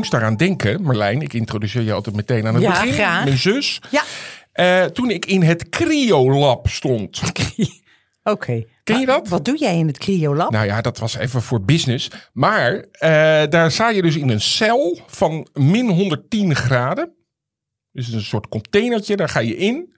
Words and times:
Moest 0.00 0.12
daaraan 0.12 0.36
denken, 0.36 0.82
Marlijn. 0.82 1.22
Ik 1.22 1.32
introduceer 1.32 1.82
je 1.82 1.92
altijd 1.92 2.16
meteen 2.16 2.46
aan 2.46 2.54
het 2.54 2.62
Ja, 2.62 2.70
begin. 2.70 2.92
graag. 2.92 3.24
Mijn 3.24 3.38
zus. 3.38 3.80
Ja. 3.90 4.02
Eh, 4.52 4.84
toen 4.84 5.10
ik 5.10 5.26
in 5.26 5.42
het 5.42 5.68
Cryolab 5.68 6.68
stond. 6.68 7.20
Oké. 8.22 8.64
Ken 8.84 9.00
je 9.00 9.06
dat? 9.06 9.28
Wat 9.28 9.44
doe 9.44 9.56
jij 9.58 9.76
in 9.78 9.86
het 9.86 9.98
cryolab? 9.98 10.50
Nou 10.50 10.66
ja, 10.66 10.80
dat 10.80 10.98
was 10.98 11.16
even 11.16 11.42
voor 11.42 11.62
business. 11.62 12.10
Maar 12.32 12.72
eh, 12.92 13.10
daar 13.48 13.70
sta 13.70 13.88
je 13.90 14.02
dus 14.02 14.16
in 14.16 14.28
een 14.28 14.40
cel 14.40 15.00
van 15.06 15.48
min 15.52 15.88
110 15.90 16.54
graden. 16.54 17.12
Dus 17.92 18.08
een 18.12 18.20
soort 18.22 18.48
containertje, 18.48 19.16
daar 19.16 19.28
ga 19.28 19.40
je 19.40 19.56
in. 19.56 19.94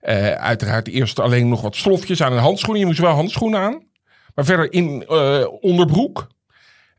Eh, 0.00 0.32
uiteraard 0.32 0.88
eerst 0.88 1.18
alleen 1.20 1.48
nog 1.48 1.60
wat 1.60 1.76
slofjes 1.76 2.22
aan 2.22 2.32
en 2.32 2.38
handschoenen. 2.38 2.80
Je 2.80 2.86
moest 2.86 2.98
wel 2.98 3.14
handschoenen 3.14 3.60
aan. 3.60 3.82
Maar 4.34 4.44
verder 4.44 4.72
in 4.72 5.08
onderbroek. 5.60 6.26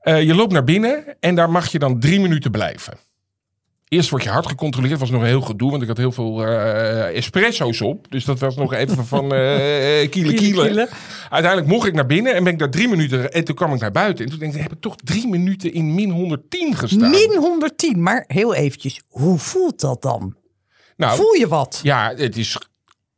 Eh, 0.03 0.23
je 0.23 0.35
loopt 0.35 0.51
naar 0.51 0.63
binnen 0.63 1.15
en 1.19 1.35
daar 1.35 1.49
mag 1.49 1.71
je 1.71 1.79
dan 1.79 1.99
drie 1.99 2.19
minuten 2.19 2.51
blijven. 2.51 2.97
Eerst 3.87 4.09
wordt 4.09 4.25
je 4.25 4.31
hart 4.31 4.47
gecontroleerd. 4.47 4.99
was 4.99 5.09
nog 5.09 5.21
een 5.21 5.27
heel 5.27 5.41
gedoe, 5.41 5.69
want 5.71 5.81
ik 5.81 5.87
had 5.87 5.97
heel 5.97 6.11
veel 6.11 6.45
eh, 6.45 7.17
espresso's 7.17 7.81
op. 7.81 8.11
Dus 8.11 8.25
dat 8.25 8.39
was 8.39 8.55
nog 8.55 8.73
even 8.73 9.05
van 9.15 9.33
eh 9.33 10.09
kiele 10.09 10.33
kiele. 10.33 10.65
kiele. 10.67 10.89
Uiteindelijk 11.29 11.71
mocht 11.71 11.87
ik 11.87 11.93
naar 11.93 12.05
binnen 12.05 12.33
en 12.35 12.43
ben 12.43 12.53
ik 12.53 12.59
daar 12.59 12.69
drie 12.69 12.87
minuten. 12.87 13.31
En 13.31 13.43
toen 13.43 13.55
kwam 13.55 13.73
ik 13.73 13.79
naar 13.79 13.91
buiten. 13.91 14.25
En 14.25 14.31
toen 14.31 14.39
denk 14.39 14.53
ik, 14.53 14.61
heb 14.61 14.71
ik 14.71 14.81
toch 14.81 14.95
drie 14.95 15.27
minuten 15.27 15.73
in 15.73 15.95
min 15.95 16.09
110 16.11 16.75
gestaan. 16.75 17.09
Min 17.09 17.35
110. 17.37 18.01
Maar 18.03 18.23
heel 18.27 18.53
eventjes, 18.53 19.01
hoe 19.07 19.37
voelt 19.39 19.79
dat 19.79 20.01
dan? 20.01 20.35
nou, 20.97 21.15
Voel 21.17 21.33
je 21.33 21.47
wat? 21.47 21.79
ja, 21.83 22.13
het 22.15 22.37
is 22.37 22.57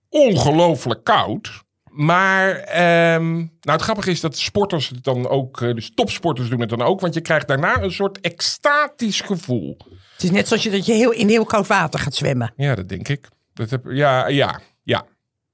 ongelooflijk 0.10 1.04
koud. 1.04 1.64
Maar 1.96 2.56
ehm, 2.56 3.34
nou, 3.36 3.48
het 3.62 3.82
grappige 3.82 4.12
is 4.12 4.22
dat 4.22 4.38
sporters 4.38 4.90
het 4.90 5.04
dan 5.04 5.28
ook, 5.28 5.62
eh, 5.62 5.74
dus 5.74 5.92
topsporters 5.94 6.50
doen 6.50 6.60
het 6.60 6.70
dan 6.70 6.82
ook. 6.82 7.00
Want 7.00 7.14
je 7.14 7.22
krijgt 7.22 7.48
daarna 7.48 7.82
een 7.82 7.92
soort 7.92 8.20
extatisch 8.20 9.22
gevoel. 9.22 9.78
Het 10.14 10.24
is 10.24 10.32
net 10.32 10.48
zoals 10.48 10.64
je 10.64 10.70
dat 10.70 10.86
je 10.86 10.94
heel, 10.94 11.12
in 11.12 11.30
heel 11.30 11.46
koud 11.46 11.68
water 11.68 12.00
gaat 12.00 12.16
zwemmen. 12.16 12.54
Ja, 12.56 12.76
dat 12.76 12.90
denk 12.90 13.08
ik. 13.08 13.28
Dat 13.54 13.70
heb, 13.70 13.84
ja, 13.88 14.28
ja. 14.28 14.60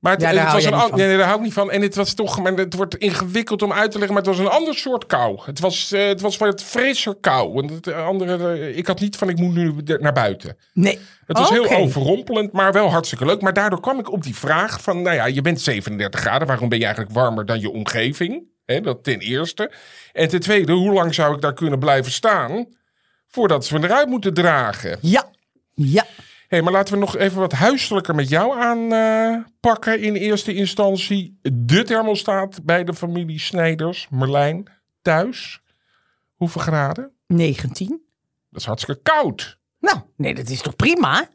Maar 0.01 0.11
het, 0.13 0.21
Ja, 0.21 0.27
het 0.33 0.51
was 0.53 0.63
een 0.65 0.73
an- 0.73 0.91
nee, 0.95 1.07
nee, 1.07 1.17
daar 1.17 1.25
hou 1.25 1.37
ik 1.37 1.43
niet 1.43 1.53
van. 1.53 1.71
En 1.71 1.81
het 1.81 1.95
was 1.95 2.13
toch, 2.13 2.41
maar 2.41 2.53
het 2.53 2.73
wordt 2.73 2.95
ingewikkeld 2.95 3.61
om 3.61 3.73
uit 3.73 3.91
te 3.91 3.97
leggen, 3.97 4.15
maar 4.15 4.23
het 4.25 4.35
was 4.35 4.45
een 4.45 4.51
ander 4.51 4.75
soort 4.75 5.05
kou. 5.05 5.39
Het 5.45 5.59
was, 5.59 5.91
eh, 5.91 6.07
het 6.07 6.21
was 6.21 6.37
van 6.37 6.47
het 6.47 6.63
frisser 6.63 7.15
kou. 7.21 7.53
Want 7.53 7.69
het 7.69 7.93
andere, 7.93 8.53
eh, 8.59 8.77
ik 8.77 8.87
had 8.87 8.99
niet 8.99 9.15
van 9.15 9.29
ik 9.29 9.37
moet 9.37 9.53
nu 9.53 9.73
naar 9.99 10.13
buiten. 10.13 10.57
Nee. 10.73 10.99
Het 11.25 11.37
was 11.37 11.49
heel 11.49 11.69
overrompelend, 11.69 12.51
maar 12.51 12.71
wel 12.73 12.89
hartstikke 12.91 13.25
leuk. 13.25 13.41
Maar 13.41 13.53
daardoor 13.53 13.79
kwam 13.81 13.99
ik 13.99 14.11
op 14.11 14.23
die 14.23 14.35
vraag 14.35 14.81
van, 14.81 15.01
nou 15.01 15.15
ja, 15.15 15.25
je 15.25 15.41
bent 15.41 15.61
37 15.61 16.19
graden. 16.19 16.47
Waarom 16.47 16.69
ben 16.69 16.77
je 16.79 16.85
eigenlijk 16.85 17.15
warmer 17.15 17.45
dan 17.45 17.59
je 17.59 17.69
omgeving? 17.71 18.43
Hè, 18.65 18.81
dat 18.81 19.03
ten 19.03 19.19
eerste. 19.19 19.71
En 20.11 20.27
ten 20.27 20.39
tweede, 20.39 20.71
hoe 20.71 20.93
lang 20.93 21.13
zou 21.13 21.35
ik 21.35 21.41
daar 21.41 21.53
kunnen 21.53 21.79
blijven 21.79 22.11
staan 22.11 22.65
voordat 23.27 23.65
ze 23.65 23.79
me 23.79 23.85
eruit 23.85 24.07
moeten 24.07 24.33
dragen? 24.33 24.97
Ja. 25.01 25.29
Ja. 25.75 26.05
Hé, 26.51 26.61
maar 26.61 26.71
laten 26.73 26.93
we 26.93 26.99
nog 26.99 27.17
even 27.17 27.39
wat 27.39 27.51
huiselijker 27.51 28.15
met 28.15 28.29
jou 28.29 28.59
aanpakken. 28.61 29.99
in 30.01 30.15
eerste 30.15 30.53
instantie 30.53 31.39
de 31.41 31.83
thermostaat 31.83 32.63
bij 32.63 32.83
de 32.83 32.93
familie 32.93 33.39
Snijders, 33.39 34.07
Merlijn, 34.09 34.67
thuis. 35.01 35.61
Hoeveel 36.35 36.61
graden? 36.61 37.11
19. 37.27 37.87
Dat 38.49 38.59
is 38.61 38.65
hartstikke 38.67 39.01
koud. 39.01 39.57
Nou, 39.79 39.97
nee, 40.17 40.33
dat 40.33 40.49
is 40.49 40.61
toch 40.61 40.75
prima? 40.75 41.29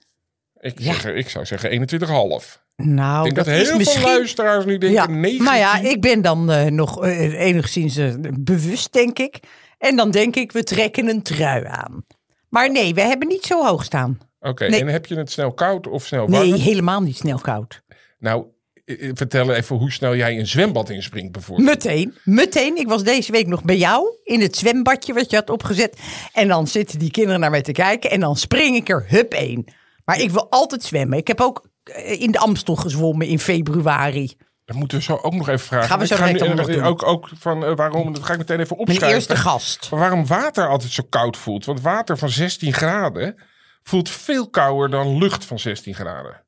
Ik, 0.60 0.78
Ja. 0.80 0.92
zeg, 0.92 1.14
ik 1.14 1.28
zou 1.28 1.44
zeggen 1.46 1.70
21,5. 1.70 2.64
Nou, 2.76 3.26
Ik 3.28 3.34
denk 3.34 3.46
dat, 3.46 3.54
is 3.56 3.68
heel 3.68 3.76
misschien... 3.78 4.00
veel 4.02 4.10
luisteraars 4.16 4.64
nu 4.64 4.78
denken 4.78 4.90
Ja, 4.90 5.06
19. 5.06 5.42
maar 5.44 5.58
ja, 5.58 5.78
ik 5.78 6.00
ben 6.00 6.22
dan 6.22 6.50
eh, 6.50 6.64
nog 6.70 7.04
eh, 7.04 7.40
enigszins 7.40 7.96
eh, 7.96 8.14
bewust, 8.40 8.92
denk 8.92 9.18
ik. 9.18 9.38
En 9.78 9.96
dan 9.96 10.10
denk 10.10 10.36
ik, 10.36 10.52
we 10.52 10.62
trekken 10.64 11.08
een 11.08 11.22
trui 11.22 11.64
aan. 11.66 12.04
Maar 12.48 12.70
nee, 12.70 12.94
we 12.94 13.00
hebben 13.00 13.28
niet 13.28 13.44
zo 13.44 13.64
hoog 13.64 13.84
staan. 13.84 14.18
Oké, 14.48 14.68
Nee. 14.68 14.80
en 14.80 14.86
heb 14.86 15.06
je 15.06 15.14
het 15.16 15.30
snel 15.32 15.52
koud 15.52 15.86
of 15.86 16.06
snel 16.06 16.28
warm? 16.28 16.48
Nee, 16.50 16.60
helemaal 16.60 17.00
niet 17.02 17.16
snel 17.16 17.38
koud. 17.38 17.82
Nou, 18.18 18.44
vertel 19.12 19.52
even 19.52 19.76
hoe 19.76 19.92
snel 19.92 20.16
jij 20.16 20.38
een 20.38 20.46
zwembad 20.46 20.90
inspringt 20.90 21.32
bijvoorbeeld. 21.32 21.68
Meteen, 21.68 22.14
meteen. 22.24 22.76
Ik 22.76 22.88
was 22.88 23.04
deze 23.04 23.32
week 23.32 23.46
nog 23.46 23.62
bij 23.64 23.76
jou 23.76 24.16
in 24.24 24.40
het 24.40 24.56
zwembadje 24.56 25.12
wat 25.12 25.30
je 25.30 25.36
had 25.36 25.50
opgezet. 25.50 25.98
En 26.32 26.48
dan 26.48 26.66
zitten 26.66 26.98
die 26.98 27.10
kinderen 27.10 27.40
naar 27.40 27.50
mij 27.50 27.62
te 27.62 27.72
kijken 27.72 28.10
en 28.10 28.20
dan 28.20 28.36
spring 28.36 28.76
ik 28.76 28.88
er 28.88 29.04
hup 29.08 29.32
één. 29.32 29.64
Maar 30.04 30.20
ik 30.20 30.30
wil 30.30 30.50
altijd 30.50 30.82
zwemmen. 30.82 31.18
Ik 31.18 31.26
heb 31.28 31.40
ook 31.40 31.68
eh, 31.84 32.20
in 32.20 32.30
de 32.30 32.38
Amstel 32.38 32.76
gezwommen 32.76 33.26
in 33.26 33.38
februari. 33.38 34.36
Dat 34.64 34.76
moeten 34.76 34.98
we 34.98 35.04
zo 35.04 35.18
ook 35.22 35.34
nog 35.34 35.48
even 35.48 35.66
vragen. 35.66 35.88
Gaan 35.88 35.98
we 35.98 36.06
zo 36.06 36.14
Ik 36.14 36.20
ga 36.20 36.26
direct 36.26 36.44
nu- 36.44 36.50
allemaal 36.50 36.66
nog 36.66 36.76
doen. 36.76 36.84
ook, 36.92 37.02
ook 37.02 37.28
van 37.38 37.64
eh, 37.64 37.76
waarom, 37.76 38.12
dat 38.12 38.22
ga 38.24 38.32
ik 38.32 38.38
meteen 38.38 38.60
even 38.60 38.76
Mijn 38.76 38.88
opschrijven. 38.88 39.16
eerste 39.18 39.36
gast. 39.36 39.88
Waarom 39.88 40.26
water 40.26 40.68
altijd 40.68 40.92
zo 40.92 41.02
koud 41.08 41.36
voelt. 41.36 41.64
Want 41.64 41.80
water 41.80 42.18
van 42.18 42.30
16 42.30 42.72
graden 42.72 43.34
voelt 43.88 44.08
veel 44.10 44.50
kouder 44.50 44.90
dan 44.90 45.18
lucht 45.18 45.44
van 45.44 45.58
16 45.58 45.94
graden. 45.94 46.44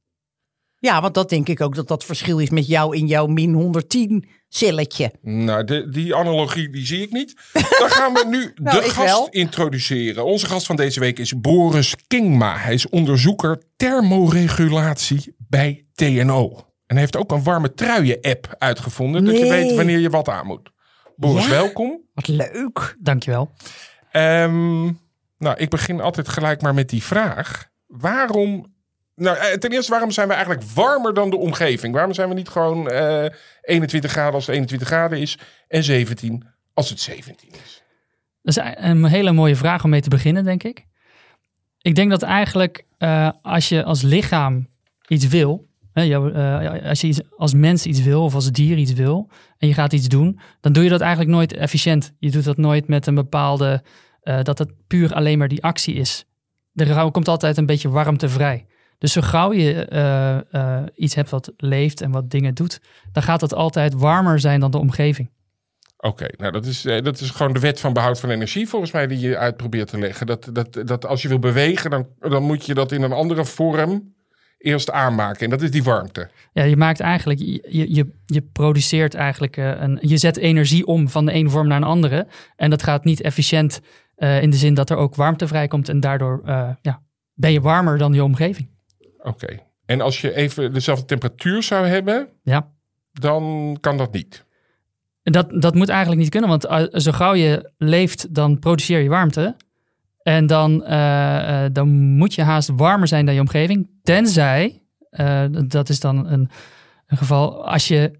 Ja, 0.80 1.00
want 1.00 1.14
dat 1.14 1.28
denk 1.28 1.48
ik 1.48 1.60
ook 1.60 1.74
dat 1.74 1.88
dat 1.88 2.04
verschil 2.04 2.38
is 2.38 2.50
met 2.50 2.66
jou 2.66 2.96
in 2.96 3.06
jouw 3.06 3.26
min 3.26 3.52
110 3.52 4.28
celletje. 4.48 5.12
Nou, 5.22 5.64
de, 5.64 5.88
die 5.88 6.14
analogie 6.14 6.70
die 6.70 6.86
zie 6.86 7.02
ik 7.02 7.12
niet. 7.12 7.34
Dan 7.78 7.90
gaan 7.90 8.12
we 8.12 8.24
nu 8.28 8.52
Nou, 8.64 8.78
de 8.80 8.84
ik 8.84 8.90
gast 8.92 9.06
wel. 9.08 9.28
introduceren. 9.30 10.24
Onze 10.24 10.46
gast 10.46 10.66
van 10.66 10.76
deze 10.76 11.00
week 11.00 11.18
is 11.18 11.40
Boris 11.40 11.94
Kingma. 12.06 12.56
Hij 12.56 12.74
is 12.74 12.88
onderzoeker 12.88 13.62
thermoregulatie 13.76 15.34
bij 15.48 15.86
TNO. 15.94 16.52
En 16.86 16.94
hij 16.96 16.98
heeft 16.98 17.16
ook 17.16 17.32
een 17.32 17.42
warme 17.42 17.74
truien-app 17.74 18.54
uitgevonden. 18.58 19.24
Dat 19.24 19.38
je 19.38 19.48
weet 19.48 19.74
wanneer 19.76 19.98
je 19.98 20.10
wat 20.10 20.28
aan 20.28 20.46
moet. 20.46 20.70
Boris, 21.16 21.44
Ja? 21.44 21.50
welkom. 21.50 22.00
Wat 22.14 22.28
leuk. 22.28 22.96
Dankjewel. 23.00 23.50
Ehm, 24.10 24.90
nou, 25.38 25.56
ik 25.56 25.70
begin 25.70 26.00
altijd 26.00 26.28
gelijk 26.28 26.62
maar 26.62 26.74
met 26.74 26.88
die 26.88 27.02
vraag. 27.02 27.68
Waarom... 27.86 28.76
Nou, 29.14 29.36
eh, 29.36 29.52
ten 29.52 29.72
eerste, 29.72 29.90
waarom 29.90 30.10
zijn 30.10 30.28
we 30.28 30.34
eigenlijk 30.34 30.64
warmer 30.74 31.14
dan 31.14 31.30
de 31.30 31.36
omgeving? 31.36 31.94
Waarom 31.94 32.14
zijn 32.14 32.28
we 32.28 32.34
niet 32.34 32.48
gewoon 32.48 32.90
eh 32.90 33.26
21 33.60 34.10
graden 34.10 34.34
als 34.34 34.46
het 34.46 34.54
21 34.54 34.88
graden 34.88 35.18
is... 35.18 35.38
en 35.68 35.84
17 35.84 36.46
als 36.74 36.90
het 36.90 37.00
17 37.00 37.48
is? 37.64 37.82
Dat 38.42 38.56
is 38.56 38.74
een 38.76 39.04
hele 39.04 39.32
mooie 39.32 39.56
vraag 39.56 39.84
om 39.84 39.90
mee 39.90 40.00
te 40.00 40.08
beginnen, 40.08 40.44
denk 40.44 40.62
ik. 40.62 40.86
Ik 41.80 41.94
denk 41.94 42.10
dat 42.10 42.22
eigenlijk 42.22 42.84
eh, 42.98 43.30
als 43.42 43.68
je 43.68 43.84
als 43.84 44.02
lichaam 44.02 44.68
iets 45.08 45.28
wil, 45.28 45.68
hè, 45.92 46.16
als 46.88 47.00
je 47.00 47.24
als 47.36 47.54
mens 47.54 47.86
iets 47.86 48.02
wil 48.02 48.24
of 48.24 48.34
als 48.34 48.52
dier 48.52 48.76
iets 48.76 48.92
wil 48.92 49.30
en 49.58 49.68
je 49.68 49.74
gaat 49.74 49.92
iets 49.92 50.08
doen, 50.08 50.40
dan 50.60 50.72
doe 50.72 50.84
je 50.84 50.90
dat 50.90 51.00
eigenlijk 51.00 51.30
nooit 51.30 51.52
efficiënt. 51.52 52.12
Je 52.18 52.30
doet 52.30 52.44
dat 52.44 52.56
nooit 52.56 52.88
met 52.88 53.06
een 53.06 53.14
bepaalde, 53.14 53.82
eh, 54.28 54.42
dat 54.42 54.58
het 54.58 54.70
puur 54.86 55.14
alleen 55.14 55.38
maar 55.38 55.48
die 55.48 55.62
actie 55.62 55.94
is. 55.94 56.24
Er 56.74 57.10
komt 57.10 57.28
altijd 57.28 57.56
een 57.56 57.66
beetje 57.66 57.88
warmte 57.88 58.28
vrij. 58.28 58.66
Dus 58.98 59.12
zo 59.12 59.20
gauw 59.20 59.52
je 59.52 59.84
eh, 59.84 60.52
eh, 60.54 60.86
iets 60.94 61.14
hebt 61.14 61.30
wat 61.30 61.52
leeft 61.56 62.00
en 62.00 62.10
wat 62.10 62.30
dingen 62.30 62.54
doet, 62.54 62.80
dan 63.12 63.22
gaat 63.22 63.40
het 63.40 63.54
altijd 63.54 63.94
warmer 63.94 64.40
zijn 64.40 64.60
dan 64.60 64.70
de 64.70 64.78
omgeving. 64.78 65.30
Oké, 65.96 66.26
nou 66.36 66.52
dat 66.52 66.66
is, 66.66 66.82
dat 66.82 67.20
is 67.20 67.30
gewoon 67.30 67.52
de 67.52 67.60
wet 67.60 67.80
van 67.80 67.92
behoud 67.92 68.20
van 68.20 68.30
energie 68.30 68.68
volgens 68.68 68.92
mij 68.92 69.06
die 69.06 69.18
je 69.18 69.36
uit 69.36 69.56
probeert 69.56 69.88
te 69.88 69.98
leggen. 69.98 70.26
Dat, 70.26 70.50
dat, 70.52 70.82
dat 70.84 71.06
als 71.06 71.22
je 71.22 71.28
wil 71.28 71.38
bewegen, 71.38 71.90
dan, 71.90 72.06
dan 72.18 72.42
moet 72.42 72.66
je 72.66 72.74
dat 72.74 72.92
in 72.92 73.02
een 73.02 73.12
andere 73.12 73.44
vorm 73.44 74.14
eerst 74.58 74.90
aanmaken. 74.90 75.40
En 75.44 75.50
dat 75.50 75.62
is 75.62 75.70
die 75.70 75.82
warmte. 75.82 76.30
Ja, 76.52 76.62
je 76.62 76.76
maakt 76.76 77.00
eigenlijk, 77.00 77.38
je, 77.40 77.94
je, 77.94 78.12
je- 78.26 78.42
produceert 78.52 79.14
eigenlijk 79.14 79.56
een, 79.56 79.98
je 80.00 80.16
zet 80.16 80.36
energie 80.36 80.86
om 80.86 81.08
van 81.08 81.26
de 81.26 81.32
ene 81.32 81.48
vorm 81.48 81.68
naar 81.68 81.76
een 81.76 81.84
andere. 81.84 82.26
En 82.56 82.70
dat 82.70 82.82
gaat 82.82 83.04
niet 83.04 83.20
efficiënt 83.20 83.80
eh, 84.18 84.42
in 84.42 84.50
de 84.50 84.56
zin 84.56 84.74
dat 84.74 84.90
er 84.90 84.96
ook 84.96 85.14
warmte 85.14 85.46
vrijkomt 85.46 85.88
en 85.88 86.00
daardoor 86.00 86.42
eh, 86.44 86.70
ja, 86.80 87.02
ben 87.34 87.52
je 87.52 87.60
warmer 87.60 87.98
dan 87.98 88.12
je 88.12 88.24
omgeving. 88.24 88.68
Oké. 89.22 89.58
En 89.86 90.00
als 90.00 90.20
je 90.20 90.34
even 90.34 90.72
dezelfde 90.72 91.04
temperatuur 91.04 91.62
zou 91.62 91.86
hebben, 91.86 92.28
Ja. 92.42 92.70
dan 93.12 93.76
kan 93.80 93.96
dat 93.96 94.12
niet. 94.12 94.44
Dat, 95.22 95.62
dat 95.62 95.74
moet 95.74 95.88
eigenlijk 95.88 96.20
niet 96.20 96.30
kunnen, 96.30 96.48
want 96.50 96.64
eh, 96.64 96.84
zo 96.92 97.12
gauw 97.12 97.34
je 97.34 97.70
leeft, 97.76 98.34
dan 98.34 98.58
produceer 98.58 99.00
je 99.00 99.08
warmte. 99.08 99.56
En 100.22 100.46
dan, 100.46 100.78
dan 101.72 101.88
moet 102.16 102.34
je 102.34 102.42
haast 102.42 102.70
warmer 102.76 103.08
zijn 103.08 103.26
dan 103.26 103.34
je 103.34 103.40
omgeving. 103.40 103.90
Tenzij, 104.02 104.82
dat 105.66 105.88
is 105.88 106.00
dan 106.00 106.26
een, 106.26 106.50
een 107.06 107.16
geval, 107.16 107.68
als 107.68 107.88
je 107.88 108.18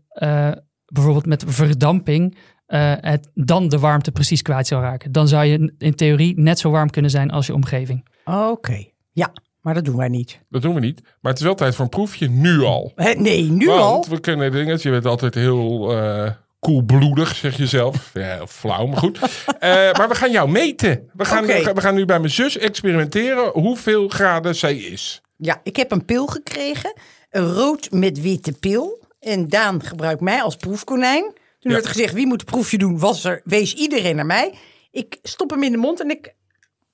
bijvoorbeeld 0.86 1.26
met 1.26 1.44
verdamping 1.46 2.36
eh, 2.69 2.93
het, 3.00 3.29
dan 3.35 3.69
de 3.69 3.79
warmte 3.79 4.12
precies 4.12 4.43
kwijt 4.43 4.67
zou 4.67 4.82
raken. 4.82 5.12
Dan 5.12 5.29
zou 5.29 5.44
je 5.44 5.73
in 5.79 5.94
theorie 5.94 6.41
net 6.41 6.59
zo 6.59 6.70
warm 6.70 6.91
kunnen 6.91 7.11
zijn 7.11 7.31
als 7.31 7.47
je 7.47 7.55
omgeving. 7.55 8.09
Oké, 8.25 8.85
ja, 9.12 9.32
maar 9.61 9.75
dat 9.75 9.85
doen 9.85 9.97
wij 9.97 10.09
niet. 10.09 10.41
Dat 10.49 10.62
doen 10.62 10.75
we 10.75 10.81
niet. 10.81 11.00
Maar 11.20 11.31
het 11.32 11.41
is 11.41 11.47
wel 11.47 11.55
tijd 11.55 11.75
voor 11.75 11.85
een 11.85 11.91
proefje, 11.91 12.29
nu 12.29 12.62
al. 12.62 12.93
Nee, 13.17 13.43
nu 13.43 13.67
Want 13.67 13.81
al? 13.81 14.06
we 14.09 14.20
kunnen 14.20 14.53
dingen. 14.53 14.79
Je 14.82 14.91
bent 14.91 15.06
altijd 15.06 15.35
heel 15.35 15.97
eh 15.97 16.31
koelbloedig, 16.59 17.35
zeg 17.35 17.56
je 17.56 17.67
zelf. 17.67 18.11
Ja, 18.15 18.47
flauw, 18.47 18.87
maar 18.87 18.99
goed. 18.99 19.19
Eh, 19.59 19.70
maar 19.70 20.09
we 20.09 20.15
gaan 20.15 20.31
jou 20.31 20.50
meten. 20.50 21.11
We 21.12 21.25
gaan, 21.25 21.44
Oké. 21.44 21.73
we 21.75 21.81
gaan 21.81 21.94
nu 21.94 22.05
bij 22.05 22.19
mijn 22.19 22.32
zus 22.32 22.59
experimenteren 22.59 23.50
hoeveel 23.53 24.09
graden 24.09 24.55
zij 24.55 24.76
is. 24.76 25.20
Ja, 25.37 25.61
ik 25.62 25.76
heb 25.76 25.91
een 25.93 26.05
pil 26.05 26.26
gekregen. 26.26 26.93
Een 27.31 27.53
rood 27.53 27.91
met 27.91 28.20
witte 28.20 28.53
pil. 28.53 29.06
En 29.20 29.49
Daan 29.49 29.82
gebruikt 29.82 30.20
mij 30.20 30.43
als 30.43 30.56
proefkonijn. 30.56 31.32
Toen 31.58 31.70
Ja. 31.72 31.76
werd 31.78 31.87
gezegd, 31.87 32.14
wie 32.14 32.26
moet 32.26 32.40
het 32.40 32.50
proefje 32.50 32.78
doen? 32.78 32.99
Was 32.99 33.25
er, 33.25 33.40
wees 33.44 33.75
iedereen 33.75 34.16
naar 34.16 34.26
mij. 34.26 34.55
Ik 34.90 35.19
stop 35.22 35.50
hem 35.50 35.62
in 35.62 35.72
de 35.72 35.78
mond 35.78 36.00
en 36.00 36.10
ik 36.10 36.34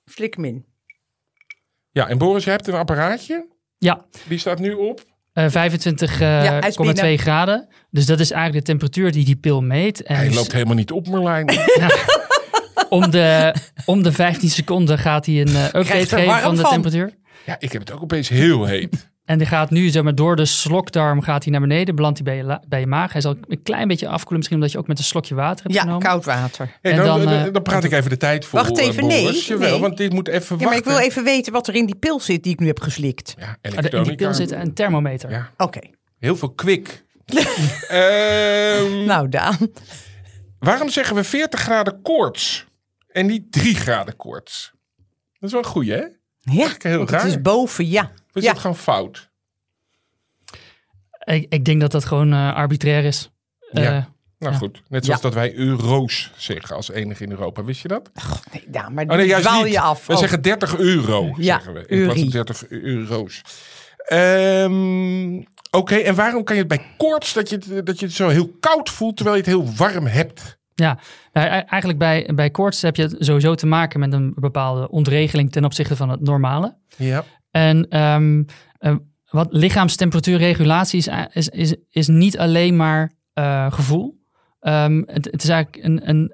flik 0.05 0.33
hem 0.33 0.45
in. 0.45 0.65
Ja, 1.91 2.07
en 2.07 2.17
Boris, 2.17 2.43
je 2.43 2.49
hebt 2.49 2.67
een 2.67 2.73
apparaatje. 2.73 3.47
Ja, 3.77 4.05
Die 4.27 4.37
staat 4.37 4.59
nu 4.59 4.73
op. 4.73 5.03
eh 5.33 5.43
25,2 5.49 5.49
Ja, 6.19 6.59
hij 6.59 6.69
is 6.69 6.75
binnen. 6.75 7.17
graden. 7.19 7.67
Dus 7.91 8.05
dat 8.05 8.19
is 8.19 8.31
eigenlijk 8.31 8.65
de 8.65 8.71
temperatuur 8.71 9.11
die 9.11 9.25
die 9.25 9.35
pil 9.35 9.61
meet. 9.61 10.03
En 10.03 10.15
Hij 10.15 10.25
dus 10.25 10.35
loopt 10.35 10.51
helemaal 10.51 10.75
niet 10.75 10.91
op, 10.91 11.07
Merlijn. 11.07 11.49
om, 12.89 13.11
de, 13.11 13.55
om 13.85 14.03
de 14.03 14.11
15 14.11 14.49
seconden 14.49 14.97
gaat 14.97 15.25
hij 15.25 15.41
een 15.41 15.55
eh, 15.55 15.63
update 15.65 16.05
geven 16.07 16.39
van 16.41 16.55
de 16.55 16.61
van. 16.61 16.71
temperatuur. 16.71 17.13
Ja, 17.45 17.55
ik 17.59 17.71
heb 17.71 17.81
het 17.81 17.91
ook 17.91 18.01
opeens 18.01 18.29
heel 18.29 18.65
heet. 18.65 19.13
En 19.25 19.37
die 19.37 19.47
gaat 19.47 19.69
nu 19.69 19.89
zeg 19.89 20.03
maar, 20.03 20.15
door 20.15 20.35
de 20.35 20.45
slokdarm 20.45 21.21
gaat 21.21 21.43
hij 21.43 21.51
naar 21.51 21.61
beneden, 21.61 21.95
belandt 21.95 22.19
hij 22.23 22.35
bij 22.35 22.45
je, 22.53 22.59
bij 22.67 22.79
je 22.79 22.87
maag. 22.87 23.11
Hij 23.11 23.21
zal 23.21 23.35
een 23.47 23.63
klein 23.63 23.87
beetje 23.87 24.07
afkoelen, 24.07 24.35
misschien 24.37 24.57
omdat 24.57 24.71
je 24.71 24.77
ook 24.77 24.87
met 24.87 24.97
een 24.97 25.03
slokje 25.03 25.35
water 25.35 25.63
hebt 25.63 25.75
Ja, 25.75 25.81
genomen. 25.81 26.01
koud 26.03 26.25
water. 26.25 26.71
Hey, 26.81 26.91
En 26.91 26.97
dan, 26.97 27.05
dan, 27.05 27.21
dan, 27.29 27.45
eh, 27.45 27.53
dan 27.53 27.61
praat 27.61 27.83
ik 27.83 27.91
even 27.91 28.09
de 28.09 28.17
tijd 28.17 28.45
voor. 28.45 28.59
Wacht 28.59 28.77
eh, 28.79 28.85
even, 28.87 29.07
nee, 29.07 29.23
Boris. 29.23 29.47
Jawel, 29.47 29.69
nee. 29.71 29.79
want 29.79 29.97
dit 29.97 30.13
moet 30.13 30.27
even 30.27 30.41
Ja, 30.59 30.63
maar 30.65 30.73
wachten. 30.73 30.91
ik 30.91 30.97
wil 30.97 31.07
even 31.07 31.23
weten 31.23 31.53
wat 31.53 31.67
er 31.67 31.75
in 31.75 31.85
die 31.85 31.95
pil 31.95 32.19
zit 32.19 32.43
die 32.43 32.53
ik 32.53 32.59
nu 32.59 32.67
heb 32.67 32.79
geslikt. 32.81 33.35
Ja, 33.37 33.45
Ah, 33.45 33.51
de- 33.61 33.69
in 33.69 33.77
elektronica. 33.77 34.07
die 34.09 34.17
pil 34.27 34.33
zit 34.33 34.51
een 34.51 34.73
thermometer. 34.73 35.29
Ja, 35.29 35.49
Oké, 35.57 35.79
heel 36.19 36.35
veel 36.35 36.51
kwik. 36.53 37.03
Ehm, 37.87 39.05
nou 39.05 39.29
Daan. 39.29 39.57
waarom 40.59 40.89
zeggen 40.89 41.15
we 41.15 41.23
40 41.23 41.59
graden 41.59 42.01
koorts 42.01 42.65
en 43.11 43.25
niet 43.25 43.51
3 43.51 43.75
graden 43.75 44.15
koorts? 44.15 44.71
Dat 45.39 45.49
is 45.49 45.51
wel 45.51 45.61
een 45.63 45.67
goeie, 45.69 45.91
hè? 45.91 46.03
Ja, 46.51 46.69
heel 46.77 46.97
want 46.97 47.09
het 47.09 47.19
raar. 47.19 47.27
is 47.27 47.41
boven, 47.41 47.87
ja. 47.87 48.01
Of 48.03 48.35
is 48.35 48.43
Ja. 48.43 48.51
dat 48.51 48.61
gewoon 48.61 48.75
fout? 48.75 49.29
Ik, 51.23 51.45
ik 51.49 51.65
denk 51.65 51.81
dat 51.81 51.91
dat 51.91 52.05
gewoon 52.05 52.33
eh, 52.33 52.53
arbitrair 52.55 53.03
is. 53.03 53.31
Ja. 53.71 53.81
Eh, 53.97 54.03
Nou 54.39 54.53
Ja. 54.53 54.57
goed, 54.59 54.81
net 54.89 55.05
zoals 55.05 55.21
Ja. 55.21 55.27
dat 55.29 55.37
wij 55.37 55.55
euro's 55.55 56.31
zeggen 56.37 56.75
als 56.75 56.91
enige 56.91 57.23
in 57.23 57.31
Europa. 57.31 57.63
Wist 57.63 57.81
je 57.81 57.87
dat? 57.87 58.11
Nee, 58.51 58.63
Daan, 58.67 58.93
maar 58.93 59.05
Oh 59.05 59.15
nee, 59.15 59.27
juist 59.27 59.51
niet. 59.63 59.71
je 59.73 59.79
af. 59.79 60.05
We 60.07 60.13
Oh. 60.13 60.19
zeggen 60.19 60.41
30 60.41 60.77
euro, 60.77 61.25
Ja, 61.37 61.55
zeggen 61.55 61.73
we. 61.73 61.79
In 61.79 61.85
plaats 61.85 62.03
van 62.07 62.17
eurie. 62.17 62.29
30 62.31 62.67
euro's. 62.69 63.41
Ehm, 63.97 65.43
Oké, 65.71 65.95
en 65.95 66.15
waarom 66.15 66.43
kan 66.43 66.55
je 66.55 66.61
het 66.61 66.69
bij 66.69 66.85
koorts 66.97 67.33
dat 67.33 67.49
je, 67.49 67.83
dat 67.83 67.99
je 67.99 68.05
het 68.05 68.15
zo 68.15 68.27
heel 68.29 68.47
koud 68.59 68.89
voelt 68.89 69.15
terwijl 69.15 69.37
je 69.37 69.41
het 69.43 69.51
heel 69.51 69.73
warm 69.75 70.05
hebt? 70.05 70.57
Ja, 70.75 70.99
nou, 71.31 71.47
e- 71.47 71.49
eigenlijk 71.49 71.99
bij, 71.99 72.29
bij 72.35 72.49
koorts 72.49 72.81
heb 72.81 72.95
je 72.95 73.15
sowieso 73.19 73.55
te 73.55 73.65
maken 73.65 73.99
met 73.99 74.13
een 74.13 74.33
bepaalde 74.39 74.89
ontregeling 74.89 75.51
ten 75.51 75.65
opzichte 75.65 75.95
van 75.95 76.09
het 76.09 76.21
normale. 76.21 76.77
Ja. 76.97 77.23
En 77.51 77.89
ehm, 77.89 78.43
eh, 78.77 78.95
wat 79.29 79.47
lichaamstemperatuurregulatie 79.51 80.97
is, 80.97 81.07
is, 81.33 81.49
is, 81.49 81.75
is 81.89 82.07
niet 82.07 82.37
alleen 82.37 82.75
maar 82.75 83.11
eh, 83.33 83.71
gevoel. 83.71 84.23
Ehm, 84.59 85.03
het, 85.05 85.25
het 85.31 85.43
is 85.43 85.49
eigenlijk 85.49 85.85
een, 85.85 86.09
een, 86.09 86.33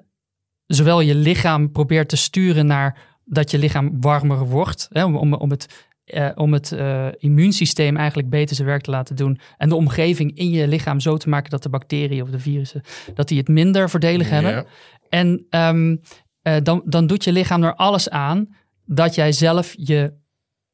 zowel 0.66 1.00
je 1.00 1.14
lichaam 1.14 1.72
probeert 1.72 2.08
te 2.08 2.16
sturen 2.16 2.66
naar 2.66 2.98
dat 3.24 3.50
je 3.50 3.58
lichaam 3.58 4.00
warmer 4.00 4.46
wordt, 4.46 4.88
hè, 4.90 5.04
om, 5.04 5.16
om, 5.16 5.34
om 5.34 5.50
het, 5.50 5.86
eh, 6.04 6.28
om 6.34 6.52
het 6.52 6.72
eh, 6.72 7.06
immuunsysteem 7.18 7.96
eigenlijk 7.96 8.30
beter 8.30 8.56
zijn 8.56 8.68
werk 8.68 8.82
te 8.82 8.90
laten 8.90 9.16
doen 9.16 9.38
en 9.56 9.68
de 9.68 9.74
omgeving 9.74 10.36
in 10.36 10.50
je 10.50 10.68
lichaam 10.68 11.00
zo 11.00 11.16
te 11.16 11.28
maken 11.28 11.50
dat 11.50 11.62
de 11.62 11.68
bacteriën 11.68 12.22
of 12.22 12.30
de 12.30 12.38
virussen 12.38 12.82
dat 13.14 13.28
die 13.28 13.38
het 13.38 13.48
minder 13.48 13.90
voordelig 13.90 14.30
hebben. 14.30 14.66
En 15.08 15.46
ehm, 15.50 15.96
eh, 16.42 16.56
dan, 16.62 16.82
dan 16.84 17.06
doet 17.06 17.24
je 17.24 17.32
lichaam 17.32 17.62
er 17.62 17.74
alles 17.74 18.10
aan 18.10 18.54
dat 18.84 19.14
jij 19.14 19.32
zelf 19.32 19.74
je 19.76 20.12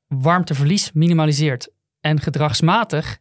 warmteverlies 0.07 0.93
minimaliseert. 0.93 1.69
En 2.01 2.21
gedragsmatig 2.21 3.19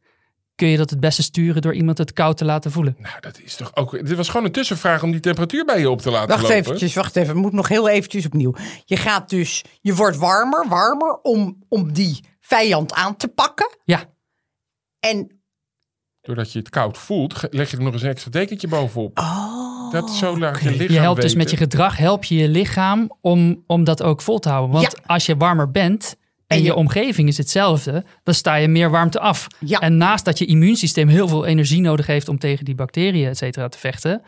kun 0.57 0.67
je 0.67 0.77
dat 0.77 0.89
het 0.89 0.99
beste 0.99 1.23
sturen 1.23 1.61
door 1.61 1.73
iemand 1.73 1.97
het 1.97 2.13
koud 2.13 2.37
te 2.37 2.45
laten 2.45 2.71
voelen. 2.71 2.95
Nou, 2.99 3.15
dat 3.19 3.39
is 3.43 3.55
toch 3.55 3.75
ook... 3.75 3.91
Dit 3.91 4.17
was 4.17 4.29
gewoon 4.29 4.45
een 4.45 4.51
tussenvraag 4.51 5.03
om 5.03 5.11
die 5.11 5.19
temperatuur 5.19 5.65
bij 5.65 5.79
je 5.79 5.89
op 5.89 6.01
te 6.01 6.11
laten 6.11 6.27
Wacht 6.29 6.41
lopen. 6.41 6.55
eventjes, 6.57 6.93
wacht 6.95 7.15
even. 7.15 7.33
Het 7.33 7.37
moet 7.43 7.53
nog 7.53 7.67
heel 7.67 7.89
eventjes 7.89 8.25
opnieuw. 8.25 8.53
Je 8.85 8.97
gaat 8.97 9.29
dus, 9.29 9.63
je 9.81 9.95
wordt 9.95 10.17
warmer, 10.17 10.65
warmer 10.67 11.19
om, 11.21 11.63
om 11.69 11.93
die 11.93 12.19
vijand 12.39 12.93
aan 12.93 13.15
te 13.17 13.27
pakken. 13.27 13.77
Ja, 13.85 14.03
En, 14.99 15.31
Doordat 16.21 16.51
je 16.51 16.59
het 16.59 16.69
koud 16.69 16.97
voelt, 16.97 17.43
leg 17.49 17.71
je 17.71 17.77
er 17.77 17.83
nog 17.83 17.93
eens 17.93 18.01
een 18.01 18.09
extra 18.09 18.31
dekentje 18.31 18.67
bovenop. 18.67 19.19
oh, 19.19 19.91
dat 19.91 20.09
is 20.09 20.17
zo 20.17 20.37
laat 20.39 20.61
je 20.61 20.69
lichaam 20.71 20.87
je 20.93 20.99
helpt 20.99 21.21
dus 21.21 21.35
met 21.35 21.49
je 21.49 21.57
gedrag, 21.57 21.97
help 21.97 22.23
je 22.23 22.35
je 22.35 22.47
lichaam 22.47 23.11
om, 23.21 23.63
om 23.67 23.83
dat 23.83 24.03
ook 24.03 24.21
vol 24.21 24.39
te 24.39 24.49
houden. 24.49 24.71
Want 24.71 24.91
Ja. 24.91 25.03
als 25.05 25.25
je 25.25 25.37
warmer 25.37 25.71
bent 25.71 26.15
en 26.47 26.63
je 26.63 26.75
omgeving 26.75 27.27
is 27.27 27.37
hetzelfde, 27.37 28.03
dan 28.23 28.33
sta 28.33 28.55
je 28.55 28.67
meer 28.67 28.89
warmte 28.89 29.19
af. 29.19 29.47
Ja. 29.59 29.79
En 29.79 29.97
naast 29.97 30.25
dat 30.25 30.37
je 30.37 30.45
immuunsysteem 30.45 31.07
heel 31.07 31.27
veel 31.27 31.45
energie 31.45 31.81
nodig 31.81 32.07
heeft 32.07 32.29
om 32.29 32.39
tegen 32.39 32.65
die 32.65 32.75
bacteriën 32.75 33.27
et 33.27 33.37
cetera 33.37 33.67
te 33.67 33.77
vechten, 33.77 34.21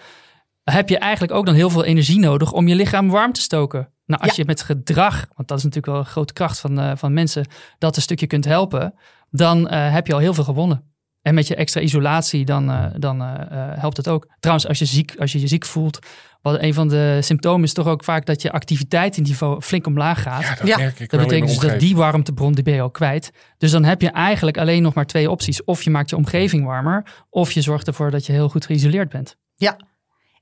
heb 0.64 0.90
je 0.90 0.98
eigenlijk 0.98 1.34
ook 1.34 1.46
dan 1.46 1.56
heel 1.56 1.70
veel 1.70 1.84
energie 1.84 2.20
nodig 2.20 2.52
om 2.52 2.68
je 2.68 2.76
lichaam 2.76 3.10
warm 3.10 3.34
te 3.34 3.42
stoken. 3.42 3.90
Nou, 4.06 4.22
als 4.22 4.32
Ja. 4.32 4.38
je 4.38 4.46
met 4.46 4.62
gedrag, 4.62 5.26
want 5.36 5.48
dat 5.48 5.58
is 5.58 5.64
natuurlijk 5.64 5.94
wel 5.94 6.02
een 6.04 6.12
grote 6.12 6.34
kracht 6.34 6.60
van, 6.60 6.80
eh, 6.80 6.92
van 6.96 7.14
mensen, 7.14 7.46
dat 7.78 7.96
een 7.96 8.02
stukje 8.02 8.28
kunt 8.28 8.46
helpen, 8.46 8.94
dan 9.32 9.68
eh, 9.68 9.94
heb 9.94 10.08
je 10.08 10.14
al 10.14 10.20
heel 10.20 10.34
veel 10.34 10.44
gewonnen. 10.44 10.89
En 11.30 11.36
met 11.36 11.48
je 11.48 11.56
extra 11.56 11.82
isolatie, 11.82 12.46
dan, 12.46 12.70
eh, 12.70 12.86
dan 12.98 13.22
eh, 13.22 13.28
eh, 13.28 13.80
helpt 13.80 13.98
het 13.98 14.08
ook. 14.08 14.28
Trouwens, 14.40 14.68
als 14.68 14.80
je, 14.80 14.86
ziek, 14.86 15.16
als 15.20 15.32
je 15.32 15.40
je 15.40 15.48
ziek 15.48 15.66
voelt, 15.66 16.00
wat 16.42 16.62
een 16.62 16.74
van 16.74 16.88
de 16.88 17.18
symptomen 17.22 17.64
is 17.64 17.74
toch 17.74 17.88
ook 17.88 18.04
vaak 18.04 18.26
dat 18.26 18.42
je 18.42 18.52
activiteitsniveau 18.52 19.62
flink 19.62 19.88
omlaag 19.88 20.22
gaat. 20.22 20.42
Ja, 20.42 20.56
dat 20.56 20.68
Ja, 20.68 20.78
merk 20.78 21.00
ik 21.00 21.10
Dat 21.10 21.10
wel 21.10 21.20
in 21.20 21.26
betekent 21.28 21.62
dus 21.62 21.70
dat 21.70 21.80
die 21.80 21.96
warmtebron 21.96 22.54
die 22.54 22.64
ben 22.64 22.74
je 22.74 22.82
al 22.82 22.90
kwijt. 22.90 23.32
Dus 23.58 23.72
dan 23.72 23.84
heb 23.84 24.02
je 24.02 24.10
eigenlijk 24.10 24.58
alleen 24.58 24.82
nog 24.82 24.94
maar 24.94 25.06
twee 25.06 25.32
opties. 25.32 25.64
Of 25.64 25.82
je 25.82 25.90
maakt 25.90 26.10
je 26.10 26.16
omgeving 26.16 26.66
warmer, 26.66 27.26
of 27.30 27.52
je 27.52 27.62
zorgt 27.62 27.88
ervoor 27.88 28.12
dat 28.12 28.26
je 28.26 28.32
heel 28.32 28.50
goed 28.50 28.66
geïsoleerd 28.66 29.10
bent. 29.10 29.36
ja. 29.56 29.78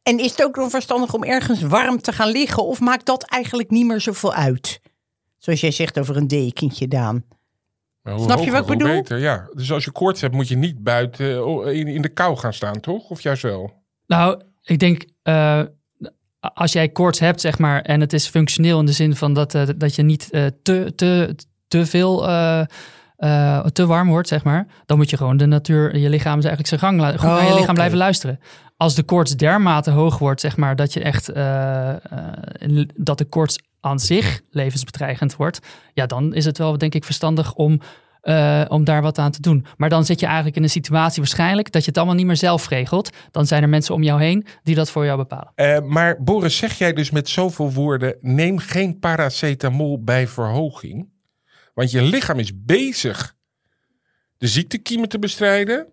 En 0.04 0.20
is 0.20 0.32
het 0.32 0.44
ook 0.44 0.56
nog 0.56 0.70
verstandig 0.70 1.14
om 1.14 1.24
ergens 1.24 1.62
warm 1.62 2.02
te 2.02 2.12
gaan 2.12 2.30
liggen? 2.32 2.66
Of 2.66 2.80
maakt 2.80 3.06
dat 3.06 3.24
eigenlijk 3.24 3.70
niet 3.70 3.86
meer 3.86 4.02
zoveel 4.02 4.34
uit? 4.34 4.80
Zoals 5.38 5.62
jij 5.62 5.72
zegt 5.72 6.00
over 6.00 6.18
een 6.18 6.28
dekentje, 6.28 6.88
Daan. 6.88 7.24
Hoe 8.16 8.24
Snap 8.24 8.40
je 8.40 8.52
wat 8.52 8.62
ik 8.62 8.78
bedoel? 8.78 8.88
Beter, 8.94 9.18
ja. 9.20 9.48
Dus 9.54 9.72
als 9.72 9.84
je 9.86 9.92
koorts 9.92 10.22
hebt, 10.22 10.34
moet 10.34 10.48
je 10.48 10.56
niet 10.58 10.84
buiten 10.84 11.46
oh, 11.48 11.68
in, 11.72 11.88
in 11.88 12.02
de 12.02 12.10
kou 12.10 12.38
gaan 12.38 12.54
staan, 12.54 12.80
toch? 12.80 13.10
Of 13.10 13.22
juist 13.22 13.42
wel? 13.42 13.74
Nou, 14.08 14.42
ik 14.64 14.80
denk 14.80 15.06
eh, 15.24 15.62
als 16.40 16.72
jij 16.74 16.90
koorts 16.90 17.20
hebt, 17.20 17.42
zeg 17.42 17.58
maar, 17.60 17.82
en 17.82 18.02
het 18.02 18.14
is 18.14 18.28
functioneel 18.28 18.80
in 18.80 18.86
de 18.86 18.92
zin 18.92 19.16
van 19.16 19.34
dat, 19.34 19.56
eh, 19.56 19.68
dat 19.78 19.96
je 19.96 20.04
niet 20.04 20.30
eh, 20.32 20.46
te, 20.64 20.94
te, 20.96 21.36
te 21.68 21.86
veel. 21.86 22.28
eh, 22.28 22.62
eh, 23.18 23.66
te 23.66 23.86
warm 23.86 24.10
wordt, 24.10 24.28
zeg 24.28 24.44
maar, 24.44 24.68
dan 24.86 24.98
moet 24.98 25.10
je 25.10 25.18
gewoon 25.18 25.38
de 25.38 25.46
natuur, 25.46 25.98
je 25.98 26.10
lichaam 26.10 26.38
is 26.40 26.46
eigenlijk 26.46 26.68
zijn 26.68 26.80
gang, 26.80 27.00
la- 27.00 27.12
goed 27.18 27.30
naar 27.30 27.46
je 27.46 27.52
Oh, 27.52 27.58
lichaam 27.60 27.76
blijven 27.76 27.98
luisteren. 27.98 28.40
Als 28.78 28.96
de 28.96 29.04
koorts 29.04 29.36
dermate 29.36 29.92
hoog 29.92 30.18
wordt, 30.18 30.42
zeg 30.42 30.58
maar, 30.58 30.76
dat 30.76 30.94
je 30.94 31.00
echt, 31.02 31.30
eh, 31.30 31.90
eh, 31.90 32.88
dat 32.96 33.18
de 33.18 33.26
koorts 33.26 33.60
aan 33.80 34.00
zich 34.00 34.42
levensbedreigend 34.50 35.36
wordt, 35.36 35.60
ja, 35.94 36.06
dan 36.06 36.34
is 36.34 36.46
het 36.46 36.58
wel, 36.58 36.78
denk 36.78 36.94
ik, 36.94 37.04
verstandig 37.04 37.54
om, 37.54 37.82
eh, 38.22 38.66
om 38.68 38.84
daar 38.84 39.02
wat 39.02 39.18
aan 39.18 39.32
te 39.32 39.42
doen. 39.42 39.66
Maar 39.78 39.90
dan 39.90 40.06
zit 40.06 40.20
je 40.20 40.26
eigenlijk 40.26 40.56
in 40.56 40.64
een 40.64 40.70
situatie 40.70 41.22
waarschijnlijk 41.22 41.72
dat 41.72 41.82
je 41.82 41.88
het 41.88 41.98
allemaal 41.98 42.16
niet 42.16 42.26
meer 42.26 42.36
zelf 42.36 42.68
regelt. 42.68 43.10
Dan 43.32 43.46
zijn 43.46 43.64
er 43.64 43.70
mensen 43.70 43.94
om 43.94 44.04
jou 44.04 44.22
heen 44.22 44.46
die 44.64 44.76
dat 44.76 44.90
voor 44.90 45.06
jou 45.06 45.18
bepalen. 45.18 45.52
Eh, 45.56 45.80
maar 45.80 46.24
Boris, 46.24 46.58
zeg 46.58 46.78
jij 46.78 46.94
dus 46.94 47.12
met 47.12 47.30
zoveel 47.30 47.72
woorden: 47.72 48.18
neem 48.22 48.58
geen 48.58 49.00
paracetamol 49.00 50.04
bij 50.04 50.28
verhoging? 50.28 51.10
Want 51.74 51.92
je 51.92 52.02
lichaam 52.02 52.40
is 52.40 52.64
bezig 52.64 53.36
de 54.38 54.48
ziektekiemen 54.48 55.10
te 55.10 55.20
bestrijden. 55.20 55.88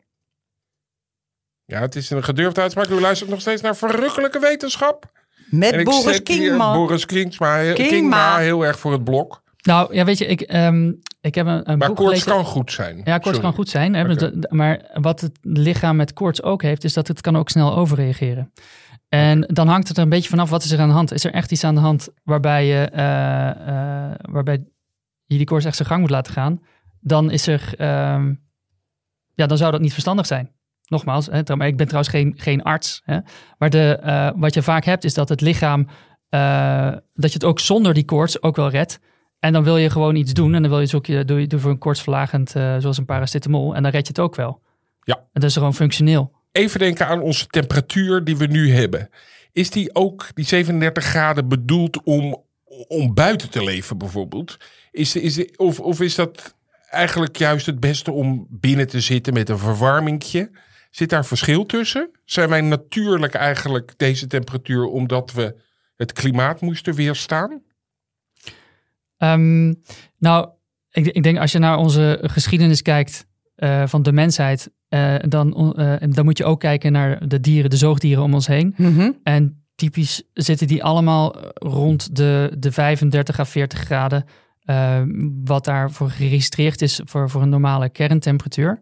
Ja, 1.66 1.80
het 1.80 1.96
is 1.96 2.10
een 2.10 2.24
gedurfde 2.24 2.60
uitspraak. 2.60 2.88
U 2.88 3.00
luistert 3.00 3.30
nog 3.30 3.40
steeds 3.40 3.62
naar 3.62 3.76
verrukkelijke 3.76 4.38
wetenschap. 4.38 5.13
Met 5.58 5.84
Boris 5.84 6.22
Kingma. 6.22 6.72
Boris 6.72 7.04
heel- 7.08 7.28
Kingma. 7.28 7.74
Kingma 7.74 8.36
heel 8.38 8.64
erg 8.66 8.78
voor 8.78 8.92
het 8.92 9.04
blok. 9.04 9.42
Nou, 9.62 9.94
ja, 9.94 10.04
weet 10.04 10.18
je, 10.18 10.26
ik, 10.26 10.40
ehm, 10.40 10.92
ik 11.20 11.34
heb 11.34 11.46
een, 11.46 11.70
een 11.70 11.78
Maar 11.78 11.88
boek 11.88 11.96
koorts 11.96 12.22
gelezen. 12.22 12.32
kan 12.42 12.52
goed 12.52 12.72
zijn. 12.72 12.96
Ja, 12.96 13.02
koorts 13.04 13.24
Sorry. 13.24 13.40
kan 13.40 13.52
goed 13.52 13.68
zijn. 13.68 13.94
Hè, 13.94 14.30
Maar 14.48 14.90
wat 14.94 15.20
het 15.20 15.38
lichaam 15.42 15.96
met 15.96 16.12
koorts 16.12 16.42
ook 16.42 16.62
heeft, 16.62 16.84
is 16.84 16.92
dat 16.92 17.08
het 17.08 17.20
kan 17.20 17.36
ook 17.36 17.48
snel 17.48 17.76
overreageren. 17.76 18.52
En 19.08 19.40
dan 19.40 19.68
hangt 19.68 19.88
het 19.88 19.96
er 19.96 20.02
een 20.02 20.08
beetje 20.08 20.28
vanaf 20.28 20.50
wat 20.50 20.64
is 20.64 20.70
er 20.70 20.80
aan 20.80 20.88
de 20.88 20.94
hand. 20.94 21.12
Is 21.12 21.24
er 21.24 21.32
echt 21.32 21.52
iets 21.52 21.64
aan 21.64 21.74
de 21.74 21.80
hand 21.80 22.08
waarbij 22.24 22.66
je, 22.66 22.84
eh, 22.84 23.50
eh, 23.50 24.14
waarbij 24.30 24.64
je 25.22 25.36
die 25.36 25.46
koorts 25.46 25.64
echt 25.64 25.76
zijn 25.76 25.88
gang 25.88 26.00
moet 26.00 26.10
laten 26.10 26.32
gaan? 26.32 26.60
Dan 27.00 27.30
is 27.30 27.46
er, 27.46 27.74
ehm, 27.76 28.34
ja, 29.34 29.46
dan 29.46 29.56
zou 29.56 29.70
dat 29.72 29.80
niet 29.80 29.92
verstandig 29.92 30.26
zijn. 30.26 30.53
Nogmaals, 30.88 31.26
hè, 31.26 31.38
ik 31.38 31.76
ben 31.76 31.86
trouwens 31.86 32.08
geen, 32.08 32.34
geen 32.36 32.62
arts. 32.62 33.02
Hè, 33.04 33.18
maar 33.58 33.70
de, 33.70 33.98
eh, 34.02 34.30
wat 34.36 34.54
je 34.54 34.62
vaak 34.62 34.84
hebt 34.84 35.04
is 35.04 35.14
dat 35.14 35.28
het 35.28 35.40
lichaam, 35.40 35.88
eh, 36.28 36.92
dat 37.14 37.32
je 37.32 37.38
het 37.38 37.44
ook 37.44 37.60
zonder 37.60 37.94
die 37.94 38.04
koorts 38.04 38.42
ook 38.42 38.56
wel 38.56 38.70
redt. 38.70 38.98
En 39.38 39.52
dan 39.52 39.64
wil 39.64 39.76
je 39.76 39.90
gewoon 39.90 40.16
iets 40.16 40.32
doen 40.32 40.54
en 40.54 40.62
dan 40.62 40.70
wil 40.70 40.80
je 40.80 40.86
zoek 40.86 41.06
je, 41.06 41.24
doe 41.24 41.40
je 41.40 41.46
doe 41.46 41.60
voor 41.60 41.70
een 41.70 41.78
koortsverlagend, 41.78 42.56
eh, 42.56 42.76
zoals 42.78 42.98
een 42.98 43.04
paracetamol. 43.04 43.74
En 43.74 43.82
dan 43.82 43.92
red 43.92 44.06
je 44.06 44.08
het 44.08 44.20
ook 44.20 44.34
wel. 44.34 44.60
Ja. 45.02 45.16
En 45.16 45.40
dat 45.40 45.42
is 45.42 45.54
gewoon 45.56 45.74
functioneel. 45.74 46.32
Even 46.52 46.78
denken 46.78 47.06
aan 47.06 47.20
onze 47.20 47.46
temperatuur 47.46 48.24
die 48.24 48.36
we 48.36 48.46
nu 48.46 48.72
hebben. 48.72 49.10
Is 49.52 49.70
die 49.70 49.94
ook, 49.94 50.28
die 50.34 50.44
37 50.44 51.04
graden, 51.04 51.48
bedoeld 51.48 52.02
om, 52.02 52.44
om 52.88 53.14
buiten 53.14 53.50
te 53.50 53.64
leven 53.64 53.98
bijvoorbeeld? 53.98 54.56
Is, 54.90 55.16
is, 55.16 55.56
of, 55.56 55.80
of 55.80 56.00
is 56.00 56.14
dat 56.14 56.54
eigenlijk 56.90 57.36
juist 57.36 57.66
het 57.66 57.80
beste 57.80 58.12
om 58.12 58.46
binnen 58.50 58.88
te 58.88 59.00
zitten 59.00 59.32
met 59.34 59.48
een 59.48 59.58
verwarmingje? 59.58 60.50
Zit 60.94 61.10
daar 61.10 61.26
verschil 61.26 61.66
tussen? 61.66 62.10
Zijn 62.24 62.48
wij 62.48 62.60
natuurlijk 62.60 63.34
eigenlijk 63.34 63.94
deze 63.96 64.26
temperatuur 64.26 64.84
omdat 64.84 65.32
we 65.32 65.56
het 65.96 66.12
klimaat 66.12 66.60
moesten 66.60 66.94
weerstaan? 66.94 67.62
Ehm, 69.16 69.74
nou, 70.18 70.48
ik, 70.90 71.06
ik 71.06 71.22
denk 71.22 71.38
als 71.38 71.52
je 71.52 71.58
naar 71.58 71.76
onze 71.76 72.18
geschiedenis 72.22 72.82
kijkt 72.82 73.26
eh, 73.54 73.86
van 73.86 74.02
de 74.02 74.12
mensheid, 74.12 74.70
eh, 74.88 75.14
dan, 75.28 75.74
eh, 75.76 75.94
dan 76.08 76.24
moet 76.24 76.38
je 76.38 76.44
ook 76.44 76.60
kijken 76.60 76.92
naar 76.92 77.28
de 77.28 77.40
dieren, 77.40 77.70
de 77.70 77.76
zoogdieren 77.76 78.22
om 78.22 78.34
ons 78.34 78.46
heen. 78.46 78.74
Mhm. 78.76 79.10
En 79.22 79.64
typisch 79.74 80.22
zitten 80.32 80.66
die 80.66 80.84
allemaal 80.84 81.36
rond 81.54 82.16
de, 82.16 82.56
de 82.58 82.72
35 82.72 83.38
à 83.38 83.44
40 83.44 83.78
graden, 83.78 84.24
eh, 84.64 85.02
wat 85.44 85.64
daarvoor 85.64 86.10
geregistreerd 86.10 86.82
is 86.82 87.00
voor, 87.04 87.30
voor 87.30 87.42
een 87.42 87.48
normale 87.48 87.88
kerntemperatuur. 87.88 88.80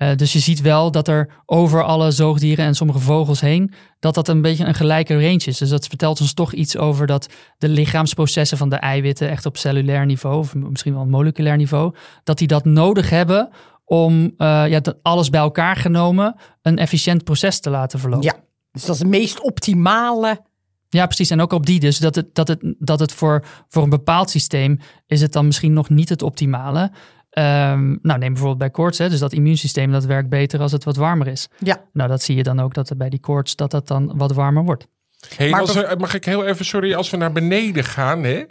Eh, 0.00 0.16
dus 0.16 0.32
je 0.32 0.38
ziet 0.38 0.60
wel 0.60 0.90
dat 0.90 1.08
er 1.08 1.42
over 1.46 1.82
alle 1.82 2.10
zoogdieren 2.10 2.64
en 2.64 2.74
sommige 2.74 2.98
vogels 2.98 3.40
heen, 3.40 3.72
dat 3.98 4.14
dat 4.14 4.28
een 4.28 4.42
beetje 4.42 4.64
een 4.64 4.74
gelijke 4.74 5.14
range 5.14 5.44
is. 5.44 5.58
Dus 5.58 5.68
dat 5.68 5.86
vertelt 5.86 6.20
ons 6.20 6.34
toch 6.34 6.52
iets 6.52 6.76
over 6.76 7.06
dat 7.06 7.28
de 7.58 7.68
lichaamsprocessen 7.68 8.58
van 8.58 8.68
de 8.68 8.76
eiwitten, 8.76 9.30
echt 9.30 9.46
op 9.46 9.56
cellulair 9.56 10.06
niveau, 10.06 10.38
of 10.38 10.54
misschien 10.54 10.94
wel 10.94 11.06
moleculair 11.06 11.56
niveau, 11.56 11.94
dat 12.24 12.38
die 12.38 12.46
dat 12.46 12.64
nodig 12.64 13.10
hebben 13.10 13.48
om 13.84 14.32
eh, 14.36 14.68
ja, 14.68 14.80
alles 15.02 15.30
bij 15.30 15.40
elkaar 15.40 15.76
genomen 15.76 16.36
een 16.62 16.78
efficiënt 16.78 17.24
proces 17.24 17.60
te 17.60 17.70
laten 17.70 17.98
verlopen. 17.98 18.26
Ja, 18.26 18.44
dus 18.72 18.84
dat 18.84 18.94
is 18.94 19.00
de 19.00 19.08
meest 19.08 19.42
optimale. 19.42 20.40
Ja, 20.88 21.06
precies. 21.06 21.30
En 21.30 21.40
ook 21.40 21.52
op 21.52 21.66
die 21.66 21.80
dus. 21.80 21.98
Dat 21.98 22.14
het, 22.14 22.34
dat 22.34 22.48
het, 22.48 22.74
dat 22.78 23.00
het 23.00 23.12
voor, 23.12 23.44
voor 23.68 23.82
een 23.82 23.90
bepaald 23.90 24.30
systeem 24.30 24.78
is 25.06 25.20
het 25.20 25.32
dan 25.32 25.46
misschien 25.46 25.72
nog 25.72 25.88
niet 25.88 26.08
het 26.08 26.22
optimale. 26.22 26.90
Ehm, 27.30 27.88
nou, 28.02 28.18
neem 28.18 28.28
bijvoorbeeld 28.32 28.58
bij 28.58 28.70
koorts. 28.70 28.98
Hè, 28.98 29.08
dus 29.08 29.18
dat 29.18 29.32
immuunsysteem 29.32 29.92
dat 29.92 30.04
werkt 30.04 30.28
beter 30.28 30.60
als 30.60 30.72
het 30.72 30.84
wat 30.84 30.96
warmer 30.96 31.26
is. 31.26 31.48
Ja, 31.58 31.84
Nou, 31.92 32.08
dat 32.08 32.22
zie 32.22 32.36
je 32.36 32.42
dan 32.42 32.60
ook 32.60 32.74
dat 32.74 32.88
het 32.88 32.98
bij 32.98 33.08
die 33.08 33.20
koorts 33.20 33.56
dat 33.56 33.70
dat 33.70 33.88
dan 33.88 34.12
wat 34.16 34.32
warmer 34.32 34.64
wordt. 34.64 34.86
Hey, 35.36 35.50
Maar 35.50 35.60
als 35.60 35.74
we- 35.74 35.94
mag 35.98 36.14
ik 36.14 36.24
heel 36.24 36.46
even, 36.46 36.64
sorry, 36.64 36.94
als 36.94 37.10
we 37.10 37.16
naar 37.16 37.32
beneden 37.32 37.84
gaan, 37.84 38.22
hè? 38.22 38.44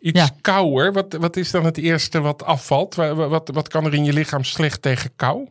Iets 0.00 0.20
Ja. 0.20 0.28
kouder. 0.40 0.92
Wat, 0.92 1.12
wat 1.12 1.36
is 1.36 1.50
dan 1.50 1.64
het 1.64 1.76
eerste 1.78 2.20
wat 2.20 2.42
afvalt? 2.44 2.94
Wa- 2.94 3.14
wa- 3.14 3.28
Wat, 3.28 3.50
wat 3.52 3.68
kan 3.68 3.84
er 3.84 3.94
in 3.94 4.04
je 4.04 4.12
lichaam 4.12 4.44
slecht 4.44 4.82
tegen 4.82 5.10
kou? 5.16 5.48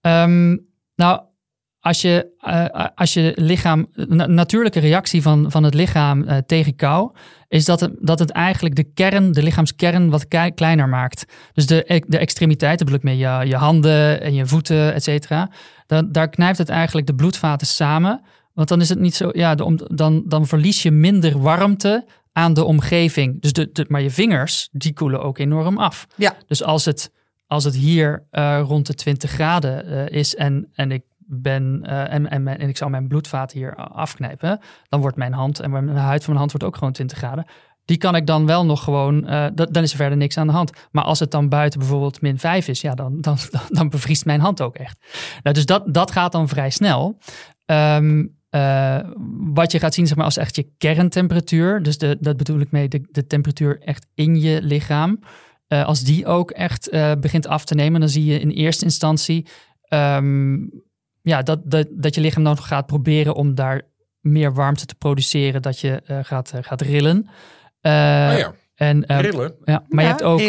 Ehm, 0.00 0.56
nou, 0.94 1.20
als 1.82 2.00
je, 2.00 2.26
eh, 2.38 2.86
als 2.94 3.12
je 3.12 3.32
lichaam, 3.34 3.86
een 3.94 4.34
natuurlijke 4.34 4.80
reactie 4.80 5.22
van, 5.22 5.50
van 5.50 5.62
het 5.62 5.74
lichaam 5.74 6.24
eh, 6.24 6.36
tegen 6.46 6.76
kou, 6.76 7.12
is 7.48 7.64
dat 7.64 7.80
het, 7.80 7.92
dat 8.00 8.18
het 8.18 8.30
eigenlijk 8.30 8.74
de 8.74 8.84
kern, 8.84 9.32
de 9.32 9.42
lichaamskern, 9.42 10.10
wat 10.10 10.26
kleiner 10.54 10.88
maakt. 10.88 11.24
Dus 11.52 11.66
de, 11.66 11.84
e- 11.86 12.00
de 12.06 12.18
extremiteiten, 12.18 12.86
bedoel 12.86 13.00
ik 13.00 13.06
mee, 13.06 13.16
je, 13.16 13.46
je 13.46 13.56
handen 13.56 14.20
en 14.20 14.34
je 14.34 14.46
voeten, 14.46 14.94
et 14.94 15.02
cetera. 15.02 15.50
Dan, 15.86 16.12
daar 16.12 16.28
knijpt 16.28 16.58
het 16.58 16.68
eigenlijk 16.68 17.06
de 17.06 17.14
bloedvaten 17.14 17.66
samen. 17.66 18.22
Want 18.54 18.68
dan 18.68 18.80
is 18.80 18.88
het 18.88 18.98
niet 18.98 19.14
zo, 19.14 19.30
ja, 19.32 19.54
de, 19.54 19.88
dan, 19.94 20.22
dan 20.26 20.46
verlies 20.46 20.82
je 20.82 20.90
minder 20.90 21.40
warmte 21.40 22.06
aan 22.32 22.54
de 22.54 22.64
omgeving. 22.64 23.40
Dus 23.40 23.52
de, 23.52 23.70
de, 23.72 23.84
maar 23.88 24.02
je 24.02 24.10
vingers, 24.10 24.68
die 24.72 24.92
koelen 24.92 25.22
ook 25.22 25.38
enorm 25.38 25.78
af. 25.78 26.06
ja. 26.16 26.36
Dus 26.46 26.62
als 26.62 26.84
het, 26.84 27.10
als 27.46 27.64
het 27.64 27.74
hier 27.74 28.26
eh, 28.30 28.62
rond 28.66 28.86
de 28.86 28.94
20 28.94 29.30
graden 29.30 29.86
eh, 29.86 30.18
is 30.18 30.34
en, 30.34 30.68
en 30.74 30.90
ik 30.90 31.02
ben 31.34 31.80
eh, 31.82 32.12
en, 32.12 32.30
en, 32.30 32.68
ik 32.68 32.76
zou 32.76 32.90
mijn 32.90 33.08
bloedvaten 33.08 33.58
hier 33.58 33.74
afknijpen, 33.74 34.60
dan 34.88 35.00
wordt 35.00 35.16
mijn 35.16 35.32
hand 35.32 35.60
en 35.60 35.70
mijn, 35.70 35.88
huid 35.88 36.24
van 36.24 36.34
mijn 36.34 36.38
hand 36.38 36.50
wordt 36.50 36.66
ook 36.66 36.76
gewoon 36.76 36.92
20 36.92 37.18
graden. 37.18 37.46
Die 37.84 37.96
kan 37.96 38.16
ik 38.16 38.26
dan 38.26 38.46
wel 38.46 38.64
nog 38.64 38.84
gewoon, 38.84 39.26
eh, 39.26 39.46
da- 39.54 39.66
dan 39.66 39.82
is 39.82 39.90
er 39.90 39.96
verder 39.96 40.18
niks 40.18 40.36
aan 40.36 40.46
de 40.46 40.52
hand. 40.52 40.70
Maar 40.90 41.04
als 41.04 41.18
het 41.18 41.30
dan 41.30 41.48
buiten 41.48 41.78
bijvoorbeeld 41.78 42.20
min 42.20 42.38
5 42.38 42.68
is, 42.68 42.80
ja, 42.80 42.94
dan, 42.94 43.20
dan, 43.20 43.36
dan, 43.68 43.88
bevriest 43.88 44.24
mijn 44.24 44.40
hand 44.40 44.60
ook 44.60 44.76
echt. 44.76 44.96
Nou, 45.42 45.54
dus 45.54 45.66
dat, 45.66 45.94
dat 45.94 46.10
gaat 46.10 46.32
dan 46.32 46.48
vrij 46.48 46.70
snel. 46.70 47.18
Ehm, 47.66 48.26
eh, 48.50 48.98
wat 49.54 49.72
je 49.72 49.78
gaat 49.78 49.94
zien 49.94 50.06
zeg 50.06 50.16
maar, 50.16 50.24
als 50.24 50.36
echt 50.36 50.56
je 50.56 50.72
kerntemperatuur, 50.78 51.82
dus 51.82 51.98
dat 51.98 52.36
bedoel 52.36 52.60
ik 52.60 52.70
mee, 52.70 52.88
de, 52.88 53.26
temperatuur 53.26 53.80
echt 53.80 54.06
in 54.14 54.40
je 54.40 54.62
lichaam. 54.62 55.18
Als 55.68 56.02
die 56.02 56.26
ook 56.26 56.50
echt 56.50 56.90
begint 57.20 57.46
af 57.46 57.64
te 57.64 57.74
nemen, 57.74 58.00
dan 58.00 58.08
zie 58.08 58.24
je 58.24 58.40
in 58.40 58.50
eerste 58.50 58.84
instantie 58.84 59.46
ehm, 59.92 60.56
ja, 61.22 61.42
dat, 61.42 61.60
dat, 61.64 61.86
dat 61.90 62.14
je 62.14 62.20
lichaam 62.20 62.44
dan 62.44 62.58
gaat 62.58 62.86
proberen 62.86 63.34
om 63.34 63.54
daar 63.54 63.82
meer 64.20 64.54
warmte 64.54 64.86
te 64.86 64.94
produceren, 64.94 65.62
dat 65.62 65.80
je 65.80 66.02
eh, 66.06 66.18
gaat, 66.22 66.52
eh, 66.54 66.62
gaat 66.62 66.80
rillen. 66.80 67.28
Eh, 67.80 67.92
oh 68.32 68.38
ja, 68.38 68.54
en, 68.74 69.04
ja, 69.64 69.84
maar 69.88 70.04
je 70.04 70.10
hebt 70.10 70.22
ook 70.22 70.40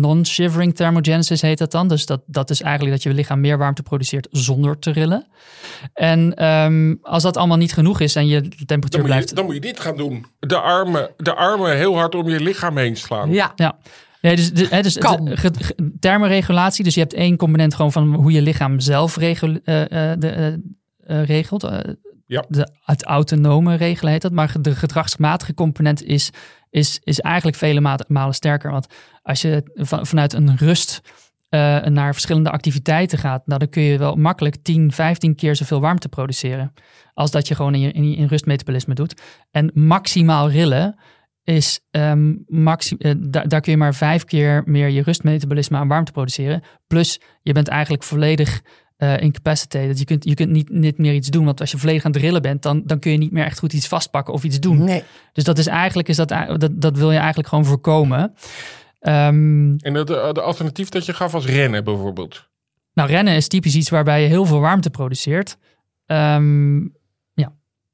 non-shivering 0.00 0.74
thermogenesis 0.74 1.42
heet 1.42 1.58
dat 1.58 1.70
dan. 1.70 1.88
Dus 1.88 2.06
dat, 2.06 2.22
dat 2.26 2.50
is 2.50 2.62
eigenlijk 2.62 2.94
dat 2.94 3.02
je 3.02 3.14
lichaam 3.14 3.40
meer 3.40 3.58
warmte 3.58 3.82
produceert 3.82 4.28
zonder 4.30 4.78
te 4.78 4.90
rillen. 4.90 5.26
En 5.94 6.34
ehm, 6.34 6.94
als 7.02 7.22
dat 7.22 7.36
allemaal 7.36 7.56
niet 7.56 7.72
genoeg 7.72 8.00
is 8.00 8.16
en 8.16 8.26
je 8.26 8.40
temperatuur 8.40 8.68
Dan 8.68 8.80
moet, 8.80 8.92
je, 8.92 9.04
blijft... 9.04 9.34
dan 9.34 9.44
moet 9.44 9.54
je 9.54 9.60
dit 9.60 9.80
gaan 9.80 9.96
doen. 9.96 10.26
De 10.38 10.60
armen, 10.60 11.10
de 11.16 11.34
armen 11.34 11.76
heel 11.76 11.96
hard 11.96 12.14
om 12.14 12.28
je 12.28 12.40
lichaam 12.40 12.76
heen 12.76 12.96
slaan. 12.96 13.32
Ja, 13.32 13.52
Ja. 13.56 13.78
Nee, 14.20 14.36
dus, 14.36 14.52
de, 14.52 14.66
hè, 14.70 14.82
dus 14.82 14.98
Kan. 14.98 15.24
de- 15.24 15.92
thermoregulatie. 16.00 16.84
Dus 16.84 16.94
je 16.94 17.00
hebt 17.00 17.12
één 17.14 17.36
component 17.36 17.74
gewoon 17.74 17.92
van 17.92 18.14
hoe 18.14 18.32
je 18.32 18.42
lichaam 18.42 18.80
zelf 18.80 19.16
regel, 19.16 19.58
eh, 19.64 20.12
eh, 20.12 20.18
de, 20.20 20.60
eh, 21.06 21.24
regelt. 21.24 21.64
Eh, 21.64 21.78
Ja. 22.26 22.44
de, 22.48 22.68
het 22.84 23.04
autonome 23.04 23.74
regelen 23.74 24.12
heet 24.12 24.22
dat. 24.22 24.32
Maar 24.32 24.54
de 24.60 24.74
gedragsmatige 24.74 25.54
component 25.54 26.02
is, 26.02 26.30
is, 26.70 27.00
is 27.04 27.20
eigenlijk 27.20 27.56
vele 27.56 27.80
ma- 27.80 27.98
malen 28.06 28.34
sterker. 28.34 28.70
Want 28.70 28.86
als 29.22 29.42
je 29.42 29.62
van, 29.74 30.06
vanuit 30.06 30.32
een 30.32 30.56
rust 30.56 31.00
eh, 31.48 31.82
naar 31.84 32.12
verschillende 32.12 32.50
activiteiten 32.50 33.18
gaat, 33.18 33.46
nou, 33.46 33.58
dan 33.58 33.68
kun 33.68 33.82
je 33.82 33.98
wel 33.98 34.16
makkelijk 34.16 34.56
10, 34.62 34.92
15 34.92 35.34
keer 35.34 35.56
zoveel 35.56 35.80
warmte 35.80 36.08
produceren. 36.08 36.72
Als 37.14 37.30
dat 37.30 37.48
je 37.48 37.54
gewoon 37.54 37.74
in, 37.74 37.80
je, 37.80 37.92
in, 37.92 38.14
in 38.14 38.26
rustmetabolisme 38.26 38.94
doet. 38.94 39.20
En 39.50 39.70
maximaal 39.74 40.50
rillen 40.50 40.98
is 41.50 41.80
ehm, 41.90 42.34
maxi- 42.46 42.96
eh, 42.98 43.12
da- 43.18 43.44
daar 43.44 43.60
kun 43.60 43.72
je 43.72 43.78
maar 43.78 43.94
vijf 43.94 44.24
keer 44.24 44.62
meer 44.66 44.88
je 44.88 45.02
rustmetabolisme 45.02 45.76
aan 45.76 45.88
warmte 45.88 46.12
produceren. 46.12 46.62
Plus 46.86 47.20
je 47.42 47.52
bent 47.52 47.68
eigenlijk 47.68 48.02
volledig 48.02 48.60
eh 48.96 49.20
incapacitated. 49.20 49.98
Je 49.98 50.04
kunt, 50.04 50.24
je 50.24 50.34
kunt 50.34 50.50
niet, 50.50 50.70
niet 50.70 50.98
meer 50.98 51.14
iets 51.14 51.28
doen. 51.28 51.44
Want 51.44 51.60
als 51.60 51.70
je 51.70 51.78
volledig 51.78 52.04
aan 52.04 52.12
het 52.12 52.20
rillen 52.20 52.42
bent, 52.42 52.62
dan, 52.62 52.82
dan 52.84 52.98
kun 52.98 53.10
je 53.12 53.18
niet 53.18 53.32
meer 53.32 53.44
echt 53.44 53.58
goed 53.58 53.72
iets 53.72 53.88
vastpakken 53.88 54.34
of 54.34 54.44
iets 54.44 54.60
doen. 54.60 54.84
nee. 54.84 55.02
Dus 55.32 55.44
dat 55.44 55.58
is 55.58 55.66
eigenlijk, 55.66 56.08
is 56.08 56.16
dat, 56.16 56.28
dat, 56.28 56.70
dat 56.80 56.96
wil 56.98 57.10
je 57.12 57.18
eigenlijk 57.18 57.48
gewoon 57.48 57.64
voorkomen. 57.64 58.34
Ehm, 59.00 59.74
En 59.76 59.92
de, 59.92 60.04
de, 60.04 60.30
de 60.32 60.40
alternatief 60.40 60.88
dat 60.88 61.06
je 61.06 61.12
gaf 61.14 61.32
was 61.32 61.46
rennen 61.46 61.84
bijvoorbeeld. 61.84 62.48
nou, 62.94 63.08
rennen 63.08 63.34
is 63.34 63.48
typisch 63.48 63.74
iets 63.74 63.90
waarbij 63.90 64.22
je 64.22 64.28
heel 64.28 64.44
veel 64.46 64.60
warmte 64.60 64.90
produceert. 64.90 65.56
Ehm, 66.06 66.78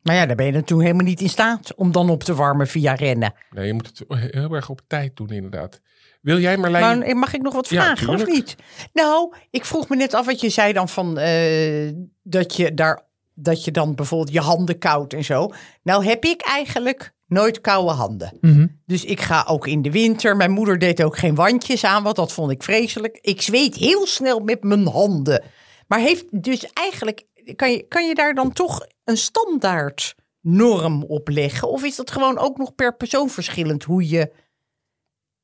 Maar 0.07 0.15
ja, 0.15 0.27
daar 0.27 0.37
ben 0.37 0.47
je 0.47 0.53
natuurlijk 0.53 0.89
helemaal 0.89 1.07
niet 1.07 1.21
in 1.21 1.29
staat 1.29 1.75
om 1.75 1.93
dan 1.93 2.11
op 2.11 2.25
te 2.25 2.35
warmen 2.35 2.67
via 2.67 2.95
rennen. 2.95 3.35
Nee, 3.51 3.67
je 3.67 3.73
moet 3.73 3.87
het 3.87 4.05
heel 4.33 4.53
erg 4.55 4.69
op 4.69 4.81
tijd 4.87 5.17
doen 5.17 5.29
inderdaad. 5.29 5.81
Wil 6.21 6.39
jij 6.39 6.57
Marlijn... 6.57 6.99
Maar 6.99 7.07
eh, 7.07 7.15
mag 7.15 7.35
ik 7.35 7.43
nog 7.43 7.55
wat 7.55 7.69
Ja, 7.69 7.83
vragen 7.83 8.15
of 8.15 8.27
niet? 8.27 8.57
Nou, 8.93 9.35
ik 9.51 9.65
vroeg 9.65 9.89
me 9.89 9.97
net 9.97 10.15
af 10.15 10.27
wat 10.27 10.41
je 10.41 10.49
zei 10.49 10.73
dan 10.73 10.89
van 10.89 11.19
eh, 11.19 11.93
dat 12.23 12.57
je 12.57 12.75
daar 12.75 13.05
dat 13.35 13.65
je 13.65 13.71
dan 13.71 13.95
bijvoorbeeld 13.95 14.33
je 14.33 14.41
handen 14.41 14.79
koud 14.79 15.13
en 15.13 15.25
zo. 15.25 15.53
Nou 15.83 16.05
heb 16.05 16.25
ik 16.25 16.41
eigenlijk 16.41 17.13
nooit 17.27 17.61
koude 17.61 17.93
handen. 17.93 18.39
mhm. 18.41 18.67
Dus 18.87 19.05
ik 19.05 19.21
ga 19.21 19.45
ook 19.49 19.67
in 19.67 19.83
de 19.83 19.91
winter. 19.91 20.37
Mijn 20.37 20.51
moeder 20.51 20.79
deed 20.79 21.03
ook 21.03 21.19
geen 21.19 21.35
wandjes 21.35 21.85
aan, 21.85 22.03
want 22.03 22.17
dat 22.17 22.33
vond 22.33 22.51
ik 22.51 22.63
vreselijk. 22.63 23.19
Ik 23.21 23.43
zweet 23.43 23.75
heel 23.77 24.07
snel 24.07 24.41
met 24.41 24.63
mijn 24.63 24.87
handen. 24.87 25.43
Maar 25.87 25.99
heeft 25.99 26.43
dus 26.43 26.67
eigenlijk, 26.73 27.25
kan 27.55 27.71
je, 27.71 27.83
kan 27.89 28.07
je 28.09 28.15
daar 28.15 28.35
dan 28.35 28.53
toch 28.53 28.87
een 29.05 29.17
standaard 29.17 30.15
norm 30.41 31.03
op 31.05 31.29
leggen? 31.29 31.69
Of 31.71 31.85
is 31.85 31.97
dat 31.97 32.11
gewoon 32.11 32.39
ook 32.39 32.59
nog 32.59 32.75
per 32.75 32.97
persoon 32.97 33.29
verschillend 33.31 33.85
hoe 33.85 34.09
je 34.09 34.33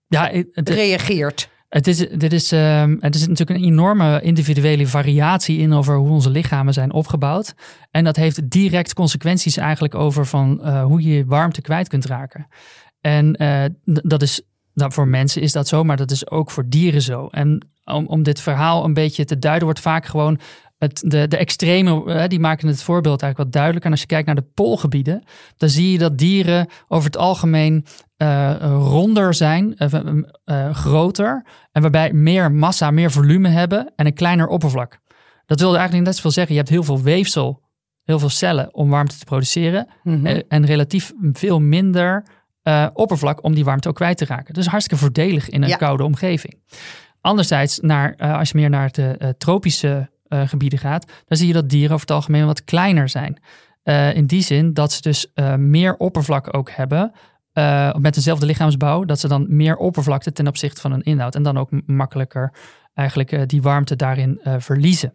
Ja, 0.06 0.28
het- 0.30 0.48
het- 0.52 0.68
reageert? 0.68 1.50
Het 1.68 1.86
is, 1.86 1.96
dit 1.98 2.32
is, 2.32 2.52
ehm, 2.52 2.96
er 3.00 3.14
is 3.14 3.26
natuurlijk 3.26 3.58
een 3.58 3.66
enorme 3.66 4.20
individuele 4.22 4.86
variatie 4.86 5.58
in 5.58 5.72
over 5.72 5.96
hoe 5.96 6.08
onze 6.10 6.30
lichamen 6.30 6.72
zijn 6.74 6.92
opgebouwd. 6.92 7.54
En 7.90 8.04
dat 8.04 8.16
heeft 8.16 8.50
direct 8.50 8.94
consequenties 8.94 9.56
eigenlijk 9.56 9.94
over 9.94 10.26
van 10.26 10.62
eh, 10.64 10.84
hoe 10.84 11.02
je 11.02 11.24
warmte 11.26 11.60
kwijt 11.60 11.88
kunt 11.88 12.04
raken. 12.06 12.46
En 13.00 13.34
eh, 13.34 13.64
dat 13.84 14.22
is, 14.22 14.42
nou, 14.74 14.92
voor 14.92 15.08
mensen 15.08 15.42
is 15.42 15.52
dat 15.52 15.68
zo, 15.68 15.84
maar 15.84 15.96
dat 15.96 16.10
is 16.10 16.30
ook 16.30 16.50
voor 16.50 16.68
dieren 16.68 17.02
zo. 17.02 17.26
En 17.26 17.66
om, 17.84 18.06
om 18.06 18.22
dit 18.22 18.40
verhaal 18.40 18.84
een 18.84 18.94
beetje 18.94 19.24
te 19.24 19.38
duiden, 19.38 19.64
wordt 19.64 19.80
vaak 19.80 20.06
gewoon 20.06 20.38
het, 20.82 21.02
de, 21.06 21.28
de 21.28 21.36
extreme, 21.36 22.04
eh, 22.14 22.28
die 22.28 22.40
maken 22.40 22.68
het 22.68 22.82
voorbeeld 22.82 23.22
eigenlijk 23.22 23.36
wat 23.36 23.52
duidelijker. 23.52 23.84
En 23.84 23.90
als 23.90 24.00
je 24.00 24.06
kijkt 24.06 24.26
naar 24.26 24.34
de 24.34 24.50
poolgebieden, 24.54 25.22
dan 25.56 25.68
zie 25.68 25.92
je 25.92 25.98
dat 25.98 26.18
dieren 26.18 26.66
over 26.88 27.06
het 27.06 27.16
algemeen 27.16 27.84
eh, 28.16 28.54
ronder 28.68 29.34
zijn, 29.34 29.76
eh, 29.76 30.74
groter. 30.74 31.46
En 31.72 31.82
waarbij 31.82 32.12
meer 32.12 32.52
massa, 32.52 32.90
meer 32.90 33.10
volume 33.10 33.48
hebben 33.48 33.92
en 33.96 34.06
een 34.06 34.14
kleiner 34.14 34.46
oppervlak. 34.46 34.98
Dat 35.46 35.60
wil 35.60 35.74
eigenlijk 35.76 36.04
net 36.04 36.14
zoveel 36.14 36.30
zeggen. 36.30 36.52
Je 36.54 36.60
hebt 36.60 36.72
heel 36.72 36.82
veel 36.82 37.00
weefsel, 37.00 37.62
heel 38.04 38.18
veel 38.18 38.28
cellen 38.28 38.74
om 38.74 38.90
warmte 38.90 39.18
te 39.18 39.24
produceren. 39.24 39.86
Mhm. 40.02 40.26
en, 40.26 40.44
en 40.48 40.66
relatief 40.66 41.12
veel 41.32 41.60
minder 41.60 42.24
oppervlak 42.92 43.44
om 43.44 43.54
die 43.54 43.64
warmte 43.64 43.88
ook 43.88 43.94
kwijt 43.94 44.16
te 44.16 44.24
raken. 44.24 44.54
Dus 44.54 44.66
hartstikke 44.66 45.02
voordelig 45.02 45.48
in 45.48 45.62
een 45.62 45.68
Ja. 45.68 45.76
koude 45.76 46.04
omgeving. 46.04 46.62
Anderzijds, 47.20 47.78
naar, 47.80 48.16
als 48.16 48.50
je 48.50 48.58
meer 48.58 48.70
naar 48.70 48.90
de 48.90 49.34
tropische 49.38 50.10
gebieden 50.40 50.78
gaat, 50.78 51.12
dan 51.26 51.36
zie 51.38 51.46
je 51.46 51.52
dat 51.52 51.68
dieren 51.68 51.90
over 51.90 52.06
het 52.06 52.16
algemeen 52.16 52.46
wat 52.46 52.64
kleiner 52.64 53.08
zijn. 53.08 53.40
Eh, 53.82 54.14
in 54.16 54.26
die 54.26 54.42
zin 54.42 54.72
dat 54.74 54.92
ze 54.92 55.02
dus 55.02 55.32
eh, 55.32 55.54
meer 55.54 55.94
oppervlak 55.96 56.56
ook 56.56 56.70
hebben. 56.70 57.12
eh, 57.52 57.94
met 57.94 58.14
dezelfde 58.14 58.46
lichaamsbouw, 58.46 59.04
dat 59.04 59.20
ze 59.20 59.28
dan 59.28 59.46
meer 59.56 59.76
oppervlakte 59.76 60.32
ten 60.32 60.46
opzichte 60.48 60.80
van 60.80 60.90
hun 60.90 61.02
inhoud. 61.02 61.34
En 61.34 61.42
dan 61.42 61.58
ook 61.58 61.70
makkelijker 61.86 62.52
eigenlijk 62.94 63.32
eh, 63.32 63.42
die 63.46 63.62
warmte 63.62 63.96
daarin 63.96 64.40
eh, 64.42 64.54
verliezen. 64.58 65.14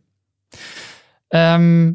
Ehm, 1.27 1.93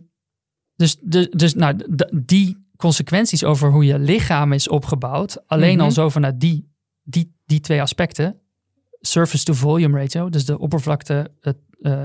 dus 0.77 0.97
dus, 1.01 1.29
dus 1.31 1.55
nou, 1.55 1.77
die 2.25 2.67
consequenties 2.77 3.45
over 3.45 3.71
hoe 3.71 3.85
je 3.85 3.99
lichaam 3.99 4.53
is 4.53 4.69
opgebouwd, 4.69 5.43
alleen 5.49 5.81
al 5.81 5.87
Mhm. 5.87 5.95
zo 5.95 6.09
vanuit 6.09 6.41
die, 6.41 6.73
die, 7.03 7.37
die 7.47 7.61
twee 7.61 7.81
aspecten, 7.83 8.41
surface 9.03 9.45
to 9.45 9.55
volume 9.55 9.99
ratio, 9.99 10.29
dus 10.29 10.45
de 10.45 10.59
oppervlakte 10.59 11.31
het, 11.41 11.57
eh, 11.81 12.03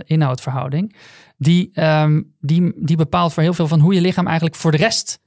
die, 1.37 1.71
ehm, 1.73 2.21
die, 2.39 2.85
die 2.85 2.97
bepaalt 2.97 3.33
voor 3.33 3.43
heel 3.43 3.53
veel 3.53 3.67
van 3.67 3.79
hoe 3.79 3.93
je 3.93 4.01
lichaam 4.01 4.25
eigenlijk 4.25 4.55
voor 4.55 4.71
de 4.71 4.77
rest 4.77 5.19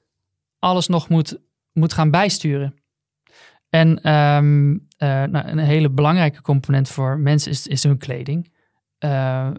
alles 0.59 0.87
nog 0.87 1.09
moet, 1.09 1.39
moet 1.73 1.93
gaan 1.93 2.11
bijsturen. 2.11 2.75
En 3.69 4.03
ehm, 4.03 4.79
eh, 4.97 5.25
nou, 5.25 5.49
een 5.49 5.59
hele 5.59 5.91
belangrijke 5.91 6.43
component 6.43 6.89
voor 6.89 7.19
mensen 7.19 7.51
is, 7.51 7.67
is 7.67 7.83
hun 7.83 7.99
kleding. 7.99 8.53
Eh, 8.99 9.51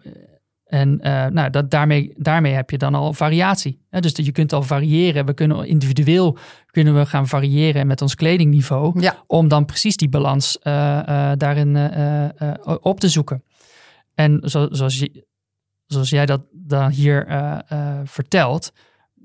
en 0.72 1.00
eh, 1.00 1.26
nou, 1.26 1.50
dat, 1.50 1.72
daarmee, 1.72 2.14
daarmee 2.18 2.54
heb 2.54 2.70
je 2.70 2.78
dan 2.78 2.96
al 2.96 3.14
variatie. 3.14 3.80
Hè? 3.90 4.00
Dus 4.00 4.14
dat 4.14 4.26
je 4.26 4.32
kunt 4.32 4.54
al 4.54 4.64
variëren. 4.64 5.26
We 5.26 5.34
kunnen 5.34 5.68
individueel 5.68 6.38
kunnen 6.66 6.96
we 6.96 7.06
gaan 7.06 7.28
variëren 7.28 7.88
met 7.88 8.02
ons 8.02 8.16
kledingniveau. 8.16 9.02
Ja. 9.02 9.24
Om 9.28 9.48
dan 9.48 9.66
precies 9.66 9.98
die 9.98 10.10
balans 10.10 10.60
eh, 10.60 11.32
eh, 11.32 11.38
daarin 11.38 11.78
op 12.82 13.00
te 13.00 13.10
zoeken. 13.10 13.44
En 14.16 14.42
zo, 14.44 14.68
zoals, 14.70 15.00
je, 15.00 15.26
zoals 15.86 16.10
jij 16.10 16.26
dat 16.26 16.42
dan 16.52 16.92
hier 16.92 17.28
vertelt. 18.04 18.72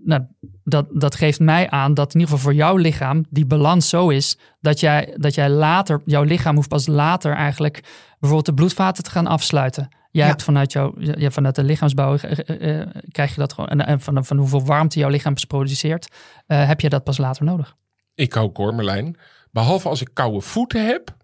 Nou, 0.05 0.23
dat, 0.65 0.87
dat 0.93 1.15
geeft 1.15 1.41
mij 1.41 1.71
aan 1.71 1.95
dat 1.95 2.15
in 2.15 2.21
ieder 2.21 2.35
geval 2.35 2.51
voor 2.51 2.59
jouw 2.59 2.77
lichaam 2.77 3.25
die 3.31 3.47
balans 3.47 3.89
zo 3.89 4.09
is 4.09 4.39
dat 4.61 4.81
jij, 4.81 5.15
dat 5.17 5.35
jij 5.35 5.51
later, 5.51 6.03
jouw 6.05 6.23
lichaam 6.23 6.55
hoeft 6.55 6.69
pas 6.69 6.87
later 6.87 7.35
eigenlijk 7.35 7.81
bijvoorbeeld 8.19 8.47
de 8.47 8.63
bloedvaten 8.63 9.05
te 9.05 9.11
gaan 9.11 9.27
afsluiten. 9.27 9.89
Jij 10.17 10.25
Ja. 10.25 10.31
hebt 10.31 10.43
vanuit, 10.43 10.73
jouw, 10.73 10.95
ja, 10.99 11.31
vanuit 11.31 11.55
de 11.55 11.63
lichaamsbouw 11.65 12.17
eh, 12.17 12.39
eh, 12.49 12.81
eh, 12.81 12.89
krijg 13.11 13.31
je 13.35 13.41
dat 13.41 13.53
gewoon. 13.53 13.69
En, 13.69 13.87
en 13.87 14.01
van, 14.01 14.25
van 14.25 14.37
hoeveel 14.37 14.65
warmte 14.65 14.99
jouw 14.99 15.09
lichaam 15.09 15.35
produceert, 15.49 16.09
eh, 16.47 16.67
heb 16.67 16.81
je 16.81 16.89
dat 16.89 17.05
pas 17.05 17.19
later 17.19 17.45
nodig. 17.45 17.75
Ik 18.15 18.37
ook 18.37 18.57
hoor, 18.57 18.75
Merlijn. 18.75 19.17
Behalve 19.51 19.89
als 19.89 20.01
ik 20.01 20.09
koude 20.13 20.41
voeten 20.41 20.87
heb. 20.87 21.17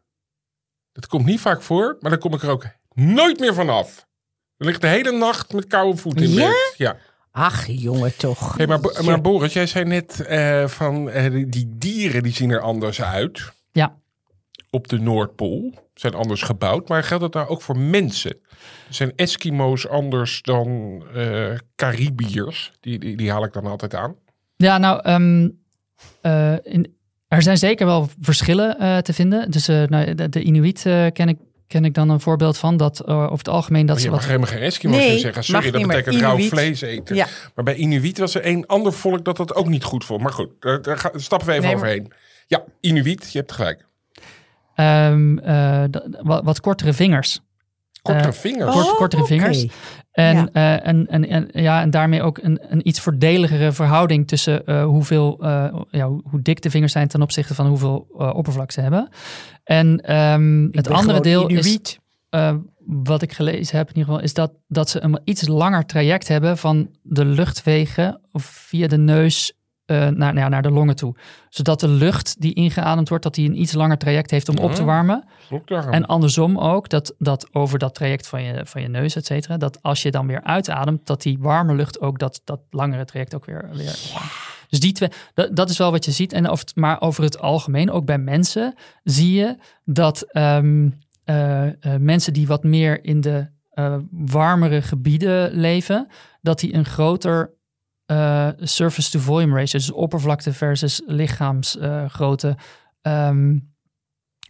Dat 0.92 1.06
komt 1.06 1.24
niet 1.24 1.40
vaak 1.40 1.62
voor, 1.62 1.96
maar 2.00 2.10
dan 2.10 2.20
kom 2.20 2.34
ik 2.34 2.42
er 2.42 2.50
ook 2.50 2.66
nooit 2.94 3.40
meer 3.40 3.54
vanaf. 3.54 4.06
Dan 4.56 4.66
ligt 4.68 4.80
de 4.80 4.86
hele 4.86 5.12
nacht 5.12 5.52
met 5.52 5.66
koude 5.66 5.96
voeten 5.98 6.24
in 6.26 6.34
bed. 6.34 6.74
Ja. 6.76 6.96
Ach, 7.30 7.66
jongen 7.66 8.16
toch. 8.16 8.56
Hey, 8.56 8.66
maar, 8.66 8.80
maar 9.04 9.20
Boris, 9.20 9.52
jij 9.52 9.66
zei 9.66 9.84
net 9.84 10.20
eh, 10.26 10.66
van 10.66 11.10
eh, 11.10 11.30
die, 11.30 11.48
die 11.48 11.66
dieren 11.78 12.22
die 12.22 12.32
zien 12.34 12.50
er 12.50 12.60
anders 12.60 13.02
uit. 13.02 13.52
Ja. 13.72 13.96
Op 14.74 14.88
de 14.88 14.98
Noordpool 14.98 15.74
zijn 15.94 16.14
anders 16.14 16.42
gebouwd. 16.42 16.88
Maar 16.88 17.02
geldt 17.02 17.22
dat 17.22 17.34
nou 17.34 17.48
ook 17.48 17.62
voor 17.62 17.78
mensen? 17.78 18.36
Zijn 18.88 19.12
Eskimo's 19.16 19.88
anders 19.88 20.42
dan 20.42 21.02
eh 21.14 21.50
Caribiërs? 21.76 22.72
Die, 22.80 22.98
die, 22.98 23.16
die 23.16 23.30
haal 23.30 23.44
ik 23.44 23.52
dan 23.52 23.66
altijd 23.66 23.94
aan. 23.94 24.14
Ja, 24.56 24.78
nou, 24.78 25.00
ehm, 25.02 25.48
eh, 26.20 26.54
in, 26.72 26.94
er 27.28 27.42
zijn 27.42 27.58
zeker 27.58 27.86
wel 27.86 28.08
verschillen 28.20 28.78
eh, 28.78 28.98
te 28.98 29.12
vinden. 29.12 29.50
Dus 29.50 29.68
eh, 29.68 29.82
nou, 29.82 30.14
de, 30.14 30.28
de 30.28 30.42
Inuit 30.42 30.86
eh, 30.86 31.06
ken, 31.12 31.28
ik, 31.28 31.38
ken 31.66 31.84
ik 31.84 31.94
dan 31.94 32.08
een 32.08 32.20
voorbeeld 32.20 32.58
van. 32.58 32.76
Dat 32.76 33.00
eh, 33.00 33.16
over 33.22 33.38
het 33.38 33.48
algemeen 33.48 33.86
dat 33.86 33.94
Maar 33.94 33.98
ze 33.98 34.04
je 34.04 34.10
wat 34.10 34.20
mag 34.20 34.28
helemaal 34.28 34.50
geen 34.52 34.62
Eskimo's 34.62 34.96
Nee, 34.96 35.18
zeggen. 35.18 35.44
Sorry, 35.44 35.70
dat 35.70 35.82
betekent 35.86 36.16
rauw 36.20 36.38
vlees 36.38 36.80
eten. 36.80 37.16
Ja. 37.16 37.26
Maar 37.54 37.64
bij 37.64 37.74
Inuit 37.74 38.18
was 38.18 38.34
er 38.34 38.46
een 38.46 38.66
ander 38.66 38.92
volk 38.92 39.24
dat 39.24 39.36
dat 39.36 39.54
ook 39.54 39.68
niet 39.68 39.84
goed 39.84 40.04
vond. 40.04 40.22
Maar 40.22 40.32
goed, 40.32 40.50
daar, 40.60 41.10
stappen 41.14 41.48
we 41.48 41.52
even 41.54 41.64
Nee, 41.64 41.74
maar- 41.76 41.84
overheen. 41.84 42.12
Ja, 42.46 42.64
Inuit, 42.80 43.32
je 43.32 43.38
hebt 43.38 43.52
gelijk. 43.52 43.86
Ehm, 44.74 45.38
eh, 45.38 45.82
d- 45.84 46.00
wat, 46.22 46.44
wat 46.44 46.60
kortere 46.60 46.92
vingers. 46.92 47.40
Kortere 48.02 48.28
Eh, 48.28 48.34
vingers. 48.34 48.72
kort- 48.74 48.94
kortere 48.94 49.24
vingers. 49.24 49.66
En, 50.12 50.36
Ja. 50.36 50.48
eh, 50.52 50.88
en, 50.88 51.06
en, 51.08 51.28
en, 51.28 51.48
ja, 51.52 51.80
en 51.80 51.90
daarmee 51.90 52.22
ook 52.22 52.38
een, 52.42 52.58
een 52.68 52.88
iets 52.88 53.00
voordeligere 53.00 53.72
verhouding 53.72 54.28
tussen 54.28 54.66
eh, 54.66 54.84
hoeveel, 54.84 55.38
eh, 55.42 55.74
ja, 55.90 56.06
hoe, 56.08 56.42
dik 56.42 56.62
de 56.62 56.70
vingers 56.70 56.92
zijn 56.92 57.08
ten 57.08 57.22
opzichte 57.22 57.54
van 57.54 57.66
hoeveel 57.66 57.96
oppervlak 58.34 58.70
ze 58.70 58.80
hebben. 58.80 59.08
En 59.64 59.98
ehm, 60.00 60.64
Ik 60.64 60.74
het 60.74 60.88
andere 60.90 61.20
deel 61.20 61.46
is, 61.48 61.66
Inuit. 61.66 61.98
eh, 62.30 62.54
wat 62.86 63.22
ik 63.22 63.32
gelezen 63.32 63.76
heb 63.76 63.88
in 63.88 63.94
ieder 63.96 64.10
geval, 64.10 64.24
is 64.24 64.34
dat, 64.34 64.52
dat 64.68 64.88
ze 64.90 65.02
een 65.02 65.20
iets 65.24 65.48
langer 65.48 65.86
traject 65.86 66.28
hebben 66.28 66.58
van 66.58 66.90
de 67.02 67.24
luchtwegen 67.24 68.20
of 68.32 68.44
via 68.44 68.86
de 68.86 68.98
neus 68.98 69.52
eh, 69.86 69.96
naar, 69.96 70.14
nou 70.14 70.38
ja, 70.38 70.48
naar 70.48 70.62
de 70.62 70.70
longen 70.70 70.96
toe. 70.96 71.14
Zodat 71.48 71.80
de 71.80 71.88
lucht 71.88 72.40
die 72.40 72.54
ingeademd 72.54 73.08
wordt, 73.08 73.24
dat 73.24 73.34
die 73.34 73.48
een 73.48 73.60
iets 73.60 73.72
langer 73.72 73.98
traject 73.98 74.30
heeft 74.30 74.48
om 74.48 74.58
op 74.58 74.74
te 74.74 74.84
warmen. 74.84 75.24
En 75.90 76.06
andersom 76.06 76.58
ook, 76.58 76.88
dat, 76.88 77.14
dat 77.18 77.48
over 77.52 77.78
dat 77.78 77.94
traject 77.94 78.26
van 78.26 78.42
je, 78.42 78.66
van 78.66 78.82
je 78.82 78.88
neus, 78.88 79.16
et 79.16 79.26
cetera, 79.26 79.56
dat 79.56 79.82
als 79.82 80.02
je 80.02 80.10
dan 80.10 80.26
weer 80.26 80.42
uitademt, 80.42 81.06
dat 81.06 81.22
die 81.22 81.38
warme 81.40 81.74
lucht 81.74 82.00
ook 82.00 82.18
dat, 82.18 82.40
dat 82.44 82.60
langere 82.70 83.04
traject 83.04 83.34
ook 83.34 83.44
weer. 83.44 83.68
weer 83.72 83.98
Dus 84.68 84.80
die 84.80 84.92
twee, 84.92 85.08
dat, 85.34 85.56
dat 85.56 85.70
is 85.70 85.78
wel 85.78 85.90
wat 85.90 86.04
je 86.04 86.10
ziet. 86.10 86.32
En 86.32 86.50
of, 86.50 86.64
maar 86.74 87.00
over 87.00 87.22
het 87.22 87.38
algemeen, 87.38 87.90
ook 87.90 88.04
bij 88.04 88.18
mensen, 88.18 88.74
zie 89.04 89.32
je 89.32 89.56
dat 89.84 90.22
ehm, 90.22 90.90
eh, 91.24 91.66
eh, 91.66 92.00
mensen 92.00 92.32
die 92.32 92.46
wat 92.46 92.64
meer 92.64 93.04
in 93.04 93.20
de 93.20 93.50
warmere 94.10 94.82
gebieden 94.82 95.52
leven, 95.52 96.08
dat 96.40 96.60
die 96.60 96.74
een 96.74 96.84
groter 96.84 97.54
eh, 98.12 98.48
surface 98.66 99.10
to 99.10 99.18
volume 99.18 99.54
ratio, 99.54 99.78
dus 99.78 99.90
oppervlakte 99.90 100.52
versus 100.52 101.02
lichaamsgrootte, 101.06 102.56
ehm, 103.02 103.58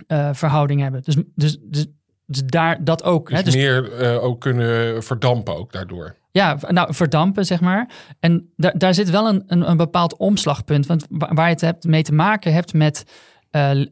eh, 0.06 0.28
verhouding 0.32 0.80
hebben. 0.80 1.02
Dus, 1.02 1.16
dus, 1.34 1.58
dus, 1.62 1.86
dus 2.26 2.42
daar 2.46 2.84
dat 2.84 3.02
ook. 3.04 3.28
Dus, 3.28 3.38
hè? 3.38 3.44
Dus 3.44 3.54
meer 3.54 3.92
eh, 3.92 4.24
ook 4.24 4.40
kunnen 4.40 5.02
verdampen 5.02 5.56
ook 5.56 5.72
daardoor. 5.72 6.16
ja, 6.30 6.58
nou, 6.68 6.94
verdampen, 6.94 7.44
zeg 7.46 7.60
maar. 7.60 7.90
En 8.20 8.52
daar 8.56 8.78
daar 8.78 8.94
zit 8.94 9.10
wel 9.10 9.28
een, 9.28 9.42
een, 9.46 9.70
een 9.70 9.76
bepaald 9.76 10.16
omslagpunt. 10.16 10.86
Want 10.86 11.06
wa- 11.08 11.34
waar 11.34 11.46
je 11.46 11.52
het 11.52 11.60
hebt 11.60 11.84
mee 11.84 12.02
te 12.02 12.12
maken 12.14 12.52
hebt 12.52 12.72
met 12.72 13.04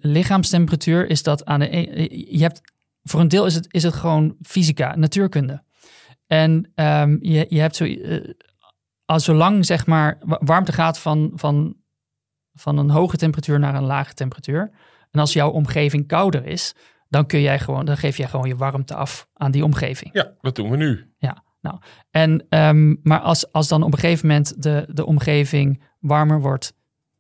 lichaamstemperatuur, 0.01 1.11
is 1.11 1.23
dat 1.23 1.45
aan 1.45 1.61
de. 1.61 1.77
e- 1.77 2.09
Je 2.37 2.43
hebt, 2.43 2.61
voor 3.03 3.21
een 3.21 3.29
deel 3.29 3.47
is 3.47 3.55
het, 3.55 3.67
is 3.69 3.83
het 3.83 3.95
gewoon 3.95 4.37
fysica, 4.43 4.97
natuurkunde. 4.97 5.63
En 6.27 6.71
ehm, 6.75 7.17
je, 7.21 7.47
je 7.49 7.61
hebt 7.61 7.77
zo. 7.77 7.85
Als 9.11 9.25
zolang 9.25 9.67
zeg 9.67 9.87
maar 9.87 10.19
wa- 10.25 10.41
warmte 10.45 10.73
gaat 10.73 10.99
van, 10.99 11.33
van, 11.35 11.77
van 12.55 12.79
een 12.79 12.91
hoge 12.91 13.17
temperatuur 13.17 13.59
naar 13.59 13.75
een 13.75 13.83
lage 13.85 14.15
temperatuur. 14.15 14.71
En 15.11 15.21
als 15.21 15.33
jouw 15.33 15.51
omgeving 15.51 16.07
kouder 16.07 16.47
is, 16.47 16.75
dan 17.09 17.27
kun 17.27 17.41
jij 17.41 17.59
gewoon, 17.59 17.85
dan 17.85 17.97
geef 17.97 18.17
jij 18.17 18.29
gewoon 18.29 18.49
je 18.49 18.57
warmte 18.57 18.95
af 18.95 19.29
aan 19.35 19.51
die 19.51 19.65
omgeving. 19.65 20.11
Ja, 20.13 20.33
dat 20.41 20.55
doen 20.57 20.71
we 20.71 20.77
nu. 20.77 21.13
Ja, 21.19 21.45
nou. 21.61 21.79
En, 22.11 22.47
ehm, 22.49 22.95
maar 23.03 23.21
als, 23.21 23.53
als 23.53 23.69
dan 23.69 23.83
op 23.83 23.93
een 23.93 23.99
gegeven 23.99 24.27
moment 24.27 24.63
de, 24.63 24.87
de 24.93 25.07
omgeving 25.07 25.83
warmer 26.01 26.41
wordt, 26.41 26.73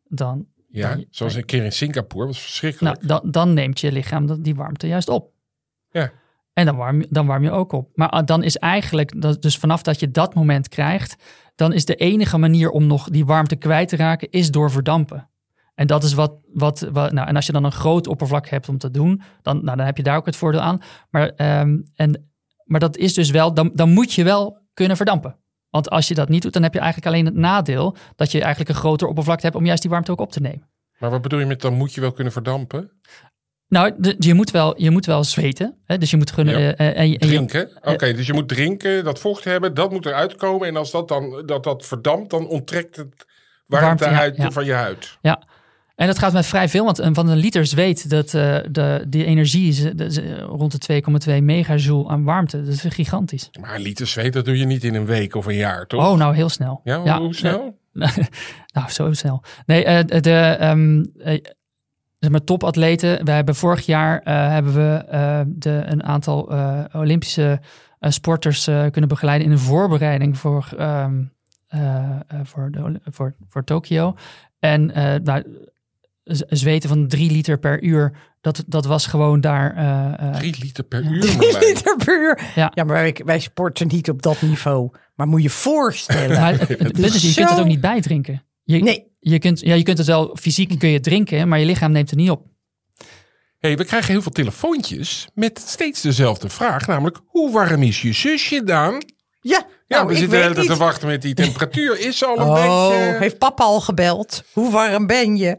dan, 0.05 0.47
Ja, 0.73 0.95
Dan- 0.95 1.05
zoals 1.11 1.35
een 1.35 1.45
keer 1.45 1.65
in 1.65 1.73
Singapore, 1.73 2.27
was 2.27 2.41
verschrikkelijk. 2.41 3.03
nou, 3.03 3.21
dan, 3.21 3.31
dan 3.31 3.55
neemt 3.55 3.81
je 3.81 3.93
lichaam 3.93 4.27
dat- 4.27 4.45
die 4.45 4.55
warmte 4.55 4.87
juist 4.87 5.09
op. 5.09 5.33
Ja. 5.91 6.11
En 6.53 6.67
dan 6.67 6.77
warm, 6.77 7.05
dan 7.09 7.27
warm 7.27 7.43
je 7.43 7.51
ook 7.51 7.73
op. 7.73 7.91
Maar 7.95 8.09
ah, 8.09 8.27
dan 8.27 8.43
is 8.43 8.57
eigenlijk, 8.57 9.21
dat, 9.23 9.43
dus 9.43 9.57
vanaf 9.59 9.83
dat 9.83 10.01
je 10.01 10.11
dat 10.11 10.35
moment 10.35 10.69
krijgt, 10.69 11.17
dan 11.61 11.73
is 11.73 11.85
de 11.85 11.95
enige 11.95 12.39
manier 12.39 12.71
om 12.71 12.87
nog 12.87 13.09
die 13.09 13.27
warmte 13.27 13.57
kwijt 13.57 13.89
te 13.89 13.97
raken, 13.97 14.31
is 14.31 14.51
door 14.51 14.71
verdampen. 14.71 15.29
En 15.75 15.87
dat 15.87 16.05
is 16.05 16.13
wat, 16.13 16.33
wat, 16.53 16.89
wat 16.93 17.13
nou, 17.13 17.29
en 17.29 17.37
als 17.37 17.47
je 17.47 17.53
dan 17.53 17.65
een 17.65 17.73
groot 17.73 18.07
oppervlak 18.07 18.49
hebt 18.49 18.69
om 18.69 18.79
te 18.79 18.91
doen, 18.91 19.23
dan, 19.43 19.65
nou, 19.65 19.77
dan 19.77 19.87
heb 19.87 19.97
je 19.97 20.03
daar 20.03 20.17
ook 20.17 20.27
het 20.27 20.37
voordeel 20.37 20.61
aan. 20.61 20.79
Maar, 21.11 21.29
ehm, 21.29 21.79
en, 21.95 22.31
maar 22.65 22.81
dat 22.81 22.97
is 22.97 23.15
dus 23.15 23.31
wel, 23.31 23.55
dan, 23.55 23.71
dan 23.75 23.91
moet 23.91 24.13
je 24.13 24.25
wel 24.25 24.59
kunnen 24.75 24.97
verdampen. 24.97 25.37
Want 25.71 25.91
als 25.91 26.09
je 26.09 26.15
dat 26.15 26.29
niet 26.29 26.43
doet, 26.43 26.53
dan 26.53 26.63
heb 26.63 26.73
je 26.73 26.81
eigenlijk 26.81 27.09
alleen 27.13 27.25
het 27.25 27.35
nadeel 27.35 27.97
dat 28.17 28.33
je 28.33 28.41
eigenlijk 28.41 28.71
een 28.71 28.81
groter 28.81 29.09
oppervlakte 29.09 29.45
hebt 29.45 29.57
om 29.57 29.67
juist 29.67 29.83
die 29.83 29.91
warmte 29.91 30.11
ook 30.11 30.21
op 30.21 30.33
te 30.33 30.41
nemen. 30.41 30.69
Maar 30.99 31.11
wat 31.11 31.23
bedoel 31.23 31.39
je 31.39 31.47
met 31.47 31.61
dan 31.61 31.75
moet 31.75 31.95
je 31.95 32.01
wel 32.01 32.13
kunnen 32.13 32.33
verdampen? 32.33 32.91
Nou, 33.71 33.93
de- 33.99 34.15
je 34.19 34.35
moet 34.35 34.51
wel, 34.51 34.83
je 34.83 34.91
moet 34.91 35.07
wel 35.07 35.25
zweten. 35.25 35.75
Hè? 35.87 35.99
Dus 35.99 36.11
je 36.11 36.17
moet 36.17 36.33
kunnen. 36.33 36.61
Ja. 36.61 36.75
eh, 36.75 36.89
eh, 36.89 37.13
en 37.13 37.19
Drinken? 37.19 37.69
Oké, 37.83 38.13
dus 38.13 38.27
je 38.27 38.33
moet 38.33 38.49
drinken, 38.49 39.05
dat 39.05 39.19
vocht 39.19 39.45
hebben, 39.45 39.75
dat 39.75 39.91
moet 39.91 40.07
eruit 40.07 40.35
komen. 40.35 40.69
En 40.69 40.77
als 40.77 40.91
dat 40.91 41.09
dan 41.09 41.43
dat, 41.47 41.65
dat 41.65 41.87
verdampt, 41.87 42.31
dan 42.31 42.47
onttrekt 42.47 42.97
het 42.97 43.27
warmte, 43.67 44.05
uit 44.05 44.37
ja. 44.37 44.51
van 44.51 44.65
je 44.65 44.73
huid. 44.73 45.19
Ja, 45.23 45.43
en 45.97 46.07
dat 46.07 46.19
gaat 46.19 46.33
met 46.33 46.47
vrij 46.47 46.69
veel, 46.69 46.85
want 46.85 46.99
een 46.99 47.15
van 47.15 47.27
de 47.27 47.37
liter 47.37 47.67
zweet, 47.67 48.11
dat, 48.11 48.35
eh, 48.35 48.57
de, 48.71 49.05
die 49.09 49.25
energie 49.25 49.69
is, 49.69 49.85
eh, 49.85 50.17
eh, 50.17 50.43
rond 50.43 50.73
de 50.73 50.79
2,2 50.79 51.43
megajoule 51.43 52.09
aan 52.09 52.25
warmte. 52.25 52.63
Dat 52.63 52.75
is 52.75 52.85
gigantisch. 52.89 53.49
Maar 53.61 53.75
een 53.75 53.83
liter 53.83 54.07
zweet, 54.07 54.33
dat 54.33 54.45
doe 54.45 54.59
je 54.59 54.65
niet 54.65 54.85
in 54.85 54.95
een 54.95 55.07
week 55.07 55.35
of 55.35 55.47
een 55.47 55.55
jaar, 55.57 55.87
toch? 55.87 56.09
Oh, 56.09 56.19
nou 56.19 56.35
heel 56.35 56.49
snel. 56.49 56.81
ja, 56.85 57.01
hoe, 57.01 57.11
hoe 57.11 57.35
snel? 57.35 57.79
nou, 58.75 58.91
zo 58.91 59.13
snel. 59.13 59.43
Nee, 59.67 59.85
eh, 59.85 60.21
de 60.21 60.57
ehm, 60.61 61.05
eh, 61.19 61.41
zeg 62.21 62.31
maar 62.31 62.45
topatleten. 62.45 63.25
We 63.25 63.31
hebben 63.31 63.55
vorig 63.55 63.87
jaar 63.87 64.21
eh, 64.23 64.49
hebben 64.49 64.75
we 64.75 65.05
eh, 65.09 65.41
de, 65.47 65.83
een 65.87 66.03
aantal 66.05 66.51
eh, 66.51 66.85
Olympische 66.93 67.61
eh, 67.99 68.11
sporters 68.11 68.67
eh, 68.67 68.85
kunnen 68.91 69.09
begeleiden 69.09 69.47
in 69.49 69.53
de 69.55 69.61
voorbereiding 69.61 70.39
voor, 70.39 70.69
ehm, 70.79 71.23
eh, 71.69 72.11
eh, 72.29 72.41
voor, 72.45 72.71
de, 72.71 73.01
voor, 73.05 73.35
voor 73.49 73.65
Tokio. 73.65 74.15
En 74.59 74.95
eh, 74.95 75.15
nou, 75.25 75.45
zweten 76.49 76.89
van 76.89 77.09
drie 77.09 77.31
liter 77.31 77.59
per 77.59 77.83
uur, 77.83 78.13
dat, 78.41 78.65
dat 78.67 78.85
was 78.85 79.07
gewoon 79.07 79.41
daar. 79.41 79.75
eh, 79.77 80.29
eh, 80.29 80.35
Drie 80.35 80.57
liter 80.61 80.85
per 80.85 81.03
uur, 81.05 81.21
Drie 81.21 81.37
Marlijn. 81.37 81.65
liter 81.65 81.97
per 81.97 82.21
uur. 82.23 82.41
Ja. 82.55 82.71
Ja, 82.75 82.85
maar 82.85 82.95
wij, 82.95 83.21
wij 83.25 83.39
sporten 83.39 83.87
niet 83.89 84.11
op 84.11 84.23
dat 84.23 84.43
niveau. 84.43 84.91
Maar 85.15 85.27
moet 85.29 85.43
je 85.43 85.51
voorstellen. 85.51 86.41
maar 86.41 86.59
het, 86.59 86.69
het 86.79 86.93
punt 86.93 86.99
is, 87.15 87.23
je 87.23 87.35
kunt 87.35 87.51
het 87.51 87.61
ook 87.61 87.67
niet 87.67 87.81
bijdrinken. 87.81 88.43
Je, 88.63 88.83
Nee, 88.83 89.10
je, 89.21 89.39
kunt, 89.39 89.61
ja, 89.61 89.75
je 89.75 89.83
kunt 89.83 89.99
het 89.99 90.07
wel 90.07 90.37
fysiek 90.41 90.79
kun 90.79 90.89
je 90.89 91.01
drinken, 91.01 91.49
maar 91.49 91.59
je 91.59 91.65
lichaam 91.67 91.93
neemt 91.93 92.11
het 92.11 92.19
niet 92.19 92.31
op. 92.31 92.47
hey, 93.59 93.77
we 93.77 93.85
krijgen 93.85 94.13
heel 94.13 94.23
veel 94.23 94.33
telefoontjes 94.33 95.27
met 95.35 95.63
steeds 95.67 96.01
dezelfde 96.01 96.49
vraag. 96.49 96.87
Namelijk, 96.87 97.21
hoe 97.27 97.51
warm 97.53 97.83
is 97.83 98.03
je 98.03 98.13
zusje, 98.13 98.65
Daan? 98.65 99.03
ja. 99.41 99.67
Ja, 99.87 99.97
nou, 99.97 100.09
we 100.09 100.15
zitten 100.17 100.39
de 100.39 100.43
hele 100.43 100.55
tijd 100.55 100.67
te 100.67 100.77
wachten 100.77 101.09
met 101.09 101.23
die 101.23 101.35
temperatuur. 101.35 101.99
Is 101.99 102.25
al 102.25 102.39
een 102.39 102.47
Oh, 102.47 102.55
beetje... 102.55 103.17
heeft 103.19 103.39
papa 103.39 103.65
al 103.65 103.81
gebeld? 103.81 104.43
Hoe 104.53 104.71
warm 104.71 105.07
ben 105.07 105.37
je? 105.37 105.59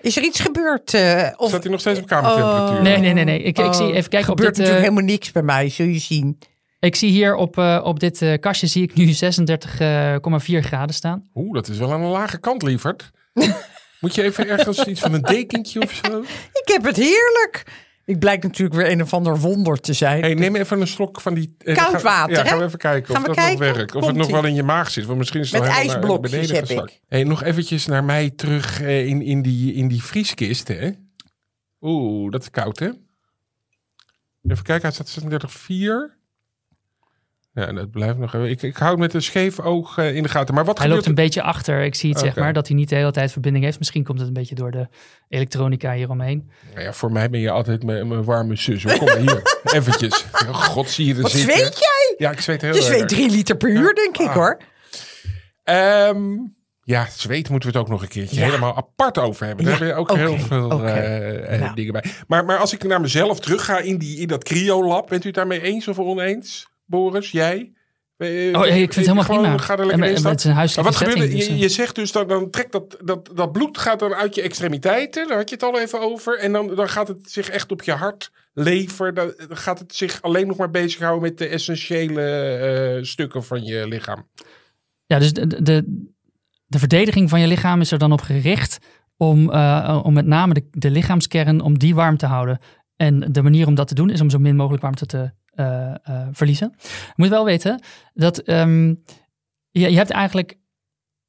Is 0.00 0.16
er 0.16 0.22
iets 0.22 0.40
gebeurd? 0.40 0.94
eh, 0.94 1.28
of 1.36 1.48
Staat 1.48 1.62
hij 1.62 1.72
nog 1.72 1.80
steeds 1.80 1.98
op 2.00 2.06
kamertemperatuur? 2.06 2.76
Oh. 2.76 2.82
Nee, 2.82 2.98
nee, 2.98 3.12
nee. 3.12 3.24
nee. 3.24 3.42
Ik, 3.42 3.58
ik 3.58 3.72
zie 3.72 3.92
even 3.92 4.10
kijken 4.10 4.30
op 4.30 4.36
gebeurt 4.36 4.56
dit. 4.56 4.66
eh, 4.66 4.72
natuurlijk 4.72 4.80
helemaal 4.80 5.04
niks 5.04 5.32
bij 5.32 5.42
mij, 5.42 5.68
zul 5.68 5.86
je 5.86 5.98
zien. 5.98 6.38
Ik 6.80 6.96
zie 6.96 7.10
hier 7.10 7.34
op, 7.34 7.58
eh, 7.58 7.80
op 7.84 8.00
dit 8.00 8.22
eh, 8.22 8.38
kastje 8.40 8.66
zie 8.66 8.82
ik 8.82 8.94
nu 8.94 9.06
36,4 9.12 10.62
graden 10.64 10.94
staan. 10.94 11.28
Oeh, 11.34 11.54
dat 11.54 11.68
is 11.68 11.78
wel 11.78 11.92
aan 11.92 12.00
de 12.00 12.06
lage 12.06 12.38
kant, 12.38 12.62
lieverd. 12.62 13.10
Moet 14.00 14.14
je 14.14 14.22
even 14.22 14.48
ergens 14.48 14.84
iets 14.84 15.00
van 15.00 15.12
een 15.14 15.22
dekentje 15.22 15.80
of 15.82 15.92
zo? 16.04 16.20
Ik 16.52 16.62
heb 16.72 16.84
het 16.84 16.96
heerlijk. 16.96 17.86
Ik 18.04 18.18
blijk 18.18 18.42
natuurlijk 18.42 18.76
weer 18.80 18.90
een 18.90 19.02
of 19.02 19.12
ander 19.12 19.38
wonder 19.38 19.80
te 19.80 19.92
zijn. 19.92 20.20
hey, 20.20 20.34
neem 20.34 20.56
even 20.56 20.80
een 20.80 20.86
slok 20.86 21.20
van 21.20 21.34
die... 21.34 21.54
eh, 21.58 21.74
Koud 21.76 21.90
ga- 21.94 22.00
water, 22.02 22.36
Ja, 22.36 22.42
hè? 22.42 22.48
gaan 22.48 22.58
we 22.58 22.64
even 22.64 22.78
kijken 22.78 23.14
Gaan 23.14 23.20
of 23.22 23.26
dat 23.26 23.36
kijken? 23.36 23.66
nog 23.66 23.74
werkt. 23.76 23.94
Of 23.94 24.06
het 24.06 24.16
nog 24.16 24.30
wel 24.30 24.44
in 24.44 24.54
je 24.54 24.62
maag 24.62 24.90
zit. 24.90 25.04
Want 25.04 25.18
misschien 25.18 25.40
is 25.40 25.50
het 25.52 25.60
Met 25.60 25.68
wel 25.70 25.78
ijsblokjes 25.78 26.30
beneden 26.30 26.56
heb 26.56 26.66
gezakt. 26.66 26.90
ik. 26.90 27.00
Hey, 27.08 27.24
nog 27.24 27.42
eventjes 27.42 27.86
naar 27.86 28.04
mij 28.04 28.30
terug 28.30 28.80
eh, 28.80 29.06
in, 29.06 29.22
in, 29.22 29.42
die, 29.42 29.74
in 29.74 29.88
die 29.88 30.02
vrieskist, 30.02 30.68
hè? 30.68 30.90
Oeh, 31.80 32.30
dat 32.32 32.42
is 32.42 32.50
koud, 32.50 32.78
hè? 32.78 32.86
Even 34.48 34.64
kijken, 34.64 34.82
hij 34.82 34.90
staat 34.92 35.18
36,4. 36.10 36.17
Ja, 37.58 37.72
dat 37.72 37.90
blijft 37.90 38.18
nog 38.18 38.34
even. 38.34 38.50
Ik, 38.50 38.62
ik 38.62 38.76
hou 38.76 38.90
het 38.90 38.98
met 39.00 39.14
een 39.14 39.22
scheef 39.22 39.60
oog 39.60 39.98
eh, 39.98 40.14
in 40.16 40.22
de 40.22 40.28
gaten. 40.28 40.54
Maar 40.54 40.64
wat 40.64 40.78
Hij 40.78 40.86
gebeurt 40.86 41.06
loopt 41.06 41.18
een 41.18 41.24
beetje 41.24 41.42
achter. 41.42 41.82
Ik 41.84 41.94
zie 41.94 42.10
het 42.10 42.18
zeg 42.18 42.36
maar 42.36 42.52
dat 42.52 42.66
hij 42.68 42.76
niet 42.76 42.88
de 42.88 42.94
hele 42.94 43.10
tijd 43.10 43.32
verbinding 43.32 43.64
heeft. 43.64 43.78
Misschien 43.78 44.04
komt 44.04 44.18
het 44.18 44.28
een 44.28 44.34
beetje 44.34 44.54
door 44.54 44.70
de 44.70 44.88
elektronica 45.28 45.92
hieromheen. 45.92 46.50
Nou 46.74 46.84
ja, 46.84 46.92
voor 46.92 47.12
mij 47.12 47.30
ben 47.30 47.40
je 47.40 47.50
altijd 47.50 47.82
mijn, 47.84 48.08
mijn 48.08 48.24
warme 48.24 48.56
zus. 48.56 48.82
hoor. 48.82 48.96
Kom 48.98 49.06
maar 49.06 49.16
hier, 49.18 49.42
eventjes. 49.78 50.24
God, 50.52 50.90
zie 50.90 51.06
je 51.06 51.14
er 51.14 51.22
Wat 51.22 51.30
zitten. 51.30 51.56
zweet 51.56 51.78
jij? 51.78 52.14
Ja, 52.18 52.30
ik 52.30 52.40
zweet 52.40 52.60
heel 52.62 52.74
Je 52.74 52.82
zweet 52.82 53.08
drie 53.08 53.30
liter 53.30 53.56
per 53.56 53.68
uur, 53.70 53.94
denk 53.94 54.18
ik 54.18 54.26
Ah. 54.28 54.34
hoor. 54.34 54.58
Ehm, 55.64 56.22
ja, 56.82 57.06
zweet 57.16 57.48
moeten 57.50 57.70
we 57.72 57.78
het 57.78 57.84
ook 57.86 57.92
nog 57.92 58.02
een 58.02 58.08
keertje 58.08 58.36
Ja. 58.40 58.44
helemaal 58.44 58.76
apart 58.76 59.18
over 59.18 59.46
hebben. 59.46 59.64
Daar 59.64 59.72
Ja, 59.74 59.78
hebben 59.78 59.96
we 59.96 60.02
ook 60.02 60.10
oké, 60.10 60.20
heel 60.30 60.38
veel 60.46 60.84
eh, 60.84 61.54
eh, 61.54 61.60
Nou. 61.60 61.74
dingen 61.74 61.92
bij. 61.92 62.04
Maar, 62.26 62.44
maar 62.44 62.58
als 62.58 62.72
ik 62.72 62.84
naar 62.84 63.00
mezelf 63.00 63.40
terug 63.40 63.64
ga 63.64 63.78
in, 63.78 63.98
die, 63.98 64.18
in 64.18 64.26
dat 64.28 64.44
cryo-lab, 64.44 65.08
bent 65.08 65.22
u 65.24 65.26
het 65.26 65.36
daarmee 65.36 65.60
eens 65.62 65.88
of 65.88 65.98
oneens? 65.98 66.68
Boris, 66.88 67.30
jij? 67.30 67.72
Oh, 68.18 68.26
ik 68.26 68.72
vind 68.74 68.94
het 68.94 68.96
helemaal 68.96 69.24
gewoon, 69.24 69.40
prima. 69.42 69.58
Ga 69.58 69.72
er 69.72 69.80
En- 69.80 69.86
lekker 69.86 70.04
in 70.08 70.14
en 70.16 70.24
het 70.24 70.38
is 70.38 70.44
een 70.44 70.50
Maar 70.50 70.58
huiselijke 70.58 70.90
wat 70.90 70.98
gebeurt 71.00 71.20
er? 71.20 71.30
dus, 71.36 71.46
Je, 71.46 71.52
eh, 71.52 71.60
je 71.60 71.68
zegt 71.68 71.94
dus, 71.94 72.12
dan, 72.12 72.28
dan 72.28 72.50
trekt 72.50 72.72
dat, 72.72 72.96
dat, 73.04 73.30
dat 73.34 73.52
bloed 73.52 73.78
gaat 73.78 73.98
dan 73.98 74.14
uit 74.14 74.34
je 74.34 74.42
extremiteiten. 74.42 75.28
Daar 75.28 75.36
had 75.36 75.48
je 75.48 75.54
het 75.54 75.64
al 75.64 75.80
even 75.80 76.00
over. 76.00 76.38
En 76.38 76.52
dan, 76.52 76.74
dan 76.74 76.88
gaat 76.88 77.08
het 77.08 77.30
zich 77.30 77.48
echt 77.48 77.72
op 77.72 77.82
je 77.82 77.92
hart, 77.92 78.30
lever. 78.52 79.14
Dan 79.14 79.34
dan 79.48 79.56
gaat 79.56 79.78
het 79.78 79.94
zich 79.94 80.22
alleen 80.22 80.46
nog 80.46 80.56
maar 80.56 80.70
bezighouden 80.70 81.22
met 81.22 81.38
de 81.38 81.46
essentiële 81.46 82.22
eh, 82.22 83.04
stukken 83.04 83.44
van 83.44 83.64
je 83.64 83.88
lichaam. 83.88 84.28
Ja, 85.06 85.18
dus 85.18 85.32
de, 85.32 85.62
de, 85.62 86.06
de 86.66 86.78
verdediging 86.78 87.30
van 87.30 87.40
je 87.40 87.46
lichaam 87.46 87.80
is 87.80 87.90
er 87.92 87.98
dan 87.98 88.12
op 88.12 88.20
gericht 88.20 88.78
om, 89.16 89.50
eh, 89.50 90.00
om 90.02 90.12
met 90.12 90.26
name 90.26 90.54
de, 90.54 90.68
de 90.70 90.90
lichaamskern, 90.90 91.60
om 91.60 91.78
die 91.78 91.94
warm 91.94 92.16
te 92.16 92.26
houden. 92.26 92.58
En 92.96 93.32
de 93.32 93.42
manier 93.42 93.66
om 93.66 93.74
dat 93.74 93.88
te 93.88 93.94
doen 93.94 94.10
is 94.10 94.20
om 94.20 94.30
zo 94.30 94.38
min 94.38 94.56
mogelijk 94.56 94.82
warmte 94.82 95.06
te 95.06 95.30
eh, 95.58 95.94
eh, 96.02 96.26
verliezen. 96.32 96.74
Je 96.82 97.12
moet 97.16 97.28
wel 97.28 97.44
weten 97.44 97.82
dat 98.14 98.38
ehm, 98.38 98.88
je, 99.70 99.90
je 99.90 99.96
hebt 99.96 100.10
eigenlijk, 100.10 100.54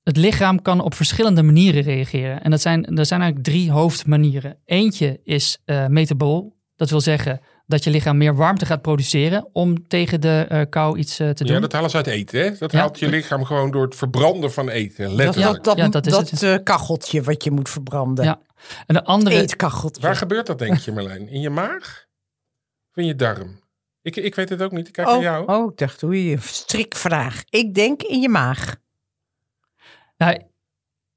het 0.03 0.17
lichaam 0.17 0.61
kan 0.61 0.81
op 0.81 0.93
verschillende 0.93 1.43
manieren 1.43 1.81
reageren. 1.81 2.41
En 2.43 2.51
dat 2.51 2.61
zijn, 2.61 2.97
er 2.97 3.05
zijn 3.05 3.21
eigenlijk 3.21 3.49
drie 3.49 3.71
hoofdmanieren. 3.71 4.57
Eentje 4.65 5.19
is 5.23 5.57
eh 5.65 5.87
metabool. 5.87 6.57
Dat 6.75 6.89
wil 6.89 7.01
zeggen 7.01 7.39
dat 7.65 7.83
je 7.83 7.89
lichaam 7.89 8.17
meer 8.17 8.35
warmte 8.35 8.65
gaat 8.65 8.81
produceren 8.81 9.49
om 9.53 9.87
tegen 9.87 10.21
de 10.21 10.45
eh, 10.49 10.61
kou 10.69 10.97
iets 10.97 11.15
te 11.15 11.33
doen. 11.33 11.47
Ja, 11.47 11.59
dat 11.59 11.71
halen 11.71 11.89
ze 11.89 11.95
uit 11.97 12.07
eten. 12.07 12.39
Hè? 12.43 12.51
Dat 12.57 12.71
Ja. 12.71 12.79
haalt 12.79 12.99
je 12.99 13.09
lichaam 13.09 13.43
gewoon 13.45 13.71
door 13.71 13.83
het 13.85 13.95
verbranden 13.95 14.51
van 14.51 14.69
eten. 14.69 15.05
Dat, 15.07 15.13
Letterlijk. 15.13 15.53
dat, 15.55 15.63
dat, 15.63 15.77
Ja, 15.77 15.87
dat 15.89 16.05
is 16.05 16.11
dat 16.11 16.29
het. 16.29 16.43
eh, 16.43 16.55
kacheltje 16.63 17.21
wat 17.21 17.43
je 17.43 17.51
moet 17.51 17.69
verbranden. 17.69 18.25
Ja. 18.25 18.41
En 18.85 18.93
de 18.95 19.03
andere, 19.03 19.35
Eetkacheltje. 19.35 20.01
Waar 20.01 20.15
gebeurt 20.15 20.45
dat, 20.47 20.59
denk 20.59 20.77
je, 20.77 20.91
Marlijn? 20.91 21.27
In 21.29 21.41
je 21.41 21.49
maag? 21.49 22.05
Of 22.89 22.95
in 22.95 23.05
je 23.05 23.15
darm? 23.15 23.59
Ik, 24.01 24.15
ik 24.15 24.35
weet 24.35 24.49
het 24.49 24.61
ook 24.61 24.71
niet. 24.71 24.87
Ik 24.87 24.93
kijk 24.93 25.07
naar 25.07 25.15
Oh, 25.17 25.21
jou. 25.21 25.45
oh, 25.47 25.71
ik 25.71 25.77
dacht, 25.77 26.03
oei, 26.03 26.31
een 26.33 26.41
strikvraag. 26.41 27.43
Ik 27.49 27.73
denk 27.75 28.01
in 28.01 28.21
je 28.21 28.29
maag. 28.29 28.75
Nou, 30.17 30.37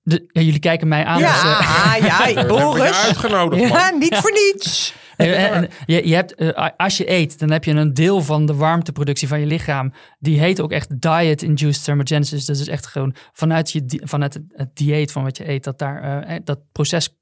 de, 0.03 0.25
ja, 0.33 0.41
jullie 0.41 0.61
kijken 0.61 0.89
mij 0.89 1.05
aan. 1.05 1.19
dus, 1.19 1.27
eh, 1.29 1.97
Ja, 2.01 2.27
ja, 2.27 2.47
Boris. 2.47 3.05
uitgenodigd, 3.05 3.69
Ja, 3.69 3.91
niet 3.91 4.15
voor 4.17 4.33
niets. 4.33 4.95
en- 5.17 5.69
je, 5.87 6.09
je 6.09 6.15
hebt, 6.15 6.35
eh, 6.35 6.69
als 6.77 6.97
je 6.97 7.11
eet, 7.11 7.39
dan 7.39 7.51
heb 7.51 7.65
je 7.65 7.71
een 7.73 7.95
deel 7.95 8.21
van 8.23 8.47
de 8.47 8.55
warmteproductie 8.55 9.29
van 9.29 9.41
je 9.41 9.47
lichaam. 9.47 9.93
Die 10.19 10.39
heet 10.41 10.61
ook 10.61 10.73
echt 10.73 11.01
diet-induced 11.01 11.85
thermogenesis. 11.85 12.45
Dat 12.45 12.57
is 12.57 12.69
echt 12.69 12.87
gewoon 12.87 13.15
vanuit, 13.33 13.71
je, 13.71 14.01
vanuit 14.05 14.35
het, 14.35 14.43
het 14.53 14.77
dieet 14.77 15.13
van 15.13 15.23
wat 15.23 15.37
je 15.37 15.49
eet, 15.49 15.65
dat, 15.65 15.79
daar, 15.79 16.23
eh, 16.23 16.37
dat 16.45 16.59
proces 16.73 17.17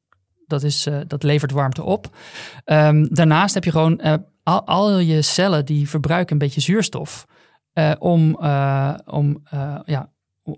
dat, 0.47 0.63
is, 0.63 0.87
eh, 0.87 0.99
dat 1.07 1.23
levert 1.23 1.51
warmte 1.51 1.83
op. 1.83 2.17
Ehm, 2.65 3.07
daarnaast 3.11 3.55
heb 3.55 3.65
je 3.65 3.71
gewoon 3.71 3.99
eh, 4.01 4.15
al, 4.51 4.67
al 4.67 4.99
je 4.99 5.23
cellen 5.23 5.65
die 5.67 5.89
verbruiken 5.89 6.33
een 6.33 6.39
beetje 6.39 6.61
zuurstof. 6.61 7.27
eh, 7.73 7.93
om, 7.99 8.37
eh, 8.41 8.95
om, 9.05 9.41
eh, 9.51 9.77
ja, 9.85 10.11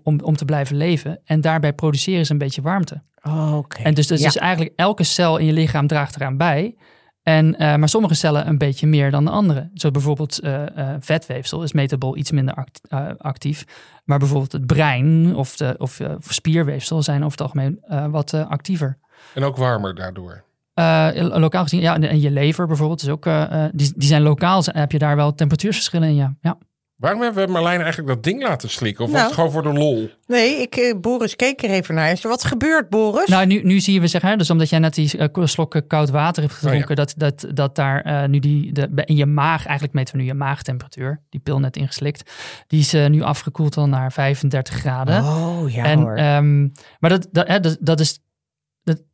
om, 0.03 0.19
om 0.23 0.35
te 0.35 0.45
blijven 0.45 0.75
leven. 0.75 1.19
En 1.25 1.41
daarbij 1.41 1.73
produceren 1.73 2.25
ze 2.25 2.31
een 2.31 2.37
beetje 2.37 2.61
warmte. 2.61 3.01
Oh, 3.21 3.57
Oké. 3.57 3.81
En 3.81 3.93
dus, 3.93 4.07
dus, 4.07 4.19
Ja. 4.19 4.25
dus 4.25 4.37
eigenlijk 4.37 4.73
elke 4.75 5.03
cel 5.03 5.37
in 5.37 5.45
je 5.45 5.53
lichaam 5.53 5.87
draagt 5.87 6.15
eraan 6.15 6.37
bij. 6.37 6.75
En, 7.23 7.55
eh, 7.57 7.75
maar 7.75 7.89
sommige 7.89 8.13
cellen 8.13 8.47
een 8.47 8.57
beetje 8.57 8.87
meer 8.87 9.11
dan 9.11 9.25
de 9.25 9.31
andere. 9.31 9.69
Zo 9.73 9.91
bijvoorbeeld 9.91 10.39
eh, 10.39 10.77
eh, 10.77 10.95
vetweefsel 10.99 11.63
is 11.63 11.73
metabol 11.73 12.17
iets 12.17 12.31
minder 12.31 12.53
act- 12.55 12.89
actief. 13.17 13.63
Maar 14.03 14.19
bijvoorbeeld 14.19 14.51
het 14.51 14.65
brein 14.67 15.35
of, 15.35 15.55
de, 15.55 15.75
of 15.77 15.99
spierweefsel 16.27 17.03
zijn 17.03 17.17
over 17.23 17.31
het 17.31 17.41
algemeen 17.41 17.79
eh, 17.87 18.05
wat 18.07 18.33
actiever. 18.33 18.97
En 19.33 19.43
ook 19.43 19.57
warmer 19.57 19.95
daardoor. 19.95 20.43
Eh, 20.73 21.07
lokaal 21.13 21.63
gezien, 21.63 21.81
ja, 21.81 21.93
en- 21.95 22.03
en 22.09 22.21
je 22.21 22.31
lever 22.31 22.67
bijvoorbeeld 22.67 23.01
is 23.01 23.09
ook, 23.09 23.25
eh, 23.25 23.65
eh, 23.65 23.69
die, 23.73 23.93
die 23.95 24.07
zijn 24.07 24.21
lokaal, 24.21 24.63
heb 24.65 24.91
je 24.91 24.97
daar 24.99 25.15
wel 25.15 25.33
temperatuurverschillen 25.35 26.07
in, 26.07 26.15
ja. 26.15 26.35
ja. 26.41 26.57
Waarom 26.95 27.21
hebben 27.21 27.45
we 27.45 27.51
Marlijn 27.51 27.81
eigenlijk 27.81 28.07
dat 28.13 28.23
ding 28.23 28.43
laten 28.43 28.69
slikken? 28.69 29.03
Of 29.05 29.09
was 29.11 29.19
Nou. 29.19 29.25
het 29.31 29.39
gewoon 29.39 29.51
voor 29.51 29.63
de 29.63 29.79
lol? 29.79 30.09
Nee, 30.27 30.61
ik, 30.61 30.95
Boris 31.01 31.35
keek 31.35 31.63
er 31.63 31.69
even 31.69 31.95
naar. 31.95 32.11
Is 32.11 32.23
er 32.23 32.29
wat 32.29 32.43
gebeurd, 32.43 32.89
Boris? 32.89 33.27
Nou, 33.27 33.45
nu, 33.45 33.61
nu 33.63 33.79
zie 33.79 33.93
je 33.93 33.99
we 33.99 34.07
zeggen, 34.07 34.29
hè, 34.29 34.35
dus 34.35 34.49
omdat 34.49 34.69
jij 34.69 34.79
net 34.79 34.93
die 34.95 35.11
slokken 35.43 35.87
koud 35.87 36.09
water 36.09 36.43
hebt 36.43 36.55
gedronken, 36.55 36.83
Oh 36.83 36.89
ja. 36.89 36.95
dat, 36.95 37.13
dat, 37.17 37.55
dat 37.55 37.75
daar 37.75 38.29
nu 38.29 38.39
die, 38.39 38.71
de, 38.71 38.89
in 39.05 39.15
je 39.15 39.25
maag, 39.25 39.65
eigenlijk 39.65 39.93
meten 39.93 40.15
we 40.15 40.21
nu 40.21 40.27
je 40.27 40.33
maagtemperatuur, 40.33 41.21
die 41.29 41.39
pil 41.39 41.59
net 41.59 41.75
ingeslikt, 41.77 42.31
die 42.67 42.79
is 42.79 42.91
nu 42.93 43.21
afgekoeld 43.21 43.77
al 43.77 43.87
naar 43.87 44.11
35 44.11 44.75
graden. 44.75 45.23
oh, 45.23 45.71
ja 45.73 45.83
en, 45.83 45.99
hoor. 45.99 46.15
ehm, 46.15 46.61
maar 46.99 47.09
dat, 47.09 47.27
dat, 47.31 47.47
hè, 47.47 47.59
dat, 47.59 47.77
dat 47.79 47.99
is 47.99 48.19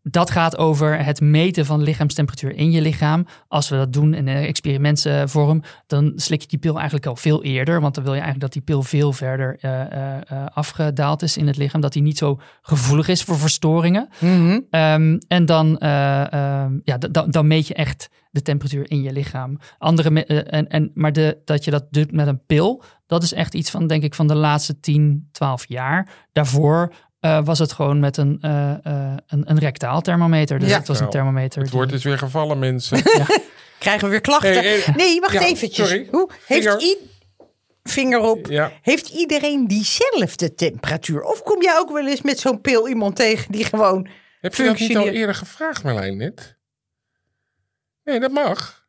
dat, 0.02 0.32
gaat 0.32 0.58
over 0.58 1.04
het 1.06 1.22
meten 1.22 1.66
van 1.66 1.82
lichaamstemperatuur 1.82 2.56
in 2.56 2.72
je 2.72 2.82
lichaam. 2.82 3.26
Als 3.48 3.70
we 3.70 3.76
dat 3.76 3.94
doen 3.94 4.14
in 4.14 4.28
een 4.28 4.46
experimentsvorm, 4.46 5.64
dan 5.88 6.12
slik 6.16 6.42
je 6.42 6.48
die 6.48 6.60
pil 6.60 6.76
eigenlijk 6.76 7.06
al 7.06 7.16
veel 7.16 7.44
eerder. 7.44 7.82
Want 7.82 7.96
dan 7.96 8.04
wil 8.04 8.14
je 8.14 8.20
eigenlijk 8.20 8.54
dat 8.54 8.64
die 8.64 8.76
pil 8.76 8.84
veel 8.84 9.14
verder 9.14 9.58
uh, 9.62 9.72
uh, 9.72 10.46
afgedaald 10.54 11.22
is 11.22 11.38
in 11.38 11.48
het 11.48 11.58
lichaam. 11.58 11.82
Dat 11.82 11.94
die 11.94 12.02
niet 12.02 12.18
zo 12.18 12.40
gevoelig 12.62 13.08
is 13.08 13.24
voor 13.24 13.38
verstoringen. 13.38 14.10
Mhm. 14.20 14.60
Um, 14.72 15.18
en 15.28 15.46
dan, 15.46 15.68
um, 15.68 16.82
ja, 16.84 16.98
dan 17.30 17.48
meet 17.48 17.68
je 17.68 17.74
echt 17.74 18.10
de 18.32 18.42
temperatuur 18.42 18.92
in 18.92 19.02
je 19.02 19.12
lichaam. 19.12 19.60
Andere 19.78 20.26
en, 20.26 20.68
en, 20.68 20.92
maar 20.94 21.14
de, 21.14 21.42
dat 21.46 21.64
je 21.64 21.72
dat 21.72 21.86
doet 21.90 22.12
met 22.12 22.28
een 22.28 22.46
pil, 22.46 22.84
dat 23.08 23.24
is 23.24 23.34
echt 23.34 23.54
iets 23.54 23.70
van, 23.70 23.88
denk 23.88 24.04
ik, 24.04 24.16
van 24.16 24.28
de 24.28 24.36
laatste 24.36 24.80
10, 24.80 25.30
12 25.32 25.66
jaar. 25.68 26.10
Daarvoor 26.32 26.94
uh, 27.22 27.40
was 27.44 27.60
het 27.60 27.72
gewoon 27.72 28.00
met 28.00 28.18
een, 28.18 28.38
uh, 28.46 28.74
uh, 28.88 29.14
een, 29.28 29.50
een 29.50 29.60
rectaal 29.60 30.02
thermometer. 30.02 30.60
Dus 30.60 30.70
Ja. 30.70 30.78
het 30.78 30.88
was 30.88 31.00
een 31.00 31.10
thermometer. 31.10 31.62
Het 31.62 31.70
die- 31.72 31.80
woord 31.80 31.92
is 31.92 32.04
weer 32.04 32.18
gevallen, 32.18 32.60
mensen. 32.60 33.02
Krijgen 33.80 34.04
we 34.04 34.10
weer 34.10 34.22
klachten? 34.22 34.64
Nee, 34.96 35.20
wacht 35.20 35.34
ja, 35.34 35.42
eventjes. 35.42 35.88
sorry. 35.90 36.08
Hoe, 36.12 36.30
heeft 36.46 36.64
Vinger. 36.64 36.82
i- 36.82 36.98
vinger 37.84 38.20
op. 38.20 38.46
Ja. 38.48 38.72
Heeft 38.82 39.10
iedereen 39.10 39.68
diezelfde 39.68 40.54
temperatuur? 40.56 41.22
Of 41.22 41.42
kom 41.44 41.62
jij 41.62 41.78
ook 41.78 41.92
wel 41.92 42.08
eens 42.08 42.22
met 42.22 42.40
zo'n 42.40 42.62
pil 42.62 42.88
iemand 42.88 43.16
tegen 43.16 43.52
die 43.52 43.64
gewoon... 43.64 44.08
Heb 44.42 44.56
je 44.56 44.64
dat 44.64 44.80
niet 44.80 44.98
al 44.98 45.08
eerder 45.08 45.36
gevraagd, 45.36 45.84
Marlijn, 45.84 46.18
net? 46.18 46.58
Nee, 48.04 48.20
dat 48.20 48.32
mag. 48.32 48.88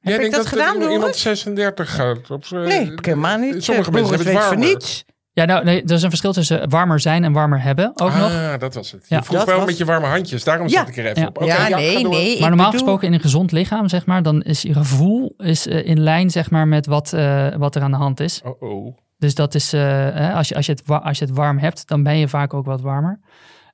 Heb 0.00 0.20
ik 0.20 0.30
dat 0.30 0.46
gedaan, 0.46 0.74
iemand 0.82 1.00
Doris? 1.00 1.20
36 1.22 1.94
gaat? 1.94 2.30
Op, 2.30 2.44
z'n- 2.44 2.54
Nee, 2.56 2.84
heb 2.84 2.98
ik 2.98 3.04
helemaal 3.04 3.38
niet. 3.38 3.64
Sommige 3.64 3.88
Eh, 3.88 3.94
mensen 3.94 4.14
hebben 4.16 4.34
het 4.34 4.44
warmer. 4.44 4.66
niets. 4.68 5.04
Ja, 5.34 5.44
nou, 5.44 5.64
nee, 5.64 5.82
er 5.82 5.90
is 5.90 6.02
een 6.02 6.08
verschil 6.08 6.32
tussen 6.32 6.68
warmer 6.70 7.00
zijn 7.00 7.24
en 7.24 7.32
warmer 7.32 7.62
hebben 7.62 7.86
ook 7.88 8.08
ah, 8.10 8.18
nog. 8.20 8.58
dat 8.58 8.74
was 8.74 8.90
het. 8.92 9.04
Je 9.08 9.14
Ja. 9.14 9.22
vroeg 9.22 9.36
Dat 9.38 9.46
wel 9.46 9.56
was- 9.56 9.66
met 9.66 9.76
je 9.78 9.84
warme 9.84 10.06
handjes. 10.06 10.44
Daarom 10.44 10.68
Ja. 10.68 10.78
zat 10.78 10.88
ik 10.88 10.96
er 10.96 11.06
even 11.06 11.22
Ja. 11.22 11.28
op. 11.28 11.36
Oké, 11.36 11.46
ja, 11.66 11.76
nee, 11.76 12.08
nee. 12.08 12.40
Maar 12.40 12.48
normaal 12.48 12.56
bedoel- 12.70 12.70
gesproken 12.70 13.06
in 13.06 13.12
een 13.12 13.20
gezond 13.20 13.52
lichaam, 13.52 13.88
zeg 13.88 14.06
maar, 14.06 14.22
dan 14.22 14.42
is 14.42 14.62
je 14.62 14.72
gevoel 14.74 15.34
is, 15.36 15.66
eh, 15.66 15.86
in 15.86 16.00
lijn 16.00 16.30
zeg 16.30 16.50
maar, 16.50 16.68
met 16.68 16.86
wat, 16.86 17.12
eh, 17.12 17.46
wat 17.56 17.74
er 17.76 17.82
aan 17.82 17.90
de 17.90 17.96
hand 17.96 18.20
is. 18.20 18.40
Oh, 18.44 18.62
oh. 18.62 18.96
Dus 19.18 19.34
dat 19.34 19.54
is, 19.54 19.72
eh, 19.72 19.80
hè, 20.14 20.32
als, 20.32 20.48
je, 20.48 20.54
als, 20.54 20.66
je 20.66 20.72
het, 20.72 20.82
als 21.02 21.18
je 21.18 21.24
het 21.24 21.34
warm 21.34 21.58
hebt, 21.58 21.88
dan 21.88 22.02
ben 22.02 22.18
je 22.18 22.28
vaak 22.28 22.54
ook 22.54 22.66
wat 22.66 22.80
warmer. 22.80 23.20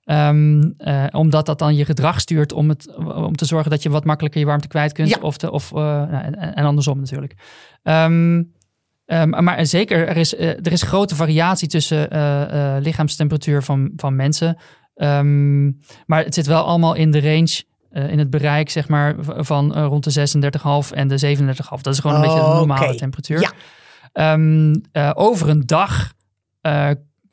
Ehm, 0.05 0.63
eh, 0.77 1.05
omdat 1.11 1.47
dat 1.47 1.59
dan 1.59 1.77
je 1.77 1.85
gedrag 1.85 2.21
stuurt 2.21 2.53
om, 2.53 2.69
het, 2.69 2.95
om 2.97 3.37
te 3.37 3.45
zorgen 3.45 3.71
dat 3.71 3.83
je 3.83 3.91
wat 3.91 4.05
makkelijker 4.05 4.41
je 4.41 4.47
warmte 4.47 4.69
kwijt 4.69 4.93
kunt. 4.93 5.09
Ja. 5.09 5.17
Of 5.21 5.37
de, 5.37 5.51
of, 5.51 5.71
eh, 5.73 5.77
nou, 5.79 6.11
en, 6.25 6.55
en 6.55 6.65
andersom 6.65 6.99
natuurlijk. 6.99 7.35
Ehm, 7.83 8.43
ehm, 9.09 9.45
maar 9.45 9.67
zeker, 9.67 10.09
er 10.09 10.17
is, 10.17 10.35
eh, 10.35 10.49
er 10.49 10.73
is 10.73 10.83
grote 10.83 11.15
variatie 11.15 11.69
tussen 11.69 12.11
eh, 12.11 12.77
eh, 12.77 12.83
lichaamstemperatuur 12.83 13.63
van, 13.63 13.93
van 13.97 14.17
mensen. 14.17 14.57
Ehm, 14.95 15.67
maar 16.07 16.25
het 16.25 16.35
zit 16.35 16.47
wel 16.47 16.65
allemaal 16.65 16.95
in 16.95 17.11
de 17.11 17.21
range, 17.21 17.63
in 17.91 18.19
het 18.19 18.31
bereik 18.31 18.71
zeg 18.71 18.89
maar, 18.89 19.15
van 19.19 19.73
rond 19.79 20.05
de 20.05 20.11
36,5 20.11 20.93
en 20.93 21.09
de 21.09 21.19
37,5. 21.19 21.83
Dat 21.83 21.95
is 21.95 22.01
gewoon 22.01 22.17
een 22.17 22.23
beetje 22.23 22.41
de 22.41 22.47
normale 22.47 22.95
temperatuur. 22.95 23.41
Ja. 23.41 23.53
Ehm, 24.13 24.75
eh, 24.93 25.11
over 25.15 25.49
een 25.49 25.67
dag 25.67 26.13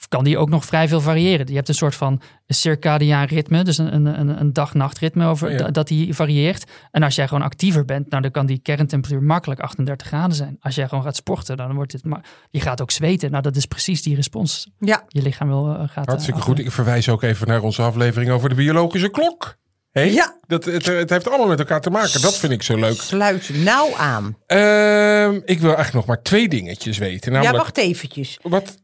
kan 0.07 0.23
die 0.23 0.37
ook 0.37 0.49
nog 0.49 0.65
vrij 0.65 0.87
veel 0.87 1.01
variëren. 1.01 1.47
Je 1.47 1.55
hebt 1.55 1.67
een 1.67 1.73
soort 1.75 1.95
van 1.95 2.21
circadiaan 2.47 3.25
ritme, 3.25 3.63
dus 3.63 3.77
een, 3.77 3.93
een, 3.95 4.05
een, 4.19 4.39
een 4.39 4.53
dag-nachtritme 4.53 5.25
over, 5.25 5.47
Oh 5.47 5.51
ja. 5.53 5.57
da- 5.59 5.71
dat 5.71 5.87
die 5.87 6.13
varieert. 6.13 6.71
En 6.91 7.03
als 7.03 7.15
jij 7.15 7.27
gewoon 7.27 7.43
actiever 7.43 7.85
bent, 7.85 8.09
nou, 8.09 8.21
dan 8.21 8.31
kan 8.31 8.45
die 8.45 8.59
kerntemperatuur 8.59 9.23
makkelijk 9.23 9.59
38 9.59 10.07
graden 10.07 10.35
zijn. 10.35 10.57
Als 10.59 10.75
jij 10.75 10.87
gewoon 10.87 11.03
gaat 11.03 11.15
sporten, 11.15 11.57
dan 11.57 11.73
wordt 11.73 11.91
het... 11.91 12.03
ma- 12.03 12.21
Je 12.49 12.59
gaat 12.61 12.81
ook 12.81 12.91
zweten. 12.91 13.31
Nou, 13.31 13.43
dat 13.43 13.55
is 13.55 13.65
precies 13.65 14.03
die 14.03 14.15
respons. 14.15 14.69
Ja, 14.79 15.03
Je 15.07 15.21
lichaam 15.21 15.47
wil, 15.47 15.75
eh, 15.75 15.83
gaat... 15.89 16.05
Hartstikke 16.07 16.39
eh, 16.39 16.45
goed. 16.45 16.59
Ik 16.59 16.71
verwijs 16.71 17.09
ook 17.09 17.23
even 17.23 17.47
naar 17.47 17.61
onze 17.61 17.81
aflevering 17.81 18.31
over 18.31 18.49
de 18.49 18.55
biologische 18.55 19.09
klok. 19.09 19.55
Hey? 19.91 20.11
Ja. 20.13 20.37
Dat, 20.47 20.65
het, 20.65 20.85
het 20.85 21.09
heeft 21.09 21.27
allemaal 21.29 21.47
met 21.47 21.59
elkaar 21.59 21.81
te 21.81 21.89
maken. 21.89 22.21
Dat 22.21 22.37
vind 22.37 22.51
ik 22.53 22.63
zo 22.63 22.77
leuk. 22.77 23.01
sluit 23.01 23.49
nauw 23.53 23.95
aan. 23.95 24.37
Ehm, 24.45 25.35
ik 25.45 25.59
wil 25.59 25.75
eigenlijk 25.75 25.93
nog 25.93 26.05
maar 26.05 26.21
twee 26.21 26.47
dingetjes 26.49 26.97
weten. 26.97 27.31
Ja, 27.31 27.37
Namelijk, 27.37 27.63
wacht 27.63 27.77
eventjes. 27.77 28.39
wat? 28.41 28.75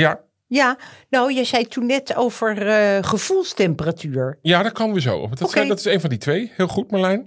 Ja, 0.00 0.20
Ja, 0.46 0.78
nou, 1.10 1.32
je 1.32 1.44
zei 1.44 1.64
toen 1.64 1.86
net 1.86 2.16
over 2.16 2.66
eh, 2.68 3.02
gevoelstemperatuur. 3.02 4.38
ja, 4.42 4.62
daar 4.62 4.72
komen 4.72 4.94
we 4.94 5.00
zo 5.00 5.18
op. 5.18 5.36
Dat, 5.36 5.50
zijn, 5.50 5.68
dat 5.68 5.78
is 5.78 5.84
een 5.84 6.00
van 6.00 6.10
die 6.10 6.18
twee. 6.18 6.52
Heel 6.56 6.68
goed, 6.68 6.90
Marlijn. 6.90 7.26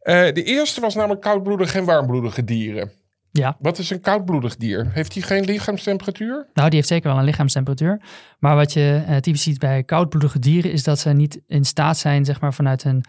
Eh, 0.00 0.32
de 0.32 0.42
eerste 0.42 0.80
was 0.80 0.94
namelijk 0.94 1.20
koudbloedige 1.20 1.78
en 1.78 1.84
warmbloedige 1.84 2.44
dieren. 2.44 2.90
Ja, 3.30 3.56
Wat 3.58 3.78
is 3.78 3.90
een 3.90 4.00
koudbloedig 4.00 4.56
dier? 4.56 4.90
Heeft 4.92 5.12
die 5.12 5.22
geen 5.22 5.44
lichaamstemperatuur? 5.44 6.46
nou, 6.54 6.68
die 6.68 6.76
heeft 6.76 6.88
zeker 6.88 7.08
wel 7.08 7.18
een 7.18 7.24
lichaamstemperatuur. 7.24 8.00
Maar 8.38 8.56
wat 8.56 8.72
je 8.72 9.02
eh, 9.06 9.16
typisch 9.16 9.42
ziet 9.42 9.58
bij 9.58 9.82
koudbloedige 9.82 10.38
dieren... 10.38 10.72
is 10.72 10.82
dat 10.82 10.98
ze 10.98 11.10
niet 11.10 11.40
in 11.46 11.64
staat 11.64 11.98
zijn, 11.98 12.24
zeg 12.24 12.40
maar, 12.40 12.54
vanuit 12.54 12.82
hun 12.82 13.04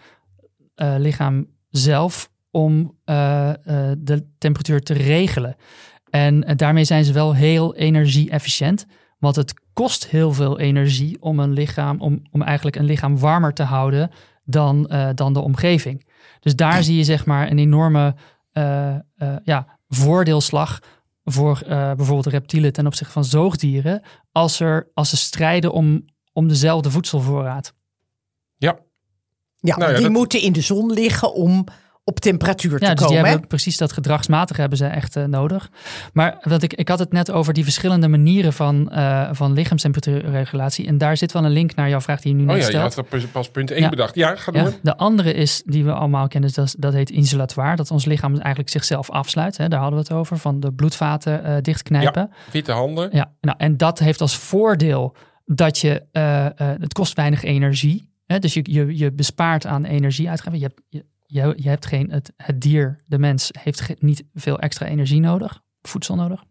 eh, 0.74 0.94
lichaam 0.98 1.46
zelf... 1.70 2.30
om 2.50 2.96
eh, 3.04 3.48
eh, 3.48 3.56
de 3.98 4.26
temperatuur 4.38 4.80
te 4.82 4.92
regelen. 4.92 5.56
En 6.10 6.40
daarmee 6.56 6.84
zijn 6.84 7.04
ze 7.04 7.12
wel 7.12 7.34
heel 7.34 7.74
energie-efficiënt. 7.74 8.86
Want 9.18 9.36
het 9.36 9.54
kost 9.72 10.06
heel 10.06 10.32
veel 10.32 10.58
energie 10.58 11.22
om 11.22 11.40
een 11.40 11.52
lichaam, 11.52 12.00
om, 12.00 12.22
om 12.30 12.42
eigenlijk 12.42 12.76
een 12.76 12.84
lichaam 12.84 13.18
warmer 13.18 13.52
te 13.54 13.62
houden 13.62 14.10
dan, 14.44 14.86
eh, 14.88 15.08
dan 15.14 15.32
de 15.32 15.40
omgeving. 15.40 16.06
Dus 16.40 16.56
daar 16.56 16.82
zie 16.82 16.96
je 16.96 17.04
zeg 17.04 17.26
maar 17.26 17.50
een 17.50 17.58
enorme 17.58 18.14
eh, 18.52 18.94
eh, 18.94 19.00
ja, 19.44 19.78
voordeelslag 19.88 20.78
voor 21.24 21.60
eh, 21.60 21.68
bijvoorbeeld 21.92 22.26
reptielen 22.26 22.72
ten 22.72 22.86
opzichte 22.86 23.12
van 23.12 23.24
zoogdieren. 23.24 24.02
Als, 24.32 24.60
er, 24.60 24.90
als 24.94 25.08
ze 25.10 25.16
strijden 25.16 25.72
om, 25.72 26.04
om 26.32 26.48
dezelfde 26.48 26.90
voedselvoorraad. 26.90 27.72
Ja. 28.56 28.78
Ja, 29.56 29.76
Nou 29.76 29.90
ja, 29.90 29.96
die 29.96 30.06
dat- 30.06 30.16
moeten 30.16 30.40
in 30.40 30.52
de 30.52 30.60
zon 30.60 30.92
liggen 30.92 31.34
om 31.34 31.64
op 32.08 32.20
temperatuur 32.20 32.70
Ja, 32.72 32.78
te 32.78 32.84
dus 32.84 32.94
die 32.98 33.06
komen. 33.06 33.22
hè? 33.24 33.28
hebben 33.30 33.48
precies 33.48 33.76
dat 33.76 33.92
gedragsmatige 33.92 34.60
hebben 34.60 34.78
ze 34.78 34.86
echt 34.86 35.16
eh, 35.16 35.24
nodig. 35.24 35.70
Maar 36.12 36.36
wat 36.40 36.62
ik, 36.62 36.74
ik 36.74 36.88
had 36.88 36.98
het 36.98 37.12
net 37.12 37.30
over 37.30 37.52
die 37.52 37.64
verschillende 37.64 38.08
manieren 38.08 38.52
van, 38.52 38.90
eh 38.90 39.28
van 39.32 39.52
lichaamstemperatuurregulatie. 39.52 40.86
En 40.86 40.98
daar 40.98 41.16
zit 41.16 41.32
wel 41.32 41.44
een 41.44 41.50
link 41.50 41.74
naar 41.74 41.88
jouw 41.88 42.00
vraag 42.00 42.20
die 42.20 42.30
je 42.32 42.36
nu 42.42 42.46
Oh 42.48 42.54
net 42.54 42.62
ja, 42.66 42.70
je 42.70 42.76
had 42.76 42.96
er 42.96 43.04
pas- 43.04 43.24
pas 43.26 43.50
punt 43.50 43.70
1 43.70 43.80
Ja. 43.80 43.88
bedacht. 43.88 44.14
Ja, 44.14 44.36
ga 44.36 44.52
door. 44.52 44.62
Ja, 44.62 44.70
de 44.82 44.96
andere 44.96 45.32
is, 45.34 45.62
die 45.64 45.84
we 45.84 45.92
allemaal 45.92 46.28
kennen, 46.28 46.50
dat, 46.54 46.74
dat 46.78 46.92
heet 46.92 47.10
insulatoire. 47.10 47.76
Dat 47.76 47.90
ons 47.90 48.04
lichaam 48.04 48.32
eigenlijk 48.38 48.68
zichzelf 48.70 49.10
afsluit. 49.10 49.56
Hè, 49.56 49.68
daar 49.68 49.80
hadden 49.80 49.98
we 49.98 50.04
het 50.08 50.14
over, 50.18 50.38
van 50.38 50.60
de 50.60 50.72
bloedvaten 50.72 51.44
eh, 51.44 51.56
dichtknijpen. 51.62 52.30
Witte 52.52 52.72
handen. 52.72 53.08
Ja, 53.12 53.32
nou, 53.40 53.56
en 53.58 53.76
dat 53.76 53.98
heeft 53.98 54.20
als 54.20 54.36
voordeel 54.36 55.16
dat 55.44 55.78
je, 55.78 56.02
eh, 56.12 56.46
eh, 56.46 56.52
het 56.58 56.92
kost 56.92 57.14
weinig 57.16 57.42
energie. 57.42 58.14
Hè, 58.26 58.38
dus 58.38 58.54
je, 58.54 58.60
je, 58.62 58.96
je 58.98 59.12
bespaart 59.12 59.66
aan 59.66 59.84
energieuitgaven. 59.84 60.58
Je 60.58 60.64
hebt, 60.64 60.80
je, 60.88 61.04
je, 61.26 61.52
je 61.56 61.68
hebt 61.68 61.86
geen, 61.86 62.10
het, 62.10 62.32
het 62.36 62.60
dier, 62.60 63.00
de 63.06 63.18
mens, 63.18 63.50
heeft 63.60 63.80
ge- 63.80 63.96
niet 63.98 64.24
veel 64.34 64.58
extra 64.58 64.86
energie 64.86 65.20
nodig, 65.20 65.62
voedsel 65.82 66.14
nodig. 66.14 66.44